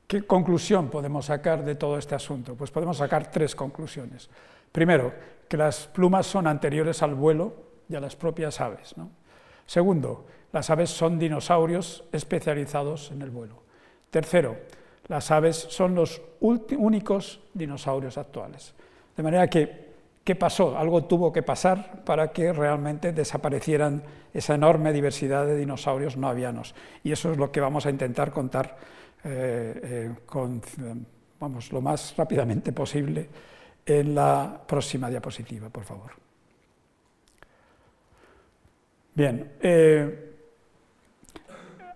¿qué 0.06 0.22
conclusión 0.22 0.88
podemos 0.90 1.26
sacar 1.26 1.64
de 1.64 1.74
todo 1.74 1.98
este 1.98 2.14
asunto? 2.14 2.54
Pues 2.54 2.70
podemos 2.70 2.96
sacar 2.96 3.30
tres 3.30 3.54
conclusiones. 3.54 4.28
Primero, 4.72 5.12
que 5.48 5.56
las 5.56 5.86
plumas 5.86 6.26
son 6.26 6.46
anteriores 6.46 7.02
al 7.02 7.14
vuelo 7.14 7.54
y 7.88 7.94
a 7.94 8.00
las 8.00 8.16
propias 8.16 8.60
aves. 8.60 8.94
Segundo, 9.66 10.26
las 10.52 10.70
aves 10.70 10.90
son 10.90 11.18
dinosaurios 11.18 12.04
especializados 12.12 13.10
en 13.10 13.22
el 13.22 13.30
vuelo. 13.30 13.62
Tercero, 14.10 14.56
las 15.08 15.30
aves 15.30 15.56
son 15.56 15.94
los 15.94 16.20
únicos 16.40 17.40
dinosaurios 17.54 18.18
actuales. 18.18 18.74
De 19.16 19.22
manera 19.22 19.48
que 19.48 19.85
¿Qué 20.26 20.34
pasó? 20.34 20.76
Algo 20.76 21.04
tuvo 21.04 21.32
que 21.32 21.44
pasar 21.44 22.02
para 22.04 22.32
que 22.32 22.52
realmente 22.52 23.12
desaparecieran 23.12 24.02
esa 24.34 24.56
enorme 24.56 24.92
diversidad 24.92 25.46
de 25.46 25.56
dinosaurios 25.56 26.16
no 26.16 26.28
avianos. 26.28 26.74
Y 27.04 27.12
eso 27.12 27.30
es 27.30 27.38
lo 27.38 27.52
que 27.52 27.60
vamos 27.60 27.86
a 27.86 27.90
intentar 27.90 28.32
contar 28.32 28.76
eh, 29.22 30.10
eh, 30.10 30.10
vamos, 31.38 31.70
lo 31.70 31.80
más 31.80 32.16
rápidamente 32.16 32.72
posible 32.72 33.28
en 33.86 34.16
la 34.16 34.60
próxima 34.66 35.08
diapositiva, 35.08 35.68
por 35.68 35.84
favor. 35.84 36.10
Bien, 39.14 39.52
eh, 39.60 40.34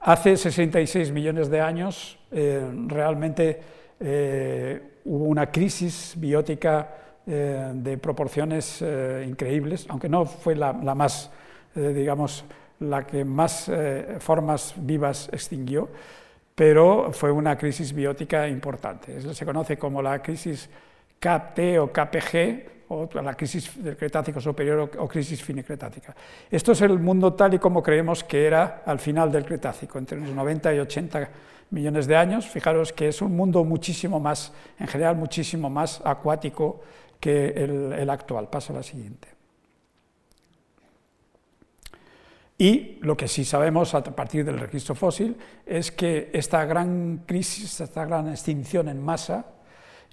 hace 0.03 0.37
66 0.37 1.11
millones 1.11 1.51
de 1.51 1.61
años 1.61 2.17
realmente 2.31 3.61
hubo 5.05 5.25
una 5.25 5.51
crisis 5.51 6.15
biótica 6.17 7.01
eh, 7.33 7.71
de 7.75 7.97
proporciones 7.97 8.83
eh, 8.83 9.25
increíbles, 9.29 9.87
aunque 9.89 10.09
no 10.09 10.27
fue 10.27 10.57
la, 10.57 10.73
más, 10.73 11.31
eh, 11.77 11.93
digamos, 11.95 12.45
la 12.81 13.07
que 13.07 13.25
más 13.25 13.71
formas 14.19 14.75
vivas 14.77 15.29
extinguió, 15.33 15.89
pero 16.57 17.13
fue 17.13 17.31
una 17.31 17.57
crisis 17.57 17.93
biótica 17.93 18.49
importante. 18.49 19.17
Eso 19.17 19.33
se 19.33 19.45
conoce 19.47 19.79
como 19.79 20.03
la 20.03 20.21
crisis 20.21 20.69
KT 21.21 21.79
o 21.79 21.93
KPG, 21.93 22.89
o 22.89 23.09
la 23.23 23.35
crisis 23.35 23.81
del 23.81 23.97
Cretácico 23.97 24.41
superior 24.41 24.91
o, 24.99 25.07
crisis 25.07 25.41
finicretática. 25.41 26.13
Esto 26.51 26.73
es 26.73 26.81
el 26.81 26.99
mundo 26.99 27.33
tal 27.35 27.55
y 27.55 27.61
como 27.61 27.81
creemos 27.81 28.25
que 28.25 28.45
era 28.45 28.83
al 28.85 28.99
final 28.99 29.31
del 29.31 29.45
Cretácico, 29.45 29.99
entre 29.99 30.19
los 30.19 30.31
90 30.31 30.75
y 30.75 30.81
80 30.81 31.29
millones 31.71 32.09
de 32.09 32.17
años. 32.17 32.49
Fijaros 32.49 32.93
que 32.93 33.07
es 33.07 33.23
un 33.23 33.37
mundo 33.37 33.63
muchísimo 33.63 34.19
más, 34.19 34.53
en 34.81 34.89
general, 34.89 35.15
muchísimo 35.15 35.71
más 35.71 36.03
acuático 36.05 36.81
que 37.21 37.49
el, 37.49 38.11
actual. 38.11 38.49
Paso 38.49 38.73
a 38.73 38.77
la 38.77 38.83
siguiente. 38.83 39.29
Y 42.59 42.99
lo 43.01 43.17
que 43.17 43.29
sí 43.29 43.45
sabemos 43.45 43.95
a 43.95 44.03
partir 44.03 44.45
del 44.45 44.59
registro 44.59 44.95
fósil 44.95 45.37
es 45.65 45.93
que 45.93 46.31
esta 46.33 46.65
gran 46.65 47.23
crisis, 47.27 47.81
esta 47.81 48.05
gran 48.05 48.29
extinción 48.29 48.89
en 48.89 49.03
masa, 49.03 49.47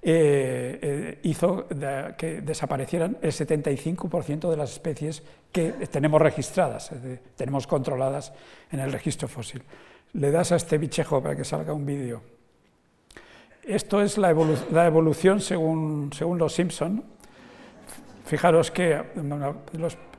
eh, 0.00 0.78
eh, 0.80 1.18
hizo 1.24 1.66
que 2.16 2.40
desaparecieran 2.40 3.18
el 3.20 3.32
75% 3.32 4.48
de 4.48 4.56
las 4.56 4.72
especies 4.72 5.22
que 5.50 5.72
tenemos 5.90 6.22
registradas, 6.22 6.90
tenemos 7.36 7.66
controladas 7.66 8.32
en 8.70 8.80
el 8.80 8.92
registro 8.92 9.28
fósil. 9.28 9.62
Le 10.14 10.30
das 10.30 10.52
a 10.52 10.56
este 10.56 10.78
bichejo 10.78 11.22
para 11.22 11.36
que 11.36 11.44
salga 11.44 11.72
un 11.72 11.84
vídeo. 11.84 12.37
Esto 13.68 14.00
es 14.00 14.16
la, 14.16 14.30
evolución 14.30 15.42
según, 15.42 16.10
los 16.38 16.54
Simpson. 16.54 17.04
Fijaros 18.24 18.70
que 18.70 18.98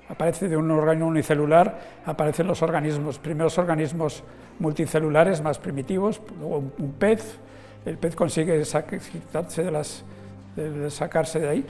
aparece 0.07 0.47
de 0.47 0.55
un 0.55 0.69
órgano 0.69 1.07
unicelular, 1.07 1.79
aparecen 2.05 2.45
los 2.45 2.61
organismos, 2.61 3.17
primeros 3.17 3.57
organismos 3.57 4.23
multicelulares 4.59 5.41
más 5.41 5.57
primitivos, 5.57 6.21
luego 6.39 6.57
un, 6.77 6.91
pez, 6.91 7.39
el 7.87 7.97
pez 7.97 8.15
consigue 8.15 8.63
sacarse 8.65 9.63
de, 9.63 11.49
ahí, 11.49 11.65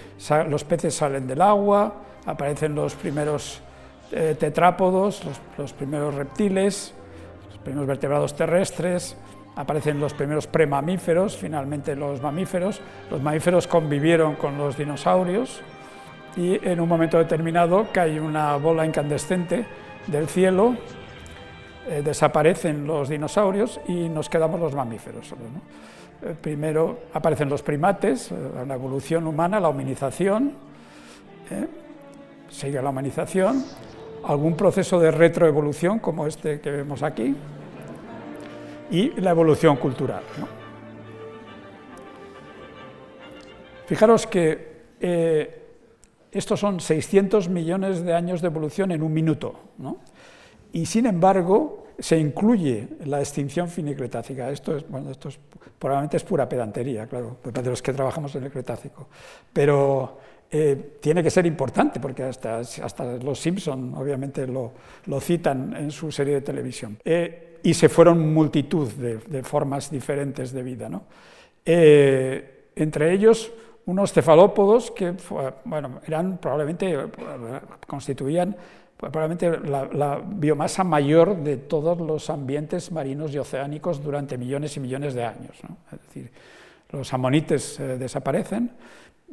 los 0.49 0.65
peces 0.65 0.93
salen 0.93 1.27
del 1.27 1.41
agua, 1.41 1.95
aparecen 2.25 2.75
los 2.75 2.93
primeros 2.95 3.61
eh, 4.11 4.35
tetrápodos, 4.37 5.23
los 5.57 5.71
primeros 5.71 6.13
reptiles, 6.13 6.93
los 7.47 7.57
primeros 7.59 7.87
vertebrados 7.87 8.35
terrestres, 8.35 9.15
aparecen 9.59 9.99
los 9.99 10.13
primeros 10.13 10.47
premamíferos, 10.47 11.35
finalmente 11.35 11.93
los 11.93 12.21
mamíferos. 12.21 12.79
Los 13.11 13.21
mamíferos 13.21 13.67
convivieron 13.67 14.35
con 14.35 14.57
los 14.57 14.77
dinosaurios 14.77 15.59
y 16.37 16.65
en 16.65 16.79
un 16.79 16.87
momento 16.87 17.17
determinado 17.17 17.87
cae 17.91 18.21
una 18.21 18.55
bola 18.55 18.85
incandescente 18.85 19.65
del 20.07 20.29
cielo, 20.29 20.77
eh, 21.89 22.01
desaparecen 22.01 22.87
los 22.87 23.09
dinosaurios 23.09 23.81
y 23.89 24.07
nos 24.07 24.29
quedamos 24.29 24.61
los 24.61 24.73
mamíferos 24.73 25.33
eh, 25.33 26.35
primero 26.39 26.99
aparecen 27.13 27.49
los 27.49 27.61
primates, 27.61 28.31
la 28.65 28.75
evolución 28.75 29.27
humana, 29.27 29.59
la 29.59 29.67
humanización, 29.67 30.53
sigue 32.49 32.81
la 32.81 32.89
humanización, 32.91 33.65
algún 34.23 34.55
proceso 34.55 34.99
de 34.99 35.11
retroevolución 35.11 35.99
como 35.99 36.27
este 36.27 36.61
que 36.61 36.71
vemos 36.71 37.03
aquí, 37.03 37.35
y 38.91 39.09
la 39.21 39.31
evolución 39.31 39.77
cultural. 39.77 40.23
Fijaros 43.85 44.27
que 44.27 44.83
eh, 44.99 45.63
estos 46.31 46.59
son 46.59 46.79
600 46.79 47.49
millones 47.49 48.03
de 48.03 48.13
años 48.13 48.41
de 48.41 48.47
evolución 48.47 48.91
en 48.91 49.01
un 49.01 49.13
minuto, 49.13 49.55
y 50.71 50.85
sin 50.85 51.07
embargo 51.07 51.87
se 51.97 52.17
incluye 52.17 52.87
la 53.05 53.19
extinción 53.19 53.67
finicretácica. 53.67 54.49
Esto, 54.49 54.77
es, 54.77 54.87
bueno, 54.87 55.11
esto 55.11 55.29
probablemente 55.77 56.17
es 56.17 56.23
pura 56.23 56.47
pedantería, 56.47 57.07
claro, 57.07 57.37
de 57.43 57.69
los 57.69 57.81
que 57.81 57.93
trabajamos 57.93 58.33
en 58.35 58.43
el 58.43 58.51
Cretácico, 58.51 59.09
pero 59.51 60.17
eh, 60.51 60.97
tiene 61.01 61.21
que 61.21 61.29
ser 61.29 61.45
importante, 61.45 61.99
porque 61.99 62.23
hasta, 62.23 62.59
hasta 62.59 63.03
los 63.17 63.39
Simpson 63.39 63.93
obviamente 63.95 64.47
lo, 64.47 64.71
lo, 65.05 65.19
citan 65.19 65.75
en 65.75 65.91
su 65.91 66.11
serie 66.11 66.35
de 66.35 66.41
televisión. 66.41 66.97
Eh, 67.03 67.48
y 67.63 67.73
se 67.73 67.89
fueron 67.89 68.33
multitud 68.33 68.91
de, 68.91 69.43
formas 69.43 69.91
diferentes 69.91 70.51
de 70.51 70.63
vida. 70.63 70.89
¿no? 70.89 71.03
Eh, 71.65 72.69
entre 72.75 73.13
ellos, 73.13 73.51
unos 73.85 74.13
cefalópodos 74.13 74.91
que 74.91 75.13
bueno, 75.65 76.01
eran 76.05 76.37
probablemente, 76.37 76.97
constituían 77.87 78.55
probablemente 78.97 79.59
la, 79.67 79.85
la, 79.85 80.21
biomasa 80.25 80.83
mayor 80.83 81.37
de 81.37 81.57
todos 81.57 81.99
los 81.99 82.29
ambientes 82.29 82.91
marinos 82.91 83.33
y 83.33 83.37
oceánicos 83.37 84.03
durante 84.03 84.37
millones 84.37 84.75
y 84.77 84.79
millones 84.79 85.13
de 85.13 85.23
años. 85.23 85.57
¿no? 85.67 85.77
Es 85.91 86.01
decir, 86.07 86.31
los 86.91 87.13
amonites 87.13 87.77
desaparecen, 87.77 88.71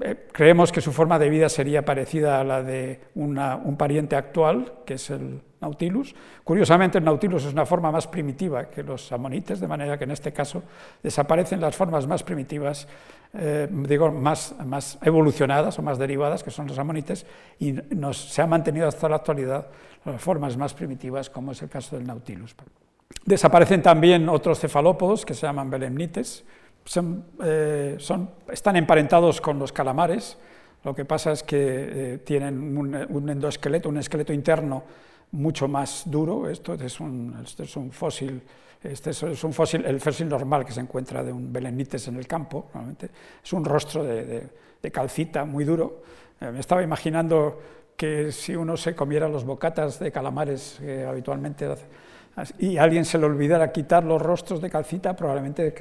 eh, 0.03 0.27
creemos 0.31 0.73
que 0.73 0.81
su 0.81 0.93
forma 0.93 1.19
de 1.19 1.31
vida 1.31 1.49
sería 1.49 1.85
parecida 1.85 2.41
a 2.41 2.45
la 2.45 2.63
de 2.63 3.01
un 3.15 3.77
pariente 3.79 4.17
actual, 4.17 4.73
que 4.85 4.95
es 4.95 5.11
el 5.11 5.41
Nautilus. 5.61 6.15
Curiosamente, 6.45 6.99
el 6.99 7.05
Nautilus 7.05 7.45
es 7.45 7.53
una 7.53 7.67
forma 7.67 7.91
más 7.91 8.07
primitiva 8.07 8.69
que 8.69 8.83
los 8.83 9.11
amonites, 9.13 9.61
de 9.61 9.69
manera 9.69 9.99
que 9.99 10.05
en 10.05 10.11
este 10.11 10.33
caso 10.33 10.63
desaparecen 11.03 11.61
las 11.61 11.75
formas 11.75 12.07
más 12.07 12.23
primitivas, 12.23 12.87
eh, 13.35 13.69
digo, 13.71 14.11
más, 14.13 14.55
más, 14.65 14.99
evolucionadas 15.03 15.79
o 15.79 15.83
más 15.83 15.99
derivadas, 15.99 16.43
que 16.43 16.51
son 16.51 16.67
los 16.67 16.79
amonites, 16.79 17.27
y 17.59 17.73
nos, 17.91 18.17
se 18.17 18.43
han 18.43 18.51
mantenido 18.51 18.89
hasta 18.89 19.09
la 19.09 19.17
actualidad 19.17 19.67
las 20.05 20.21
formas 20.21 20.57
más 20.57 20.73
primitivas, 20.73 21.31
como 21.31 21.53
es 21.53 21.63
el 21.63 21.69
caso 21.69 21.97
del 21.97 22.07
Nautilus. 22.07 22.55
Desaparecen 23.25 23.83
también 23.83 24.29
otros 24.29 24.61
cefalópodos 24.61 25.25
que 25.25 25.35
se 25.35 25.47
llaman 25.47 25.69
belemnites, 25.69 26.45
eh, 27.43 27.97
son, 27.99 28.31
están 28.49 28.77
emparentados 28.77 29.41
con 29.41 29.59
los 29.59 29.73
calamares, 29.73 30.39
lo 30.85 30.95
que 30.95 31.05
pasa 31.05 31.33
es 31.33 31.43
que 31.43 31.57
eh, 31.59 32.19
tienen 32.19 32.79
un, 32.79 33.29
endoesqueleto, 33.29 33.89
un 33.89 33.99
esqueleto 33.99 34.33
interno 34.33 34.85
mucho 35.33 35.69
más 35.69 36.05
duro. 36.07 36.49
Esto 36.49 36.75
es 36.75 37.01
un, 37.01 37.45
es 37.59 37.77
un 37.77 37.91
fósil, 37.93 38.43
este 38.83 39.11
es 39.11 39.45
un 39.45 39.53
fósil, 39.53 39.85
el 39.85 40.01
fósil 40.01 40.29
normal 40.29 40.65
que 40.65 40.73
se 40.73 40.81
encuentra 40.81 41.23
de 41.23 41.33
un 41.33 41.53
belenites 41.53 42.09
en 42.09 42.17
el 42.17 42.27
campo, 42.27 42.71
es 43.43 43.53
un 43.53 43.65
rostro 43.65 44.05
de, 44.05 44.51
calcita 44.93 45.45
muy 45.45 45.65
duro. 45.65 46.03
Eh, 46.41 46.51
me 46.53 46.61
estaba 46.61 46.81
imaginando 46.81 47.61
que 47.97 48.31
si 48.31 48.55
uno 48.55 48.77
se 48.77 48.95
comiera 48.95 49.29
los 49.29 49.45
bocatas 49.45 49.99
de 49.99 50.13
calamares 50.13 50.77
que 50.79 51.05
habitualmente 51.05 51.67
y 52.59 52.77
alguien 52.77 53.05
se 53.05 53.19
le 53.19 53.25
olvidara 53.25 53.73
quitar 53.73 54.05
los 54.05 54.21
rostros 54.21 54.61
de 54.61 54.69
calcita, 54.69 55.17
probablemente 55.17 55.75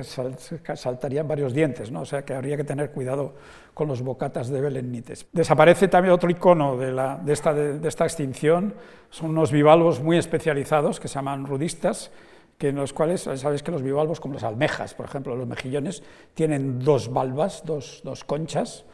saltarían 0.75 1.27
varios 1.27 1.53
dientes, 1.53 1.91
¿no? 1.91 2.01
o 2.01 2.05
sea 2.05 2.23
que 2.23 2.33
habría 2.33 2.55
que 2.55 2.63
tener 2.63 2.91
cuidado 2.91 3.33
con 3.73 3.89
los 3.89 4.01
bocatas 4.01 4.47
de 4.49 4.61
belennites. 4.61 5.27
Desaparece 5.33 5.89
también 5.89 6.13
otro 6.13 6.29
icono 6.29 6.77
de, 6.77 7.33
esta, 7.33 8.05
extinción, 8.05 8.73
son 9.09 9.31
unos 9.31 9.51
bivalvos 9.51 9.99
muy 10.01 10.17
especializados 10.17 10.99
que 10.99 11.09
se 11.09 11.15
llaman 11.15 11.45
rudistas, 11.45 12.11
que 12.57 12.69
en 12.69 12.77
los 12.77 12.93
cuales, 12.93 13.29
sabéis 13.35 13.61
que 13.61 13.71
los 13.71 13.81
bivalvos, 13.81 14.21
como 14.21 14.35
las 14.35 14.43
almejas, 14.43 14.93
por 14.93 15.07
ejemplo, 15.07 15.35
los 15.35 15.47
mejillones, 15.47 16.03
tienen 16.33 16.79
dos 16.79 17.11
valvas, 17.11 17.63
dos 17.65 18.23
conchas, 18.25 18.85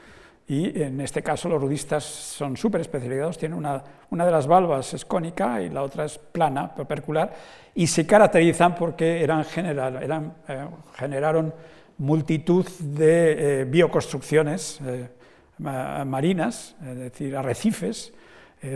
y 0.47 0.81
en 0.81 0.99
este 0.99 1.23
caso 1.23 1.47
los 1.47 1.61
rudistas 1.61 2.03
son 2.03 2.57
súper 2.57 2.81
especializados, 2.81 3.37
tienen 3.37 3.57
una, 3.57 3.83
una, 4.09 4.25
de 4.25 4.31
las 4.31 4.47
valvas 4.47 4.93
es 4.93 5.05
cónica 5.05 5.61
y 5.61 5.69
la 5.69 5.83
otra 5.83 6.05
es 6.05 6.17
plana, 6.17 6.73
perpendicular, 6.75 7.33
y 7.73 7.87
se 7.87 8.05
caracterizan 8.05 8.75
porque 8.75 9.23
eran 9.23 9.45
general, 9.45 10.01
eran, 10.03 10.33
eh, 10.47 10.65
generaron 10.95 11.53
multitud 11.99 12.67
de 12.79 13.61
eh, 13.61 13.65
bioconstrucciones 13.65 14.79
eh, 14.85 15.07
marinas, 15.59 16.75
es 16.81 16.97
decir, 16.97 17.35
arrecifes, 17.35 18.13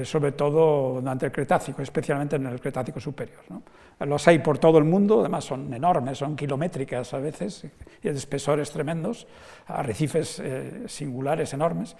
sobre 0.03 0.31
todo 0.31 0.99
durante 0.99 1.27
el 1.27 1.31
Cretácico, 1.31 1.81
especialmente 1.81 2.37
en 2.37 2.45
el 2.47 2.59
Cretácico 2.59 2.99
superior. 2.99 3.41
¿no? 3.49 3.61
Los 3.99 4.27
hay 4.27 4.39
por 4.39 4.57
todo 4.57 4.77
el 4.77 4.83
mundo, 4.83 5.21
además 5.21 5.45
son 5.45 5.73
enormes, 5.73 6.17
son 6.17 6.35
kilométricas 6.35 7.13
a 7.13 7.19
veces, 7.19 7.65
y 8.03 8.09
de 8.09 8.17
espesores 8.17 8.71
tremendos, 8.71 9.25
arrecifes 9.67 10.39
eh, 10.39 10.83
singulares 10.87 11.53
enormes, 11.53 11.95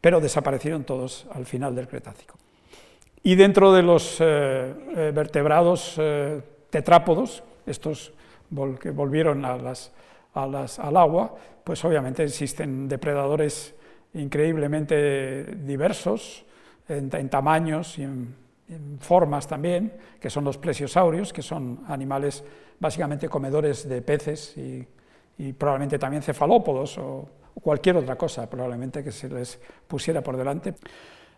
pero 0.00 0.20
desaparecieron 0.20 0.84
todos 0.84 1.26
al 1.32 1.46
final 1.46 1.74
del 1.74 1.88
Cretácico. 1.88 2.36
Y 3.22 3.34
dentro 3.34 3.72
de 3.72 3.82
los 3.82 4.20
eh, 4.20 4.74
eh, 4.96 5.12
vertebrados 5.14 5.98
tetrápodos, 6.70 7.42
estos 7.66 8.12
que 8.80 8.90
volvieron 8.90 9.44
al 9.44 10.96
agua, 10.96 11.34
pues 11.64 11.84
obviamente 11.84 12.24
existen 12.24 12.88
depredadores 12.88 13.74
increíblemente 14.14 15.44
diversos 15.56 16.44
en, 16.88 17.10
en 17.14 17.28
tamaños 17.28 17.98
y 17.98 18.04
en 18.04 18.34
formas 19.00 19.46
también, 19.46 19.92
que 20.20 20.30
son 20.30 20.44
los 20.44 20.58
plesiosaurios, 20.58 21.32
que 21.32 21.42
son 21.42 21.80
animales 21.88 22.44
básicamente 22.78 23.28
comedores 23.28 23.88
de 23.88 24.02
peces 24.02 24.56
y, 24.56 24.86
probablemente 25.52 25.98
también 25.98 26.22
cefalópodos 26.22 26.98
o, 26.98 27.28
cualquier 27.62 27.96
otra 27.96 28.14
cosa 28.14 28.48
probablemente 28.48 29.02
que 29.02 29.10
se 29.10 29.28
les 29.28 29.58
pusiera 29.88 30.22
por 30.22 30.36
delante. 30.36 30.74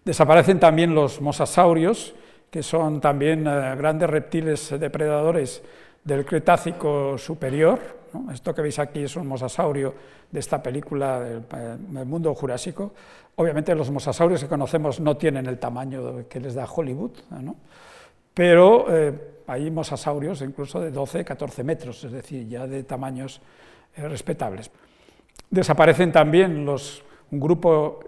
Desaparecen 0.04 0.60
también 0.60 0.94
los 0.94 1.18
mosasaurios, 1.20 2.14
que 2.50 2.62
son 2.62 3.00
también 3.00 3.46
eh, 3.46 3.74
grandes 3.76 4.10
reptiles 4.10 4.78
depredadores 4.78 5.62
del 6.04 6.26
Cretácico 6.26 7.16
superior. 7.16 7.78
Esto 8.32 8.54
que 8.54 8.60
veis 8.60 8.78
aquí 8.78 9.04
es 9.04 9.16
un 9.16 9.26
mosasaurio 9.28 9.94
de 10.30 10.40
esta 10.40 10.62
película 10.62 11.20
del, 11.20 11.42
eh, 11.52 12.04
mundo 12.04 12.34
jurásico. 12.34 12.92
Obviamente 13.36 13.74
los 13.74 13.90
mosasaurios 13.90 14.42
que 14.42 14.48
conocemos 14.48 15.00
no 15.00 15.16
tienen 15.16 15.46
el 15.46 15.58
tamaño 15.58 16.28
que 16.28 16.40
les 16.40 16.54
da 16.54 16.66
Hollywood, 16.66 17.12
pero 18.34 18.86
eh, 18.88 19.12
hay 19.46 19.70
mosasaurios 19.70 20.42
incluso 20.42 20.80
de 20.80 20.90
12, 20.90 21.24
14 21.24 21.64
metros, 21.64 22.04
es 22.04 22.12
decir, 22.12 22.46
ya 22.48 22.66
de 22.66 22.84
tamaños 22.84 23.40
eh, 23.96 24.06
respetables. 24.08 24.70
Desaparecen 25.48 26.12
también 26.12 26.64
los, 26.64 27.02
un 27.30 27.40
grupo 27.40 28.00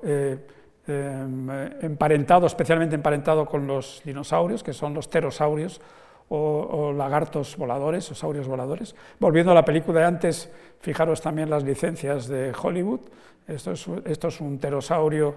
emparentado, 0.87 2.47
especialmente 2.47 2.95
emparentado 2.95 3.47
con 3.47 3.66
los 3.66 4.03
dinosaurios, 4.05 4.62
que 4.62 4.73
son 4.73 4.95
los 4.95 5.09
pterosaurios, 5.09 5.81
o, 6.35 6.93
lagartos 6.97 7.57
voladores, 7.57 8.11
o 8.11 8.33
voladores. 8.49 8.95
Volviendo 9.18 9.53
a 9.53 9.55
la 9.55 9.64
película 9.64 10.01
de 10.01 10.07
antes, 10.07 10.51
fijaros 10.83 11.22
también 11.22 11.49
las 11.49 11.62
licencias 11.62 12.26
de 12.28 12.53
Hollywood. 12.61 13.01
Esto 13.47 13.72
es, 13.72 13.87
esto 14.05 14.28
es 14.28 14.41
un 14.41 14.59
pterosaurio, 14.59 15.35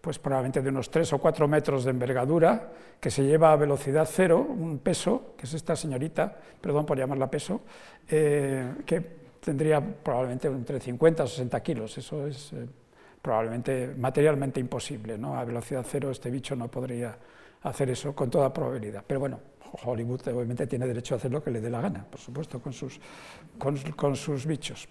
pues 0.00 0.18
probablemente 0.18 0.60
de 0.60 0.68
unos 0.68 0.90
3 0.90 1.12
o 1.14 1.18
4 1.18 1.48
metros 1.48 1.84
de 1.84 1.90
envergadura, 1.90 2.72
que 3.00 3.10
se 3.10 3.22
lleva 3.22 3.52
a 3.52 3.56
velocidad 3.56 4.08
cero, 4.10 4.44
un 4.46 4.78
peso, 4.78 5.34
que 5.36 5.46
es 5.46 5.54
esta 5.54 5.76
señorita, 5.76 6.36
perdón 6.60 6.84
por 6.84 6.98
llamarla 6.98 7.30
peso, 7.30 7.62
eh, 8.08 8.72
que 8.84 9.00
tendría 9.40 9.80
probablemente 9.80 10.48
entre 10.48 10.80
50 10.80 11.22
o 11.22 11.26
60 11.26 11.62
kilos. 11.62 11.96
Eso 11.96 12.26
es 12.26 12.52
eh, 12.52 12.66
probablemente 13.22 13.94
materialmente 13.96 14.58
imposible. 14.58 15.16
¿no? 15.16 15.38
A 15.38 15.44
velocidad 15.44 15.84
cero 15.88 16.10
este 16.10 16.30
bicho 16.30 16.56
no 16.56 16.68
podría 16.68 17.16
hacer 17.62 17.90
eso 17.90 18.14
con 18.14 18.28
toda 18.28 18.52
probabilidad. 18.52 19.04
Pero 19.06 19.20
bueno, 19.20 19.40
Hollywood 19.84 20.26
obviamente 20.28 20.66
tiene 20.66 20.86
derecho 20.86 21.14
a 21.14 21.18
hacer 21.18 21.30
lo 21.30 21.42
que 21.42 21.50
le 21.50 21.60
dé 21.60 21.70
la 21.70 21.80
gana, 21.80 22.04
por 22.04 22.20
supuesto, 22.20 22.60
con 22.60 22.72
sus, 22.72 23.00
con, 23.58 24.16
sus 24.16 24.46
bichos. 24.46 24.88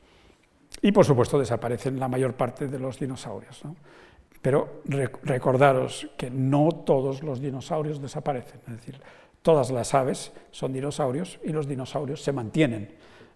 Y 0.82 0.92
por 0.92 1.06
supuesto 1.06 1.38
desaparecen 1.40 2.00
la 2.00 2.08
mayor 2.08 2.34
parte 2.34 2.68
de 2.68 2.80
los 2.80 3.00
dinosaurios. 3.00 3.62
Pero 4.42 4.82
recordaros 4.86 6.10
que 6.18 6.30
no 6.30 6.70
todos 6.86 7.24
los 7.24 7.42
dinosaurios 7.42 8.02
desaparecen, 8.02 8.62
es 8.68 8.74
decir, 8.78 9.02
todas 9.42 9.70
las 9.72 9.94
aves 9.94 10.32
son 10.52 10.72
dinosaurios 10.72 11.40
y 11.44 11.50
los 11.50 11.68
dinosaurios 11.68 12.22
se 12.22 12.32
mantienen 12.32 12.90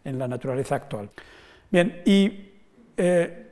en 0.04 0.20
la 0.20 0.28
naturaleza 0.28 0.76
actual. 0.76 1.10
Bien, 1.70 2.02
y 2.06 2.52
eh, 2.96 3.48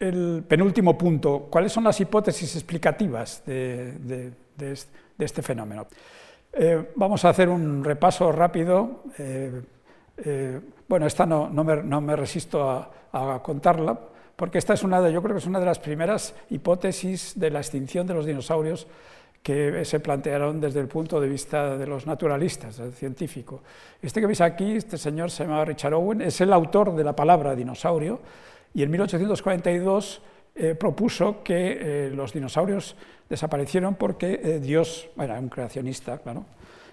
el 0.00 0.44
penúltimo 0.48 0.96
punto, 0.98 1.46
¿cuáles 1.50 1.70
son 1.70 1.84
las 1.84 2.00
hipótesis 2.00 2.56
explicativas 2.56 3.44
de 3.44 4.32
este 5.18 5.42
fenómeno? 5.42 5.86
Eh, 6.60 6.90
vamos 6.96 7.24
a 7.24 7.28
hacer 7.28 7.48
un 7.48 7.84
repaso 7.84 8.32
rápido. 8.32 9.04
Eh, 9.16 10.60
bueno, 10.88 11.06
esta 11.06 11.24
no, 11.24 11.48
no, 11.48 12.00
me, 12.00 12.16
resisto 12.16 12.68
a, 12.68 13.40
contarla, 13.44 13.96
porque 14.34 14.58
esta 14.58 14.74
es 14.74 14.82
una 14.82 15.00
de, 15.00 15.12
yo 15.12 15.22
creo 15.22 15.36
que 15.36 15.38
es 15.38 15.46
una 15.46 15.60
de 15.60 15.66
las 15.66 15.78
primeras 15.78 16.34
hipótesis 16.50 17.38
de 17.38 17.50
la 17.50 17.60
extinción 17.60 18.08
de 18.08 18.14
los 18.14 18.26
dinosaurios 18.26 18.88
que 19.40 19.84
se 19.84 20.00
plantearon 20.00 20.60
desde 20.60 20.80
el 20.80 20.88
punto 20.88 21.20
de 21.20 21.28
vista 21.28 21.78
de 21.78 21.86
los 21.86 22.08
naturalistas, 22.08 22.78
del 22.78 22.92
científico. 22.92 23.62
Este 24.02 24.20
que 24.20 24.26
veis 24.26 24.40
aquí, 24.40 24.72
este 24.72 24.98
señor 24.98 25.30
se 25.30 25.44
llama 25.44 25.64
Richard 25.64 25.94
Owen, 25.94 26.22
es 26.22 26.40
el 26.40 26.52
autor 26.52 26.96
de 26.96 27.04
la 27.04 27.14
palabra 27.14 27.54
dinosaurio, 27.54 28.20
y 28.74 28.82
en 28.82 28.90
1842 28.90 30.22
eh, 30.56 30.74
propuso 30.74 31.44
que 31.44 31.78
eh, 31.80 32.10
los 32.10 32.32
dinosaurios 32.32 32.96
desaparecieron 33.28 33.94
porque 33.94 34.40
eh, 34.42 34.60
Dios, 34.60 35.08
bueno, 35.16 35.32
era 35.34 35.40
un 35.40 35.48
creacionista, 35.48 36.18
claro, 36.18 36.44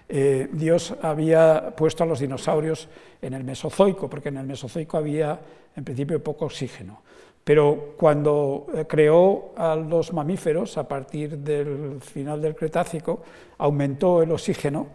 Dios 0.08 0.94
había 1.02 1.74
puesto 1.76 2.04
a 2.04 2.06
los 2.06 2.20
dinosaurios 2.20 2.88
en 3.20 3.34
el 3.34 3.42
Mesozoico, 3.42 4.08
porque 4.08 4.28
en 4.28 4.36
el 4.36 4.46
Mesozoico 4.46 4.96
había 4.98 5.40
en 5.74 5.82
principio 5.82 6.22
poco 6.22 6.44
oxígeno. 6.44 7.02
Pero 7.42 7.94
cuando 7.96 8.68
creó 8.86 9.52
a 9.56 9.74
los 9.74 10.12
mamíferos, 10.12 10.78
a 10.78 10.86
partir 10.86 11.38
del 11.38 12.00
final 12.00 12.40
del 12.40 12.54
Cretácico, 12.54 13.20
aumentó 13.58 14.22
el 14.22 14.30
oxígeno, 14.30 14.86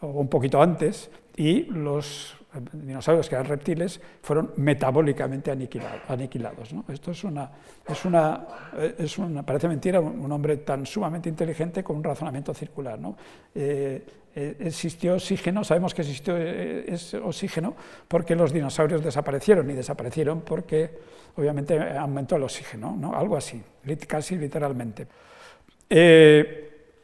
un 0.00 0.28
poquito 0.28 0.62
antes, 0.62 1.10
y 1.36 1.62
los 1.64 2.36
dinosaurios 2.72 3.28
que 3.28 3.34
eran 3.34 3.46
reptiles 3.46 4.00
fueron 4.22 4.52
metabólicamente 4.56 5.50
aniquilados. 5.50 6.74
Esto 6.88 7.10
es 7.10 7.24
una, 7.24 7.50
es, 7.88 8.04
una, 8.04 8.46
es 8.98 9.18
una, 9.18 9.42
parece 9.44 9.68
mentira, 9.68 10.00
un 10.00 10.30
hombre 10.30 10.58
tan 10.58 10.84
sumamente 10.86 11.28
inteligente 11.28 11.82
con 11.82 11.96
un 11.96 12.04
razonamiento 12.04 12.52
circular. 12.54 12.98
Eh, 13.54 14.04
eh, 14.34 14.56
existió 14.60 15.14
oxígeno, 15.14 15.62
sabemos 15.62 15.94
que 15.94 16.02
existió 16.02 16.34
eh, 16.36 16.96
oxígeno 17.22 17.74
porque 18.08 18.34
los 18.34 18.52
dinosaurios 18.52 19.04
desaparecieron 19.04 19.70
y 19.70 19.74
desaparecieron 19.74 20.40
porque 20.40 20.90
obviamente 21.36 21.78
aumentó 21.78 22.36
el 22.36 22.42
oxígeno, 22.44 22.96
¿no? 22.98 23.14
algo 23.14 23.36
así, 23.36 23.62
casi 24.06 24.36
literalmente. 24.36 25.06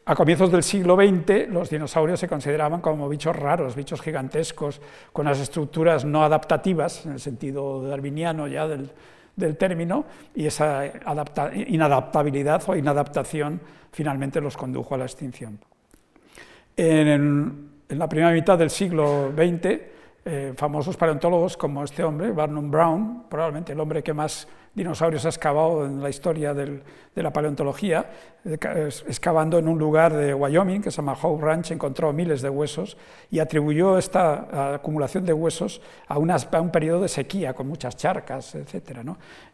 A 0.09 0.15
comienzos 0.15 0.51
del 0.51 0.63
siglo 0.63 0.97
XX, 0.97 1.51
los 1.51 1.69
dinosaurios 1.69 2.19
se 2.19 2.27
consideraban 2.27 2.81
como 2.81 3.11
bichos 3.11 3.37
raros, 3.37 3.77
bichos 3.77 4.01
gigantescos, 4.01 4.81
con 5.13 5.27
las 5.27 5.39
estructuras 5.39 6.07
no 6.07 6.25
adaptativas, 6.25 7.05
en 7.05 7.13
el 7.13 7.21
sentido 7.21 7.83
darwiniano 7.83 8.49
ya 8.49 8.67
del, 8.67 8.89
término, 9.59 10.07
y 10.35 10.47
esa 10.47 10.87
inadaptabilidad 10.87 12.63
o 12.69 12.75
inadaptación 12.75 13.61
finalmente 13.93 14.41
los 14.41 14.57
condujo 14.57 14.95
a 14.95 14.99
la 14.99 15.05
extinción. 15.05 15.59
En, 16.75 17.69
la 17.91 18.09
primera 18.09 18.33
mitad 18.33 18.57
del 18.57 18.71
siglo 18.71 19.31
XX, 19.37 19.81
eh, 20.25 20.55
famosos 20.57 20.97
paleontólogos 20.97 21.59
como 21.59 21.85
este 21.85 22.03
hombre, 22.03 22.33
Barnum 22.33 22.71
Brown, 22.71 23.25
probablemente 23.29 23.75
el 23.75 23.81
hombre 23.81 24.03
que 24.03 24.15
más 24.15 24.49
dinosaurios 24.79 25.27
ha 25.27 25.29
excavado 25.29 25.85
en 25.85 26.03
la 26.03 26.09
historia 26.09 26.55
de 26.55 26.83
la 27.17 27.33
paleontología, 27.33 28.07
excavando 28.45 29.59
en 29.59 29.69
un 29.69 29.79
lugar 29.79 30.15
de 30.15 30.33
Wyoming 30.33 30.81
que 30.81 30.91
se 30.91 30.99
llama 30.99 31.17
Howe 31.21 31.41
Ranch, 31.41 31.73
encontró 31.73 32.13
miles 32.13 32.41
de 32.41 32.49
huesos 32.49 32.97
y 33.31 33.41
atribuyó 33.41 33.99
esta 33.99 34.75
acumulación 34.75 35.27
de 35.27 35.33
huesos 35.33 35.83
a, 36.07 36.15
a 36.15 36.61
un 36.61 36.71
periodo 36.71 37.03
de 37.03 37.09
sequía 37.09 37.55
con 37.55 37.69
muchas 37.69 37.97
charcas, 37.97 38.55
etc. 38.55 39.01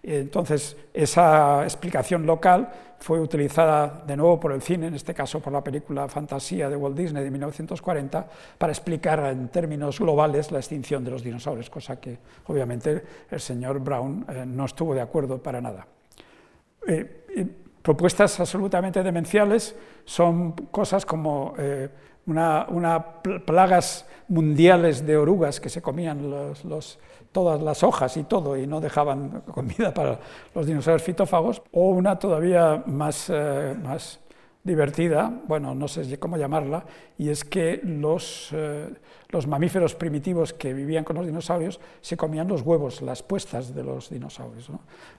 Entonces, 0.02 0.76
esa 0.92 1.64
explicación 1.64 2.26
local 2.26 2.70
fue 3.00 3.20
utilizada 3.20 4.02
de 4.06 4.16
nuevo 4.16 4.40
por 4.40 4.52
el 4.52 4.62
cine, 4.62 4.86
en 4.86 4.94
este 4.94 5.14
caso 5.14 5.40
por 5.40 5.52
la 5.52 5.62
película 5.62 6.08
Fantasía 6.08 6.68
de 6.68 6.76
Walt 6.76 6.96
Disney 6.96 7.22
de 7.22 7.30
1940, 7.30 8.26
para 8.58 8.72
explicar 8.72 9.20
en 9.26 9.48
términos 9.48 9.98
globales 9.98 10.50
la 10.50 10.58
extinción 10.58 11.04
de 11.04 11.10
los 11.10 11.22
dinosaurios, 11.22 11.70
cosa 11.70 12.00
que 12.00 12.18
obviamente 12.46 13.02
el 13.30 13.40
señor 13.40 13.80
Brown 13.80 14.24
eh, 14.28 14.44
no 14.46 14.64
estuvo 14.64 14.94
de 14.94 15.00
acuerdo 15.00 15.42
para 15.42 15.60
nada. 15.60 15.86
Eh, 16.86 17.24
propuestas 17.82 18.40
absolutamente 18.40 19.02
demenciales 19.02 19.76
son 20.04 20.52
cosas 20.52 21.04
como 21.04 21.54
eh, 21.58 21.88
una, 22.26 22.66
plagas 23.44 24.06
mundiales 24.28 25.06
de 25.06 25.16
orugas 25.16 25.60
que 25.60 25.68
se 25.68 25.82
comían 25.82 26.30
los 26.30 26.98
todas 27.34 27.60
las 27.60 27.82
hojas 27.82 28.16
y 28.16 28.22
todo 28.22 28.56
y 28.56 28.66
no 28.66 28.80
dejaban 28.80 29.42
comida 29.52 29.92
para 29.92 30.18
los 30.54 30.66
dinosaurios 30.66 31.02
fitófagos, 31.02 31.60
o 31.72 31.88
una 31.88 32.16
todavía 32.18 32.82
más, 32.86 33.26
eh, 33.28 33.76
más 33.82 34.20
divertida, 34.64 35.30
bueno, 35.46 35.74
no 35.74 35.86
sé 35.88 36.18
cómo 36.18 36.38
llamarla, 36.38 36.86
y 37.18 37.28
es 37.28 37.44
que 37.44 37.80
los, 37.84 38.48
eh, 38.52 38.88
los 39.28 39.46
mamíferos 39.46 39.94
primitivos 39.94 40.54
que 40.54 40.72
vivían 40.72 41.04
con 41.04 41.16
los 41.16 41.26
dinosaurios 41.26 41.78
se 42.00 42.16
comían 42.16 42.48
los 42.48 42.62
huevos, 42.62 43.02
las 43.02 43.22
puestas 43.22 43.74
de 43.74 43.84
los 43.84 44.08
dinosaurios. 44.08 44.70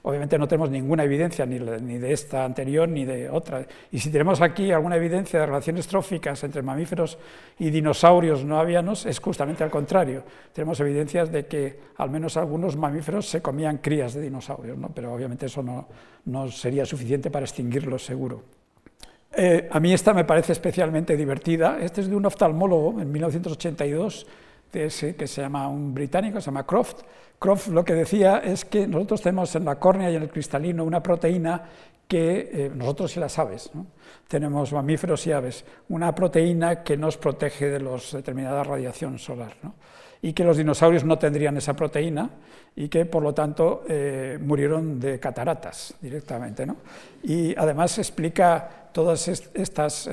Obviamente 0.01 0.39
no 0.39 0.47
tenemos 0.47 0.71
ninguna 0.71 1.03
evidencia 1.03 1.45
ni, 1.45 1.59
de 1.59 2.11
esta 2.11 2.43
anterior 2.43 2.89
ni 2.89 3.05
de 3.05 3.29
otra, 3.29 3.67
y 3.91 3.99
si 3.99 4.09
tenemos 4.09 4.41
aquí 4.41 4.71
alguna 4.71 4.95
evidencia 4.95 5.39
de 5.39 5.45
relaciones 5.45 5.85
tróficas 5.87 6.43
entre 6.43 6.63
mamíferos 6.63 7.19
y 7.59 7.69
dinosaurios 7.69 8.43
no 8.43 8.59
avianos, 8.59 9.05
es 9.05 9.19
justamente 9.19 9.63
al 9.63 9.69
contrario. 9.69 10.23
Tenemos 10.53 10.79
evidencias 10.79 11.31
de 11.31 11.45
que 11.45 11.79
al 11.97 12.09
menos 12.09 12.35
algunos 12.35 12.75
mamíferos 12.75 13.29
se 13.29 13.43
comían 13.43 13.77
crías 13.77 14.15
de 14.15 14.21
dinosaurios, 14.21 14.75
¿no? 14.75 14.89
pero 14.89 15.13
obviamente 15.13 15.45
eso 15.45 15.61
no, 15.61 15.87
no 16.25 16.49
sería 16.49 16.83
suficiente 16.83 17.29
para 17.29 17.45
extinguirlos 17.45 18.03
seguro. 18.03 18.54
Eh, 19.33 19.67
a 19.71 19.79
mí 19.79 19.93
esta 19.93 20.13
me 20.13 20.23
parece 20.23 20.53
especialmente 20.53 21.17
divertida. 21.17 21.77
Este 21.79 22.01
es 22.01 22.09
de 22.09 22.15
un 22.15 22.25
oftalmólogo 22.25 23.01
en 23.01 23.11
1982, 23.11 24.27
que 24.71 24.89
se 24.89 25.41
llama 25.41 25.67
un 25.69 25.93
británico, 25.93 26.41
se 26.41 26.47
llama 26.47 26.65
Croft. 26.65 27.03
Croft 27.39 27.69
lo 27.69 27.85
que 27.85 27.93
decía 27.93 28.39
es 28.39 28.65
que 28.65 28.87
nosotros 28.87 29.21
tenemos 29.21 29.55
en 29.55 29.65
la 29.65 29.75
córnea 29.75 30.11
y 30.11 30.15
en 30.15 30.23
el 30.23 30.29
cristalino 30.29 30.83
una 30.83 31.01
proteína 31.01 31.63
que 32.07 32.49
eh, 32.51 32.71
nosotros 32.73 33.15
y 33.17 33.19
las 33.19 33.37
aves, 33.39 33.71
tenemos 34.27 34.71
mamíferos 34.71 35.25
y 35.27 35.31
aves, 35.31 35.65
una 35.89 36.13
proteína 36.13 36.83
que 36.83 36.97
nos 36.97 37.17
protege 37.17 37.69
de 37.69 37.79
los 37.79 38.11
determinada 38.11 38.63
radiación 38.63 39.17
solar, 39.17 39.53
y 40.21 40.33
que 40.33 40.43
los 40.43 40.57
dinosaurios 40.57 41.03
no 41.03 41.17
tendrían 41.17 41.57
esa 41.57 41.73
proteína 41.73 42.29
y 42.75 42.89
que 42.89 43.05
por 43.05 43.23
lo 43.23 43.33
tanto 43.33 43.83
eh, 43.87 44.39
murieron 44.41 44.99
de 44.99 45.19
cataratas 45.19 45.95
directamente. 46.01 46.65
Y 47.23 47.55
además 47.57 47.97
explica 47.97 48.84
todas 48.95 49.27
estas, 49.27 50.09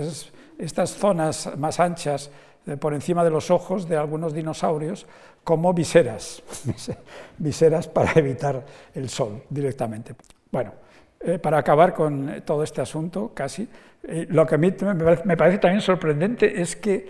estas 0.58 0.90
zonas 0.90 1.56
más 1.56 1.78
anchas 1.78 2.32
eh, 2.66 2.76
por 2.76 2.94
encima 2.94 3.22
de 3.22 3.30
los 3.30 3.48
ojos 3.48 3.88
de 3.88 3.96
algunos 3.96 4.34
dinosaurios 4.34 5.06
como 5.44 5.72
viseras, 5.72 6.42
viseras 7.38 7.86
para 7.86 8.10
evitar 8.16 8.66
el 8.92 9.08
sol 9.08 9.44
directamente. 9.48 10.16
Bueno, 10.50 10.72
eh, 11.20 11.38
para 11.38 11.58
acabar 11.58 11.94
con 11.94 12.42
todo 12.44 12.64
este 12.64 12.80
asunto, 12.80 13.30
casi, 13.32 13.68
eh, 14.02 14.26
lo 14.28 14.44
que 14.44 14.56
a 14.56 14.58
mí 14.58 14.74
me 15.26 15.36
parece 15.36 15.58
también 15.58 15.80
sorprendente 15.80 16.60
es 16.60 16.74
que 16.74 17.08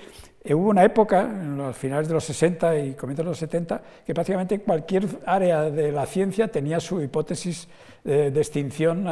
hubo 0.51 0.69
una 0.69 0.85
época, 0.85 1.23
en 1.23 1.57
los 1.57 1.75
finales 1.75 2.07
de 2.07 2.15
los 2.15 2.25
60 2.25 2.81
y 2.81 2.93
comienzos 2.93 3.25
de 3.25 3.31
los 3.31 3.39
70, 3.39 3.81
que 4.05 4.13
prácticamente 4.13 4.59
cualquier 4.61 5.07
área 5.25 5.71
de 5.71 5.91
la 5.91 6.05
ciencia 6.05 6.49
tenía 6.49 6.81
su 6.81 7.01
hipótesis 7.01 7.67
de 8.05 8.29
extinción 8.29 9.07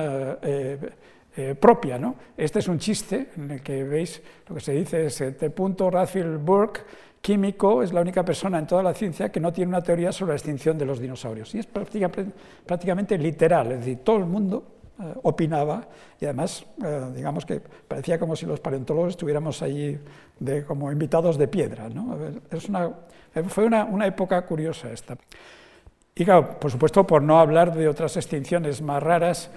eh, 1.36 1.54
propia. 1.54 1.98
¿no? 1.98 2.16
Este 2.36 2.58
es 2.58 2.68
un 2.68 2.78
chiste 2.78 3.28
en 3.36 3.50
el 3.50 3.62
que 3.62 3.84
veis 3.84 4.22
lo 4.48 4.54
que 4.56 4.60
se 4.60 4.72
dice 4.72 5.06
es 5.06 5.20
este 5.20 5.50
punto 5.50 5.90
Radfield 5.90 6.44
Burke, 6.44 6.80
químico, 7.20 7.82
es 7.82 7.92
la 7.92 8.00
única 8.00 8.24
persona 8.24 8.58
en 8.58 8.66
toda 8.66 8.82
la 8.82 8.94
ciencia 8.94 9.30
que 9.30 9.40
no 9.40 9.52
tiene 9.52 9.68
una 9.68 9.82
teoría 9.82 10.10
sobre 10.10 10.30
la 10.30 10.36
extinción 10.36 10.78
de 10.78 10.86
los 10.86 10.98
dinosaurios. 10.98 11.54
Y 11.54 11.58
es 11.58 11.66
prácticamente, 11.66 12.32
prácticamente 12.66 13.18
literal, 13.18 13.72
es 13.72 13.78
decir, 13.80 13.98
todo 14.02 14.16
el 14.16 14.26
mundo 14.26 14.64
eh, 14.98 15.14
opinaba 15.22 15.86
y 16.20 16.24
además, 16.24 16.64
eh, 16.84 17.12
digamos 17.14 17.46
que 17.46 17.60
parecía 17.60 18.18
como 18.18 18.34
si 18.34 18.46
los 18.46 18.60
paleontólogos 18.60 19.10
estuviéramos 19.10 19.62
allí 19.62 19.98
de, 20.38 20.64
como 20.64 20.90
invitados 20.90 21.38
de 21.38 21.48
piedra. 21.48 21.88
¿no? 21.88 22.18
Es 22.50 22.68
una, 22.68 22.90
fue 23.48 23.64
una, 23.64 23.84
una 23.84 24.06
época 24.06 24.44
curiosa 24.46 24.90
esta. 24.92 25.16
Y 26.14 26.24
claro, 26.24 26.58
por 26.58 26.70
supuesto, 26.70 27.06
por 27.06 27.22
no 27.22 27.38
hablar 27.38 27.74
de 27.74 27.88
otras 27.88 28.16
extinciones 28.16 28.82
más 28.82 29.02
raras, 29.02 29.50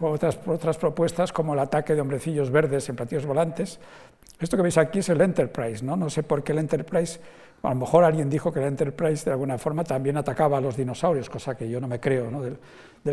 otras, 0.00 0.38
otras 0.46 0.78
propuestas 0.78 1.32
como 1.32 1.54
el 1.54 1.60
ataque 1.60 1.94
de 1.94 2.00
hombrecillos 2.00 2.50
verdes 2.50 2.88
en 2.88 2.96
platillos 2.96 3.26
volantes. 3.26 3.78
Esto 4.38 4.56
que 4.56 4.62
veis 4.62 4.78
aquí 4.78 5.00
es 5.00 5.08
el 5.10 5.20
Enterprise, 5.20 5.84
¿no? 5.84 5.96
No 5.96 6.08
sé 6.08 6.22
por 6.22 6.42
qué 6.42 6.52
el 6.52 6.58
Enterprise, 6.58 7.20
a 7.62 7.68
lo 7.68 7.74
mejor 7.74 8.04
alguien 8.04 8.30
dijo 8.30 8.52
que 8.52 8.60
el 8.60 8.66
Enterprise 8.66 9.24
de 9.24 9.32
alguna 9.32 9.58
forma 9.58 9.84
también 9.84 10.16
atacaba 10.16 10.58
a 10.58 10.60
los 10.60 10.76
dinosaurios, 10.76 11.28
cosa 11.28 11.54
que 11.56 11.68
yo 11.68 11.80
no 11.80 11.88
me 11.88 12.00
creo, 12.00 12.30
¿no? 12.30 12.40
Del, 12.42 12.58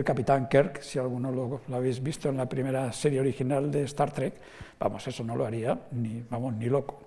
Capitán 0.04 0.50
Kirk, 0.50 0.82
si 0.82 1.00
alguno 1.00 1.32
lo, 1.32 1.62
lo, 1.66 1.76
habéis 1.76 2.04
visto 2.04 2.28
en 2.28 2.36
la 2.36 2.48
primera 2.48 2.92
serie 2.92 3.22
original 3.22 3.72
de 3.72 3.84
Star 3.84 4.12
Trek, 4.12 4.34
vamos, 4.78 5.08
eso 5.08 5.24
no 5.24 5.34
lo 5.34 5.46
haría, 5.46 5.80
ni, 5.92 6.24
vamos, 6.30 6.54
ni 6.56 6.66
loco. 6.66 7.00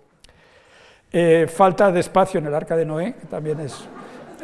Eh, 1.13 1.47
falta 1.47 1.91
de 1.91 2.01
espacio 2.01 2.39
en 2.39 2.47
el 2.47 2.55
arca 2.55 2.77
de 2.77 2.87
Noé, 2.87 3.15
que 3.15 3.27
también 3.27 3.61
es, 3.61 3.87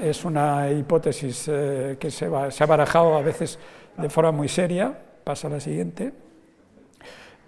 es 0.03 0.25
una 0.25 0.71
hipótesis 0.71 1.47
eh, 1.49 1.97
que 1.99 2.11
se, 2.11 2.29
va, 2.29 2.51
se 2.51 2.65
ha 2.65 2.67
barajado 2.67 3.17
a 3.17 3.23
veces 3.23 3.59
de 3.97 4.11
forma 4.11 4.33
muy 4.33 4.49
seria, 4.49 4.99
Pasa 5.27 5.49
a 5.49 5.51
la 5.51 5.59
siguiente. 5.59 6.13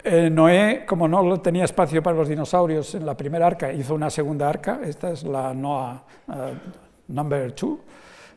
Eh, 0.03 0.29
Noé, 0.29 0.83
como 0.85 1.07
no 1.07 1.39
tenía 1.39 1.63
espacio 1.63 2.03
para 2.03 2.17
los 2.17 2.27
dinosaurios 2.27 2.93
en 2.95 3.05
la 3.05 3.15
primera 3.15 3.47
arca, 3.47 3.71
hizo 3.71 3.95
una 3.95 4.09
segunda 4.09 4.49
arca. 4.49 4.81
Esta 4.83 5.11
es 5.11 5.23
la 5.23 5.53
Noah 5.53 6.03
number 7.07 7.53
two, 7.53 7.79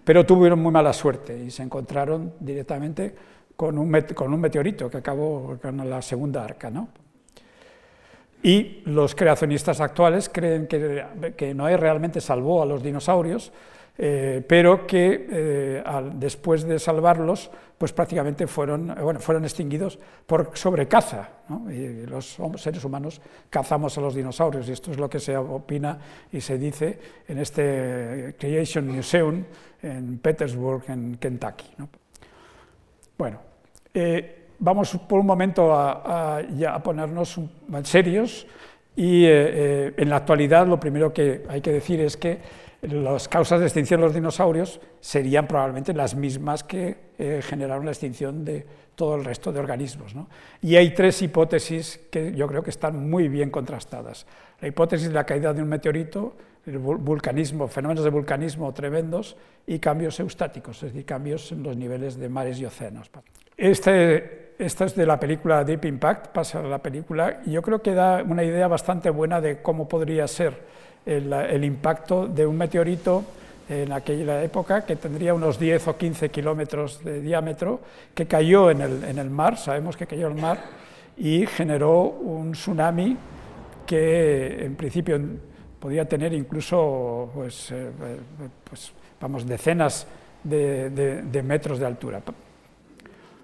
pero 0.05 0.25
tuvieron 0.25 0.61
muy 0.61 0.71
mala 0.71 0.93
suerte 0.93 1.37
y 1.37 1.51
se 1.51 1.65
encontraron 1.65 2.35
directamente 2.39 3.17
con 3.57 3.79
un, 3.79 3.91
con 4.15 4.33
un 4.33 4.41
meteorito 4.41 4.89
que 4.89 4.99
acabó 4.99 5.59
con 5.61 5.91
la 5.91 6.01
segunda 6.03 6.45
arca. 6.45 6.71
¿no? 6.71 6.87
Y 8.45 8.83
los 8.85 9.17
creacionistas 9.17 9.81
actuales 9.81 10.29
creen 10.29 10.69
que, 10.69 11.53
Noé 11.53 11.77
realmente 11.77 12.21
salvó 12.21 12.63
a 12.63 12.67
los 12.67 12.81
dinosaurios, 12.81 13.51
eh, 13.99 14.41
pero 14.47 14.87
que 14.87 15.27
eh, 15.29 15.83
después 16.15 16.63
de 16.63 16.79
salvarlos, 16.79 17.51
pues 17.83 17.93
prácticamente 17.93 18.47
fueron, 18.47 18.95
bueno, 19.03 19.19
fueron 19.19 19.43
extinguidos 19.43 19.99
por 20.25 20.53
sobrecaza. 20.55 21.29
Y 21.69 22.07
los 22.07 22.39
seres 22.55 22.85
humanos 22.85 23.21
cazamos 23.51 23.99
a 23.99 24.01
los 24.01 24.15
dinosaurios, 24.15 24.69
y 24.69 24.73
esto 24.73 24.93
es 24.93 24.99
lo 24.99 25.11
que 25.11 25.19
se 25.19 25.37
opina 25.37 25.99
y 26.31 26.41
se 26.41 26.59
dice 26.59 26.97
en 27.27 27.39
este 27.39 28.37
Creation 28.39 28.87
Museum 28.87 29.43
en 29.83 30.19
Petersburg, 30.19 30.85
en 30.87 31.17
Kentucky. 31.17 31.75
Bueno, 33.19 33.41
eh, 33.93 34.47
vamos 34.61 34.97
por 35.09 35.19
un 35.19 35.27
momento 35.27 35.75
a, 35.75 36.39
a 36.39 36.83
ponernos 36.85 37.41
serios 37.83 38.47
y 38.95 39.25
en 39.27 40.09
la 40.09 40.19
actualidad 40.19 40.69
lo 40.69 40.79
primero 40.79 41.13
que 41.13 41.43
hay 41.49 41.61
que 41.61 41.73
decir 41.73 41.99
es 42.01 42.17
que 42.17 42.39
las 42.83 43.29
causas 43.29 43.61
de 43.61 43.67
extinción 43.67 44.01
de 44.01 44.07
los 44.07 44.15
dinosaurios 44.15 44.81
serían 45.01 45.47
probablemente 45.47 45.95
las 45.95 46.17
mismas 46.17 46.65
que 46.65 47.13
eh, 47.17 47.41
generaron 47.41 47.85
la 47.85 47.93
extinción 47.93 48.45
de 48.45 48.67
todo 48.97 49.15
el 49.15 49.25
resto 49.25 49.53
de 49.53 49.61
organismos. 49.61 50.15
Y 50.61 50.75
hay 50.75 50.93
tres 50.93 51.23
hipótesis 51.23 52.01
que 52.11 52.33
yo 52.35 52.49
creo 52.49 52.63
que 52.63 52.71
están 52.71 53.09
muy 53.09 53.29
bien 53.29 53.51
contrastadas. 53.51 54.27
La 54.61 54.67
hipótesis 54.67 55.09
de 55.09 55.15
la 55.15 55.25
caída 55.25 55.55
de 55.55 55.63
un 55.63 55.69
meteorito, 55.69 56.37
el 56.67 56.79
vulcanismo, 56.79 57.69
fenómenos 57.69 58.03
de 58.03 58.11
vulcanismo 58.11 58.73
tremendos 58.75 59.37
y 59.65 59.79
cambios 59.79 60.19
eustáticos, 60.19 60.83
es 60.83 60.93
decir, 60.93 61.07
cambios 61.07 61.53
en 61.53 61.63
los 61.63 61.77
niveles 61.77 62.17
de 62.17 62.29
mares 62.29 62.59
y 62.59 62.65
océanos. 62.65 63.11
Este, 63.57 64.55
esta 64.59 64.87
es 64.87 64.97
de 64.97 65.07
la 65.07 65.21
película 65.21 65.63
Deep 65.63 65.85
Impact, 65.85 66.27
pasa 66.29 66.59
a 66.59 66.63
la 66.63 66.83
película, 66.83 67.43
y 67.47 67.53
yo 67.53 67.63
creo 67.63 67.81
que 67.81 67.95
da 67.95 68.25
una 68.25 68.43
idea 68.43 68.67
bastante 68.67 69.09
buena 69.11 69.41
de 69.41 69.63
cómo 69.63 69.87
podría 69.87 70.27
ser 70.27 70.82
el, 71.07 71.65
impacto 71.65 72.27
de 72.27 72.47
un 72.47 72.57
meteorito 72.57 73.25
en 73.69 73.93
aquella 73.93 74.43
época, 74.43 74.85
que 74.85 74.97
tendría 74.97 75.35
unos 75.35 75.59
10 75.59 75.89
o 75.89 75.97
15 75.97 76.31
kilómetros 76.31 77.03
de 77.05 77.21
diámetro, 77.21 77.81
que 78.15 78.27
cayó 78.27 78.71
en 78.71 78.81
el, 78.81 79.05
en 79.05 79.19
el, 79.19 79.31
mar, 79.31 79.57
sabemos 79.57 79.97
que 79.97 80.07
cayó 80.07 80.27
en 80.27 80.37
el 80.37 80.43
mar, 80.43 80.59
y 81.17 81.47
generó 81.47 82.03
un 82.03 82.53
tsunami 82.53 83.17
que 83.87 84.65
en 84.65 84.77
principio 84.77 85.21
podía 85.79 86.05
tener 86.07 86.33
incluso 86.33 87.31
pues, 87.35 87.71
eh, 87.73 87.91
pues 88.69 88.93
vamos, 89.21 89.47
decenas 89.47 90.07
de, 90.43 91.43
metros 91.45 91.79
de 91.79 91.87
altura. 91.87 92.23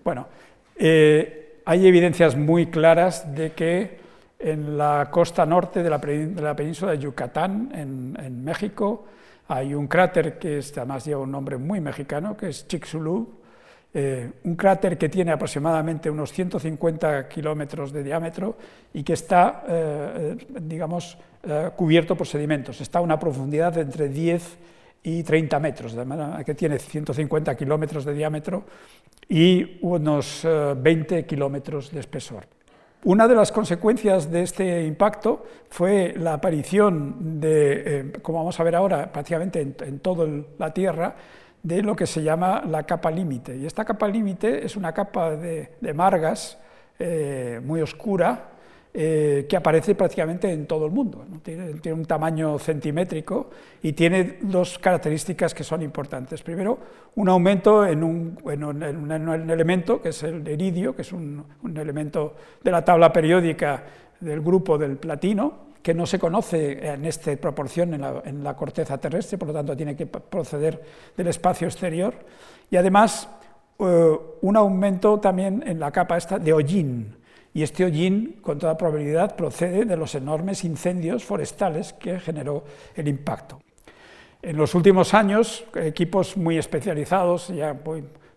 Bueno, 0.04 0.26
eh, 0.76 1.60
hay 1.64 1.86
evidencias 1.86 2.36
muy 2.36 2.66
claras 2.66 3.34
de 3.34 3.52
que 3.52 3.98
en 4.38 4.78
la 4.78 5.08
costa 5.10 5.44
norte 5.44 5.82
de 5.82 5.90
la, 5.90 5.98
península 6.00 6.92
de 6.92 6.98
Yucatán, 6.98 7.70
en, 7.74 8.44
México, 8.44 9.04
hay 9.48 9.74
un 9.74 9.86
cráter 9.88 10.38
que 10.38 10.60
además 10.76 11.04
lleva 11.04 11.22
un 11.22 11.32
nombre 11.32 11.56
muy 11.56 11.80
mexicano, 11.80 12.36
que 12.36 12.50
es 12.50 12.68
Chicxulub, 12.68 13.38
eh, 13.94 14.30
un 14.44 14.54
cráter 14.54 14.98
que 14.98 15.08
tiene 15.08 15.32
aproximadamente 15.32 16.10
unos 16.10 16.30
150 16.32 17.26
kilómetros 17.26 17.90
de 17.90 18.04
diámetro 18.04 18.56
y 18.92 19.02
que 19.02 19.14
está, 19.14 19.64
eh, 19.66 20.36
digamos, 20.60 21.16
eh, 21.42 21.70
cubierto 21.74 22.14
por 22.14 22.26
sedimentos. 22.26 22.80
Está 22.82 22.98
a 22.98 23.02
una 23.02 23.18
profundidad 23.18 23.72
de 23.72 23.80
entre 23.80 24.08
10 24.10 24.58
y 25.02 25.22
30 25.22 25.58
metros, 25.58 25.94
de 25.94 26.04
manera 26.04 26.44
que 26.44 26.54
tiene 26.54 26.78
150 26.78 27.56
kilómetros 27.56 28.04
de 28.04 28.12
diámetro 28.12 28.64
y 29.26 29.78
unos 29.80 30.46
20 30.76 31.24
kilómetros 31.24 31.90
de 31.90 32.00
espesor. 32.00 32.57
Una 33.04 33.28
de 33.28 33.34
las 33.36 33.52
consecuencias 33.52 34.28
de 34.30 34.42
este 34.42 34.84
impacto 34.84 35.46
fue 35.70 36.14
la 36.16 36.34
aparición 36.34 37.40
de, 37.40 37.82
eh, 37.86 38.12
como 38.22 38.38
vamos 38.38 38.58
a 38.58 38.64
ver 38.64 38.74
ahora, 38.74 39.12
prácticamente 39.12 39.60
en, 39.60 40.00
toda 40.00 40.26
la 40.58 40.74
Tierra, 40.74 41.14
de 41.62 41.82
lo 41.82 41.94
que 41.94 42.06
se 42.06 42.24
llama 42.24 42.64
la 42.66 42.82
capa 42.82 43.10
límite. 43.12 43.56
Y 43.56 43.66
esta 43.66 43.84
capa 43.84 44.08
límite 44.08 44.66
es 44.66 44.74
una 44.76 44.92
capa 44.92 45.36
de, 45.36 45.70
margas 45.94 46.58
eh, 46.98 47.60
muy 47.64 47.80
oscura, 47.82 48.47
eh, 48.94 49.44
que 49.46 49.54
aparece 49.54 49.94
prácticamente 49.94 50.50
en 50.50 50.66
todo 50.66 50.86
el 50.86 50.90
mundo. 50.90 51.24
Tiene, 51.42 51.92
un 51.92 52.06
tamaño 52.06 52.58
centimétrico 52.58 53.50
y 53.82 53.92
tiene 53.92 54.38
dos 54.40 54.78
características 54.78 55.52
que 55.52 55.62
son 55.62 55.82
importantes. 55.82 56.42
Primero, 56.42 56.78
un 57.16 57.28
aumento 57.28 57.86
en 57.86 58.02
un, 58.02 58.38
elemento, 59.50 60.00
que 60.00 60.08
es 60.08 60.22
el 60.22 60.48
iridio, 60.48 60.96
que 60.96 61.02
es 61.02 61.12
un, 61.12 61.44
elemento 61.76 62.34
de 62.64 62.70
la 62.70 62.82
tabla 62.82 63.12
periódica 63.12 63.84
del 64.20 64.40
grupo 64.40 64.78
del 64.78 64.96
platino, 64.96 65.68
que 65.82 65.92
no 65.92 66.06
se 66.06 66.18
conoce 66.18 66.84
en 66.88 67.04
esta 67.04 67.36
proporción 67.36 67.92
en 67.92 68.42
la, 68.42 68.56
corteza 68.56 68.96
terrestre, 68.98 69.36
por 69.36 69.48
lo 69.48 69.54
tanto 69.54 69.76
tiene 69.76 69.94
que 69.94 70.06
proceder 70.06 70.82
del 71.14 71.26
espacio 71.26 71.68
exterior, 71.68 72.14
y 72.70 72.76
además 72.76 73.28
eh, 73.78 74.18
un 74.40 74.56
aumento 74.56 75.20
también 75.20 75.62
en 75.66 75.78
la 75.78 75.92
capa 75.92 76.16
esta 76.16 76.38
de 76.38 76.54
hollín, 76.54 77.18
y 77.54 77.62
este 77.62 77.84
hollín, 77.84 78.38
con 78.42 78.58
toda 78.58 78.76
probabilidad, 78.76 79.36
procede 79.36 79.84
de 79.84 79.96
los 79.96 80.14
enormes 80.14 80.64
incendios 80.64 81.24
forestales 81.24 81.92
que 81.92 82.20
generó 82.20 82.64
el 82.94 83.08
impacto. 83.08 83.60
En 84.42 84.56
los 84.56 84.74
últimos 84.74 85.14
años, 85.14 85.64
equipos 85.74 86.36
muy 86.36 86.58
especializados, 86.58 87.48
ya 87.48 87.76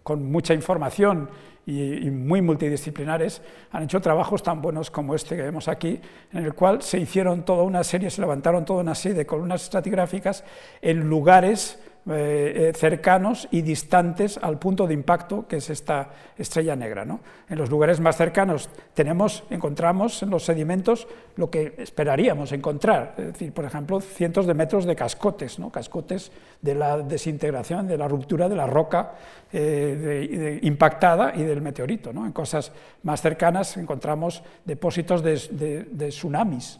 con 0.03 0.31
mucha 0.31 0.53
información 0.53 1.29
y, 1.65 2.09
muy 2.09 2.41
multidisciplinares, 2.41 3.41
han 3.71 3.83
hecho 3.83 4.01
trabajos 4.01 4.41
tan 4.41 4.61
buenos 4.61 4.89
como 4.89 5.13
este 5.13 5.35
que 5.35 5.43
vemos 5.43 5.67
aquí, 5.67 5.99
en 6.33 6.43
el 6.43 6.53
cual 6.53 6.81
se 6.81 6.99
hicieron 6.99 7.45
toda 7.45 7.63
una 7.63 7.83
serie, 7.83 8.09
se 8.09 8.21
levantaron 8.21 8.65
toda 8.65 8.81
una 8.81 8.95
serie 8.95 9.19
de 9.19 9.25
columnas 9.25 9.63
estratigráficas 9.63 10.43
en 10.81 11.07
lugares 11.07 11.79
eh, 12.09 12.69
eh, 12.69 12.73
cercanos 12.75 13.47
y 13.51 13.61
distantes 13.61 14.39
al 14.41 14.57
punto 14.57 14.87
de 14.87 14.95
impacto 14.95 15.45
que 15.47 15.57
es 15.57 15.69
esta 15.69 16.09
estrella 16.35 16.75
negra. 16.75 17.05
¿no? 17.05 17.19
En 17.47 17.59
los 17.59 17.69
lugares 17.69 17.99
más 17.99 18.17
cercanos 18.17 18.71
tenemos, 18.95 19.43
encontramos 19.51 20.23
en 20.23 20.31
los 20.31 20.43
sedimentos 20.43 21.07
lo 21.35 21.51
que 21.51 21.75
esperaríamos 21.77 22.53
encontrar, 22.53 23.13
es 23.19 23.25
decir, 23.25 23.53
por 23.53 23.65
ejemplo, 23.65 24.01
cientos 24.01 24.47
de 24.47 24.55
metros 24.55 24.85
de 24.85 24.95
cascotes, 24.95 25.59
¿no? 25.59 25.69
cascotes 25.69 26.31
de 26.59 26.73
la 26.73 26.97
desintegración, 26.97 27.85
de 27.85 27.99
la 27.99 28.07
ruptura 28.07 28.49
de 28.49 28.55
la 28.55 28.65
roca 28.65 29.11
eh, 29.53 30.59
impactada 30.63 31.35
y 31.35 31.43
del 31.43 31.61
meteorito. 31.61 32.11
¿no? 32.11 32.25
En 32.25 32.31
cosas 32.31 32.71
más 33.03 33.21
cercanas 33.21 33.77
encontramos 33.77 34.41
depósitos 34.65 35.21
de, 35.21 35.85
de 35.91 36.07
tsunamis. 36.07 36.79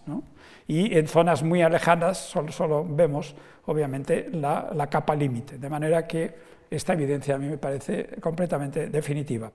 y 0.68 0.98
en 0.98 1.08
zonas 1.08 1.44
muy 1.44 1.62
alejadas 1.62 2.18
solo, 2.18 2.84
vemos, 2.90 3.36
obviamente, 3.66 4.30
la, 4.32 4.88
capa 4.90 5.16
límite, 5.16 5.58
de 5.58 5.70
manera 5.70 6.06
que 6.08 6.34
esta 6.70 6.94
evidencia 6.94 7.36
a 7.36 7.38
mí 7.38 7.48
me 7.48 7.58
parece 7.58 8.20
completamente 8.20 8.88
definitiva. 8.88 9.52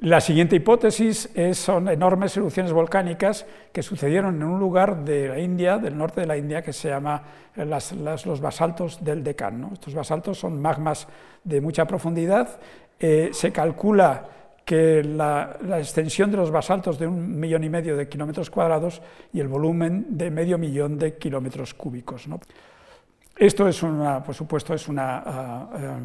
La 0.00 0.20
siguiente 0.20 0.54
hipótesis 0.54 1.28
son 1.54 1.88
enormes 1.88 2.36
erupciones 2.36 2.72
volcánicas 2.72 3.44
que 3.72 3.82
sucedieron 3.82 4.36
en 4.36 4.44
un 4.44 4.60
lugar 4.60 5.04
de 5.04 5.28
la 5.28 5.40
India, 5.40 5.78
del 5.78 5.98
norte 5.98 6.20
de 6.20 6.28
la 6.28 6.36
India, 6.36 6.62
que 6.62 6.72
se 6.72 6.88
llama 6.88 7.20
los 7.56 8.40
basaltos 8.40 9.02
del 9.04 9.24
Deccan. 9.24 9.70
Estos 9.72 9.94
basaltos 9.94 10.38
son 10.38 10.62
magmas 10.62 11.08
de 11.42 11.60
mucha 11.60 11.84
profundidad. 11.84 12.60
Eh, 13.00 13.30
se 13.32 13.50
calcula 13.50 14.24
que 14.68 15.02
la, 15.02 15.56
extensión 15.78 16.30
de 16.30 16.36
los 16.36 16.50
basaltos 16.50 16.98
de 16.98 17.06
un 17.06 17.40
millón 17.40 17.64
y 17.64 17.70
medio 17.70 17.96
de 17.96 18.06
kilómetros 18.06 18.50
cuadrados 18.50 19.00
y 19.32 19.40
el 19.40 19.48
volumen 19.48 20.06
de 20.10 20.30
medio 20.30 20.58
millón 20.58 20.98
de 20.98 21.16
kilómetros 21.16 21.72
cúbicos. 21.72 22.28
Esto 23.38 23.68
es 23.68 23.82
una, 23.82 24.22
por 24.22 24.34
supuesto, 24.34 24.74
es 24.74 24.88
una, 24.88 25.18
ah, 25.18 26.00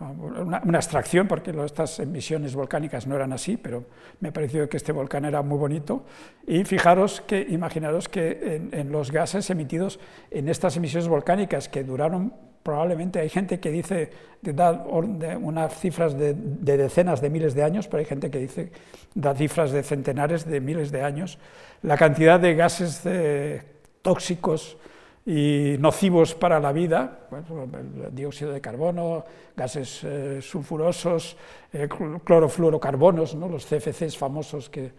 ah, 0.00 0.10
una, 0.10 0.78
abstracción, 0.78 1.28
porque 1.28 1.54
estas 1.64 2.00
emisiones 2.00 2.54
volcánicas 2.54 3.06
no 3.06 3.14
eran 3.14 3.32
así, 3.32 3.56
pero 3.56 3.84
me 4.20 4.30
ha 4.30 4.32
parecido 4.32 4.68
que 4.68 4.78
este 4.78 4.92
volcán 4.92 5.24
era 5.26 5.42
muy 5.42 5.58
bonito. 5.58 6.04
Y 6.46 6.64
fijaros 6.64 7.20
que, 7.20 7.46
imaginaros 7.50 8.08
que 8.08 8.68
en 8.72 8.90
los 8.90 9.10
gases 9.10 9.50
emitidos 9.50 10.00
en 10.30 10.48
estas 10.48 10.76
emisiones 10.76 11.08
volcánicas 11.08 11.68
que 11.68 11.84
duraron 11.84 12.32
probablemente 12.66 13.20
hay 13.20 13.28
gente 13.28 13.60
que 13.60 13.70
dice, 13.70 14.10
da 14.42 14.72
unas 14.72 15.78
cifras 15.78 16.18
de, 16.18 16.34
decenas 16.34 17.20
de 17.20 17.30
miles 17.30 17.54
de 17.54 17.62
años, 17.62 17.86
pero 17.86 18.00
hay 18.00 18.06
gente 18.06 18.28
que 18.28 18.40
dice, 18.40 18.72
da 19.14 19.36
cifras 19.36 19.70
de 19.70 19.84
centenares 19.84 20.44
de 20.44 20.60
miles 20.60 20.90
de 20.90 21.02
años, 21.02 21.38
la 21.82 21.96
cantidad 21.96 22.40
de 22.40 22.56
gases 22.56 23.02
eh, 23.04 23.62
tóxicos 24.02 24.78
y 25.26 25.74
nocivos 25.80 26.36
para 26.36 26.60
la 26.60 26.70
vida, 26.70 27.26
el 27.32 28.14
dióxido 28.14 28.52
de 28.52 28.60
carbono, 28.60 29.24
gases 29.56 30.04
eh, 30.04 30.38
sulfurosos, 30.40 31.36
eh, 31.72 31.88
clorofluorocarbonos, 32.24 33.34
¿no? 33.34 33.48
los 33.48 33.66
CFCs 33.66 34.16
famosos 34.16 34.70
que, 34.70 34.92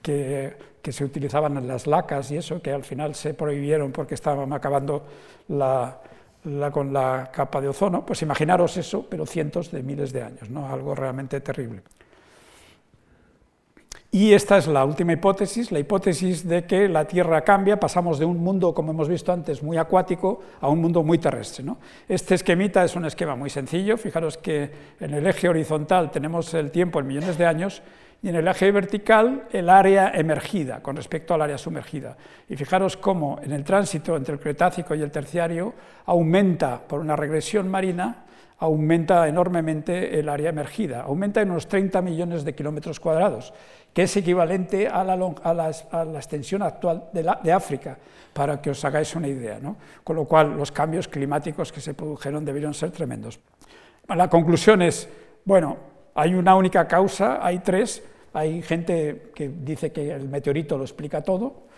que, 0.00 0.92
se 0.92 1.04
utilizaban 1.04 1.58
en 1.58 1.68
las 1.68 1.86
lacas 1.86 2.30
y 2.30 2.38
eso, 2.38 2.62
que 2.62 2.72
al 2.72 2.84
final 2.84 3.14
se 3.14 3.34
prohibieron 3.34 3.92
porque 3.92 4.14
estaban 4.14 4.52
acabando 4.54 5.04
la, 5.48 6.00
con 6.72 6.92
la 6.92 7.30
capa 7.30 7.60
de 7.60 7.68
ozono, 7.68 8.06
pues 8.06 8.22
imaginaros 8.22 8.78
eso, 8.78 9.06
pero 9.08 9.26
cientos 9.26 9.70
de 9.70 9.82
miles 9.82 10.14
de 10.14 10.22
años, 10.22 10.48
¿no? 10.48 10.66
algo 10.66 10.94
realmente 10.94 11.40
terrible. 11.42 11.82
Y 14.14 14.32
esta 14.32 14.58
es 14.58 14.68
la 14.68 14.84
última 14.84 15.12
hipótesis, 15.12 15.72
la 15.72 15.80
hipótesis 15.80 16.46
de 16.46 16.64
que 16.64 16.88
la 16.88 17.04
Tierra 17.04 17.40
cambia, 17.40 17.80
pasamos 17.80 18.16
de 18.16 18.24
un 18.24 18.38
mundo, 18.38 18.72
como 18.72 18.92
hemos 18.92 19.08
visto 19.08 19.32
antes, 19.32 19.60
muy 19.60 19.76
acuático 19.76 20.40
a 20.60 20.68
un 20.68 20.80
mundo 20.80 21.02
muy 21.02 21.18
terrestre. 21.18 21.64
Este 22.08 22.36
esquemita 22.36 22.84
es 22.84 22.94
un 22.94 23.06
esquema 23.06 23.34
muy 23.34 23.50
sencillo, 23.50 23.96
fijaros 23.96 24.38
que 24.38 24.70
en 25.00 25.14
el 25.14 25.26
eje 25.26 25.48
horizontal 25.48 26.12
tenemos 26.12 26.54
el 26.54 26.70
tiempo 26.70 27.00
en 27.00 27.08
millones 27.08 27.36
de 27.36 27.44
años 27.44 27.82
y 28.22 28.28
en 28.28 28.36
el 28.36 28.46
eje 28.46 28.70
vertical 28.70 29.48
el 29.50 29.68
área 29.68 30.12
emergida 30.14 30.80
con 30.80 30.94
respecto 30.94 31.34
al 31.34 31.42
área 31.42 31.58
sumergida. 31.58 32.16
Y 32.48 32.54
fijaros 32.54 32.96
cómo 32.96 33.40
en 33.42 33.50
el 33.50 33.64
tránsito 33.64 34.16
entre 34.16 34.34
el 34.34 34.40
Cretácico 34.40 34.94
y 34.94 35.02
el 35.02 35.10
Terciario 35.10 35.74
aumenta 36.06 36.86
por 36.86 37.00
una 37.00 37.16
regresión 37.16 37.68
marina 37.68 38.24
aumenta 38.58 39.28
enormemente 39.28 40.18
el 40.18 40.28
área 40.28 40.50
emergida, 40.50 41.02
aumenta 41.02 41.42
en 41.42 41.50
unos 41.50 41.68
30 41.68 42.00
millones 42.02 42.44
de 42.44 42.54
kilómetros 42.54 43.00
cuadrados, 43.00 43.52
que 43.94 44.02
es 44.02 44.16
equivalente 44.16 44.88
a 44.88 45.04
la, 45.04 45.70
extensión 46.16 46.62
actual 46.62 47.08
de, 47.12 47.52
África, 47.52 47.96
para 48.32 48.60
que 48.60 48.70
os 48.70 48.84
hagáis 48.84 49.14
una 49.14 49.28
idea. 49.28 49.60
Con 50.02 50.16
lo 50.16 50.24
cual, 50.24 50.56
los 50.56 50.72
cambios 50.72 51.06
climáticos 51.06 51.70
que 51.70 51.80
se 51.80 51.94
produjeron 51.94 52.44
debieron 52.44 52.74
ser 52.74 52.90
tremendos. 52.90 53.38
La 54.08 54.28
conclusión 54.28 54.82
es, 54.82 55.08
bueno, 55.44 55.76
hay 56.14 56.34
una 56.34 56.56
única 56.56 56.88
causa, 56.88 57.38
hay 57.40 57.60
tres, 57.60 58.02
hay 58.32 58.60
gente 58.62 59.30
que 59.32 59.48
dice 59.48 59.92
que 59.92 60.10
el 60.10 60.28
meteorito 60.28 60.76
lo 60.76 60.82
explica 60.82 61.22
todo, 61.22 61.68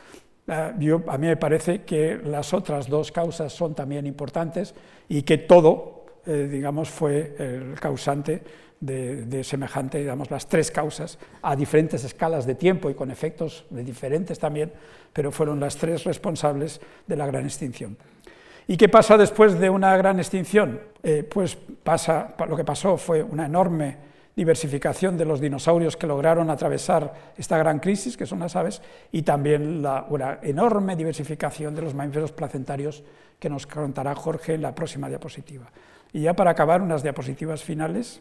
ah, 0.49 0.73
yo, 0.79 1.03
a 1.07 1.19
mí 1.19 1.27
me 1.27 1.37
parece 1.37 1.83
que 1.83 2.19
las 2.25 2.55
otras 2.55 2.89
dos 2.89 3.12
causas 3.12 3.53
son 3.53 3.75
también 3.75 4.07
importantes 4.07 4.75
y 5.09 5.23
que 5.23 5.39
todo 5.39 5.97
eh, 6.29 6.49
digamos, 6.51 6.91
fue 6.91 7.37
el 7.39 7.79
causante 7.79 8.43
de, 8.81 9.43
semejante, 9.45 9.99
digamos, 9.99 10.31
las 10.31 10.47
tres 10.47 10.70
causas, 10.70 11.18
a 11.43 11.57
diferentes 11.57 12.05
escalas 12.05 12.47
de 12.47 12.55
tiempo 12.55 12.91
y 12.91 12.95
con 12.95 13.11
efectos 13.11 13.64
de 13.70 13.83
diferentes 13.83 14.39
también, 14.39 14.72
pero 15.12 15.33
fueron 15.33 15.61
las 15.61 15.77
tres 15.77 16.05
responsables 16.05 16.81
de 17.07 17.16
la 17.16 17.27
gran 17.27 17.45
extinción. 17.45 17.97
¿Y 18.68 18.77
qué 18.77 18.89
pasa 18.89 19.16
después 19.16 19.59
de 19.59 19.70
una 19.70 19.97
gran 19.97 20.18
extinción? 20.18 20.81
Eh, 21.03 21.22
pues 21.22 21.57
pasa, 21.83 22.35
lo 22.49 22.57
que 22.57 22.64
pasó 22.64 22.97
fue 22.97 23.22
una 23.22 23.47
enorme 23.47 23.97
diversificación 24.35 25.16
de 25.16 25.24
los 25.24 25.41
dinosaurios 25.41 25.97
que 25.97 26.07
lograron 26.07 26.51
atravesar 26.51 27.33
esta 27.39 27.57
gran 27.57 27.79
crisis, 27.79 28.16
que 28.16 28.27
son 28.27 28.41
las 28.41 28.55
aves, 28.55 28.83
y 29.11 29.22
también 29.22 29.83
una 30.11 30.41
enorme 30.43 30.95
diversificación 30.95 31.74
de 31.74 31.83
los 31.83 31.95
mamíferos 31.95 32.33
placentarios 32.33 33.03
que 33.39 33.49
nos 33.49 33.66
contará 33.66 34.14
Jorge 34.14 34.55
en 34.55 34.62
la 34.62 34.74
próxima 34.74 35.09
diapositiva. 35.09 35.70
Y 36.12 36.22
ya 36.22 36.35
para 36.35 36.51
acabar, 36.51 36.83
unas 36.83 37.03
diapositivas 37.03 37.62
finales. 37.62 38.20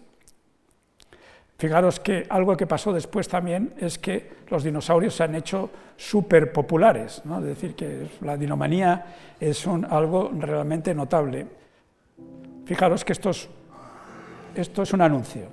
Fijaros 1.58 2.00
que 2.02 2.26
algo 2.30 2.58
que 2.58 2.68
pasó 2.68 2.92
después 2.92 3.30
también 3.30 3.74
es 3.78 3.98
que 3.98 4.30
los 4.50 4.64
dinosaurios 4.64 5.16
se 5.16 5.24
han 5.24 5.36
hecho 5.36 5.70
súper 5.96 6.52
populares, 6.52 7.22
¿no? 7.24 7.40
es 7.40 7.46
decir, 7.46 7.76
que 7.76 8.10
la 8.22 8.36
dinomanía 8.36 9.06
es 9.40 9.66
un, 9.66 9.86
algo 9.86 10.32
realmente 10.38 10.94
notable. 10.94 11.48
Fijaros 12.66 13.06
que 13.06 13.14
esto 13.14 13.30
es, 13.30 13.48
esto 14.54 14.84
es 14.84 14.92
un 14.92 15.02
anuncio. 15.02 15.48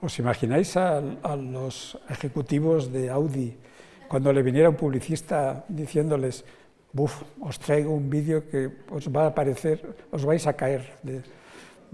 ¿Os 0.00 0.14
imagináis 0.22 0.78
a, 0.78 1.02
los 1.34 1.98
ejecutivos 2.08 2.92
de 2.94 3.10
Audi 3.10 3.58
cuando 4.06 4.32
le 4.32 4.46
viniera 4.46 4.70
un 4.70 4.76
publicista 4.76 5.66
diciéndoles, 5.66 6.44
Buf, 6.92 7.20
os 7.42 7.58
traigo 7.58 7.92
un 7.92 8.08
vídeo 8.08 8.48
que 8.48 8.86
os 8.88 9.10
va 9.10 9.26
a 9.26 9.34
parecer, 9.34 9.82
os 10.14 10.24
vais 10.24 10.46
a 10.46 10.54
caer 10.54 10.96
de, 11.02 11.20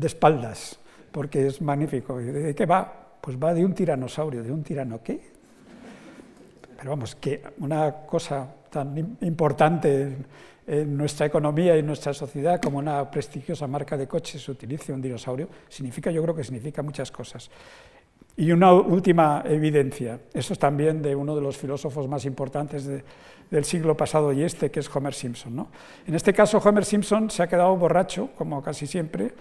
espaldas, 0.05 0.79
porque 1.11 1.49
es 1.49 1.59
magnífico. 1.65 2.21
¿De 2.21 2.55
qué 2.55 2.67
va? 2.69 2.87
Pues 3.21 3.41
va 3.41 3.57
de 3.57 3.65
un 3.65 3.75
tiranosaurio, 3.75 4.45
¿de 4.45 4.53
un 4.53 4.63
tirano 4.63 5.03
qué? 5.03 5.19
Pero 6.77 6.91
vamos, 6.91 7.17
que 7.17 7.43
una 7.59 8.07
cosa 8.07 8.64
tan 8.75 9.17
importante 9.21 10.17
en 10.67 10.97
nuestra 10.97 11.27
economía 11.27 11.77
y 11.77 11.79
en 11.79 11.87
nuestra 11.87 12.13
sociedad 12.13 12.61
como 12.61 12.79
una 12.79 13.09
prestigiosa 13.11 13.67
marca 13.67 13.97
de 13.97 14.09
coches 14.09 14.49
utilice 14.49 14.93
un 14.93 15.01
dinosaurio, 15.01 15.49
significa, 15.69 16.11
yo 16.11 16.23
creo 16.23 16.35
que 16.35 16.43
significa 16.43 16.83
muchas 16.83 17.13
cosas. 17.13 17.51
Y 18.37 18.51
una 18.51 18.73
última 18.73 19.45
evidencia, 19.47 20.19
eso 20.33 20.55
es 20.55 20.59
también 20.59 21.01
de 21.03 21.15
uno 21.15 21.37
de 21.37 21.41
los 21.41 21.57
filósofos 21.57 22.09
más 22.09 22.25
importantes 22.25 22.89
del 23.49 23.65
siglo 23.65 23.97
pasado 23.97 24.33
y 24.33 24.43
este, 24.43 24.73
que 24.73 24.81
es 24.81 24.97
Homer 24.97 25.15
Simpson. 25.15 25.69
En 26.05 26.15
este 26.17 26.33
caso, 26.33 26.59
Homer 26.59 26.85
Simpson 26.85 27.31
se 27.31 27.45
ha 27.45 27.47
quedado 27.47 27.77
borracho, 27.77 28.31
como 28.35 28.61
casi 28.61 28.89
siempre, 28.89 29.33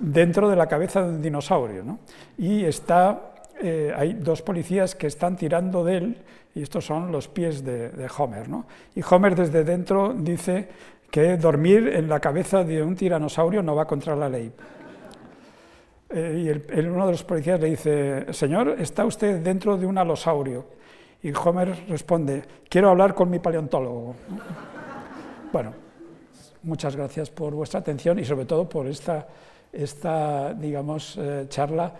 dentro 0.00 0.48
de 0.48 0.56
la 0.56 0.66
cabeza 0.66 1.02
de 1.02 1.10
un 1.10 1.20
dinosaurio. 1.20 1.98
Y 2.38 2.64
está, 2.64 3.34
eh, 3.60 3.92
hay 3.94 4.14
dos 4.14 4.40
policías 4.40 4.94
que 4.94 5.08
están 5.08 5.36
tirando 5.36 5.84
de 5.84 5.96
él, 5.98 6.16
y 6.58 6.62
estos 6.62 6.84
son 6.84 7.12
los 7.12 7.28
pies 7.28 7.64
de, 7.64 8.08
Homer. 8.18 8.48
Y 8.96 9.00
Homer 9.08 9.36
desde 9.36 9.62
dentro 9.62 10.12
dice 10.12 10.68
que 11.08 11.36
dormir 11.36 11.86
en 11.86 12.08
la 12.08 12.18
cabeza 12.18 12.64
de 12.64 12.82
un 12.82 12.96
tiranosaurio 12.96 13.62
no 13.62 13.76
va 13.76 13.86
contra 13.86 14.16
la 14.16 14.28
ley. 14.28 14.52
Eh, 16.10 16.64
y 16.74 16.80
uno 16.80 17.06
de 17.06 17.12
los 17.12 17.22
policías 17.22 17.60
le 17.60 17.70
dice, 17.70 18.32
señor, 18.32 18.74
¿está 18.80 19.04
usted 19.04 19.40
dentro 19.40 19.76
de 19.76 19.86
un 19.86 19.98
alosaurio? 19.98 20.66
Y 21.22 21.32
Homer 21.32 21.84
responde, 21.88 22.42
quiero 22.68 22.90
hablar 22.90 23.14
con 23.14 23.30
mi 23.30 23.38
paleontólogo. 23.38 24.16
bueno, 25.52 25.74
muchas 26.64 26.96
gracias 26.96 27.30
por 27.30 27.54
vuestra 27.54 27.78
atención 27.78 28.18
y 28.18 28.24
sobre 28.24 28.46
todo 28.46 28.68
por 28.68 28.88
esta, 28.88 29.28
esta 29.72 30.54
digamos, 30.54 31.16
eh, 31.18 31.46
charla 31.48 31.94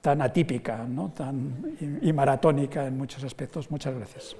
tan 0.00 0.22
atípica 0.22 0.84
¿no? 0.84 1.10
tan, 1.10 1.76
y 2.00 2.12
maratónica 2.12 2.86
en 2.86 2.96
muchos 2.96 3.24
aspectos. 3.24 3.70
Muchas 3.70 3.94
gracias. 3.94 4.36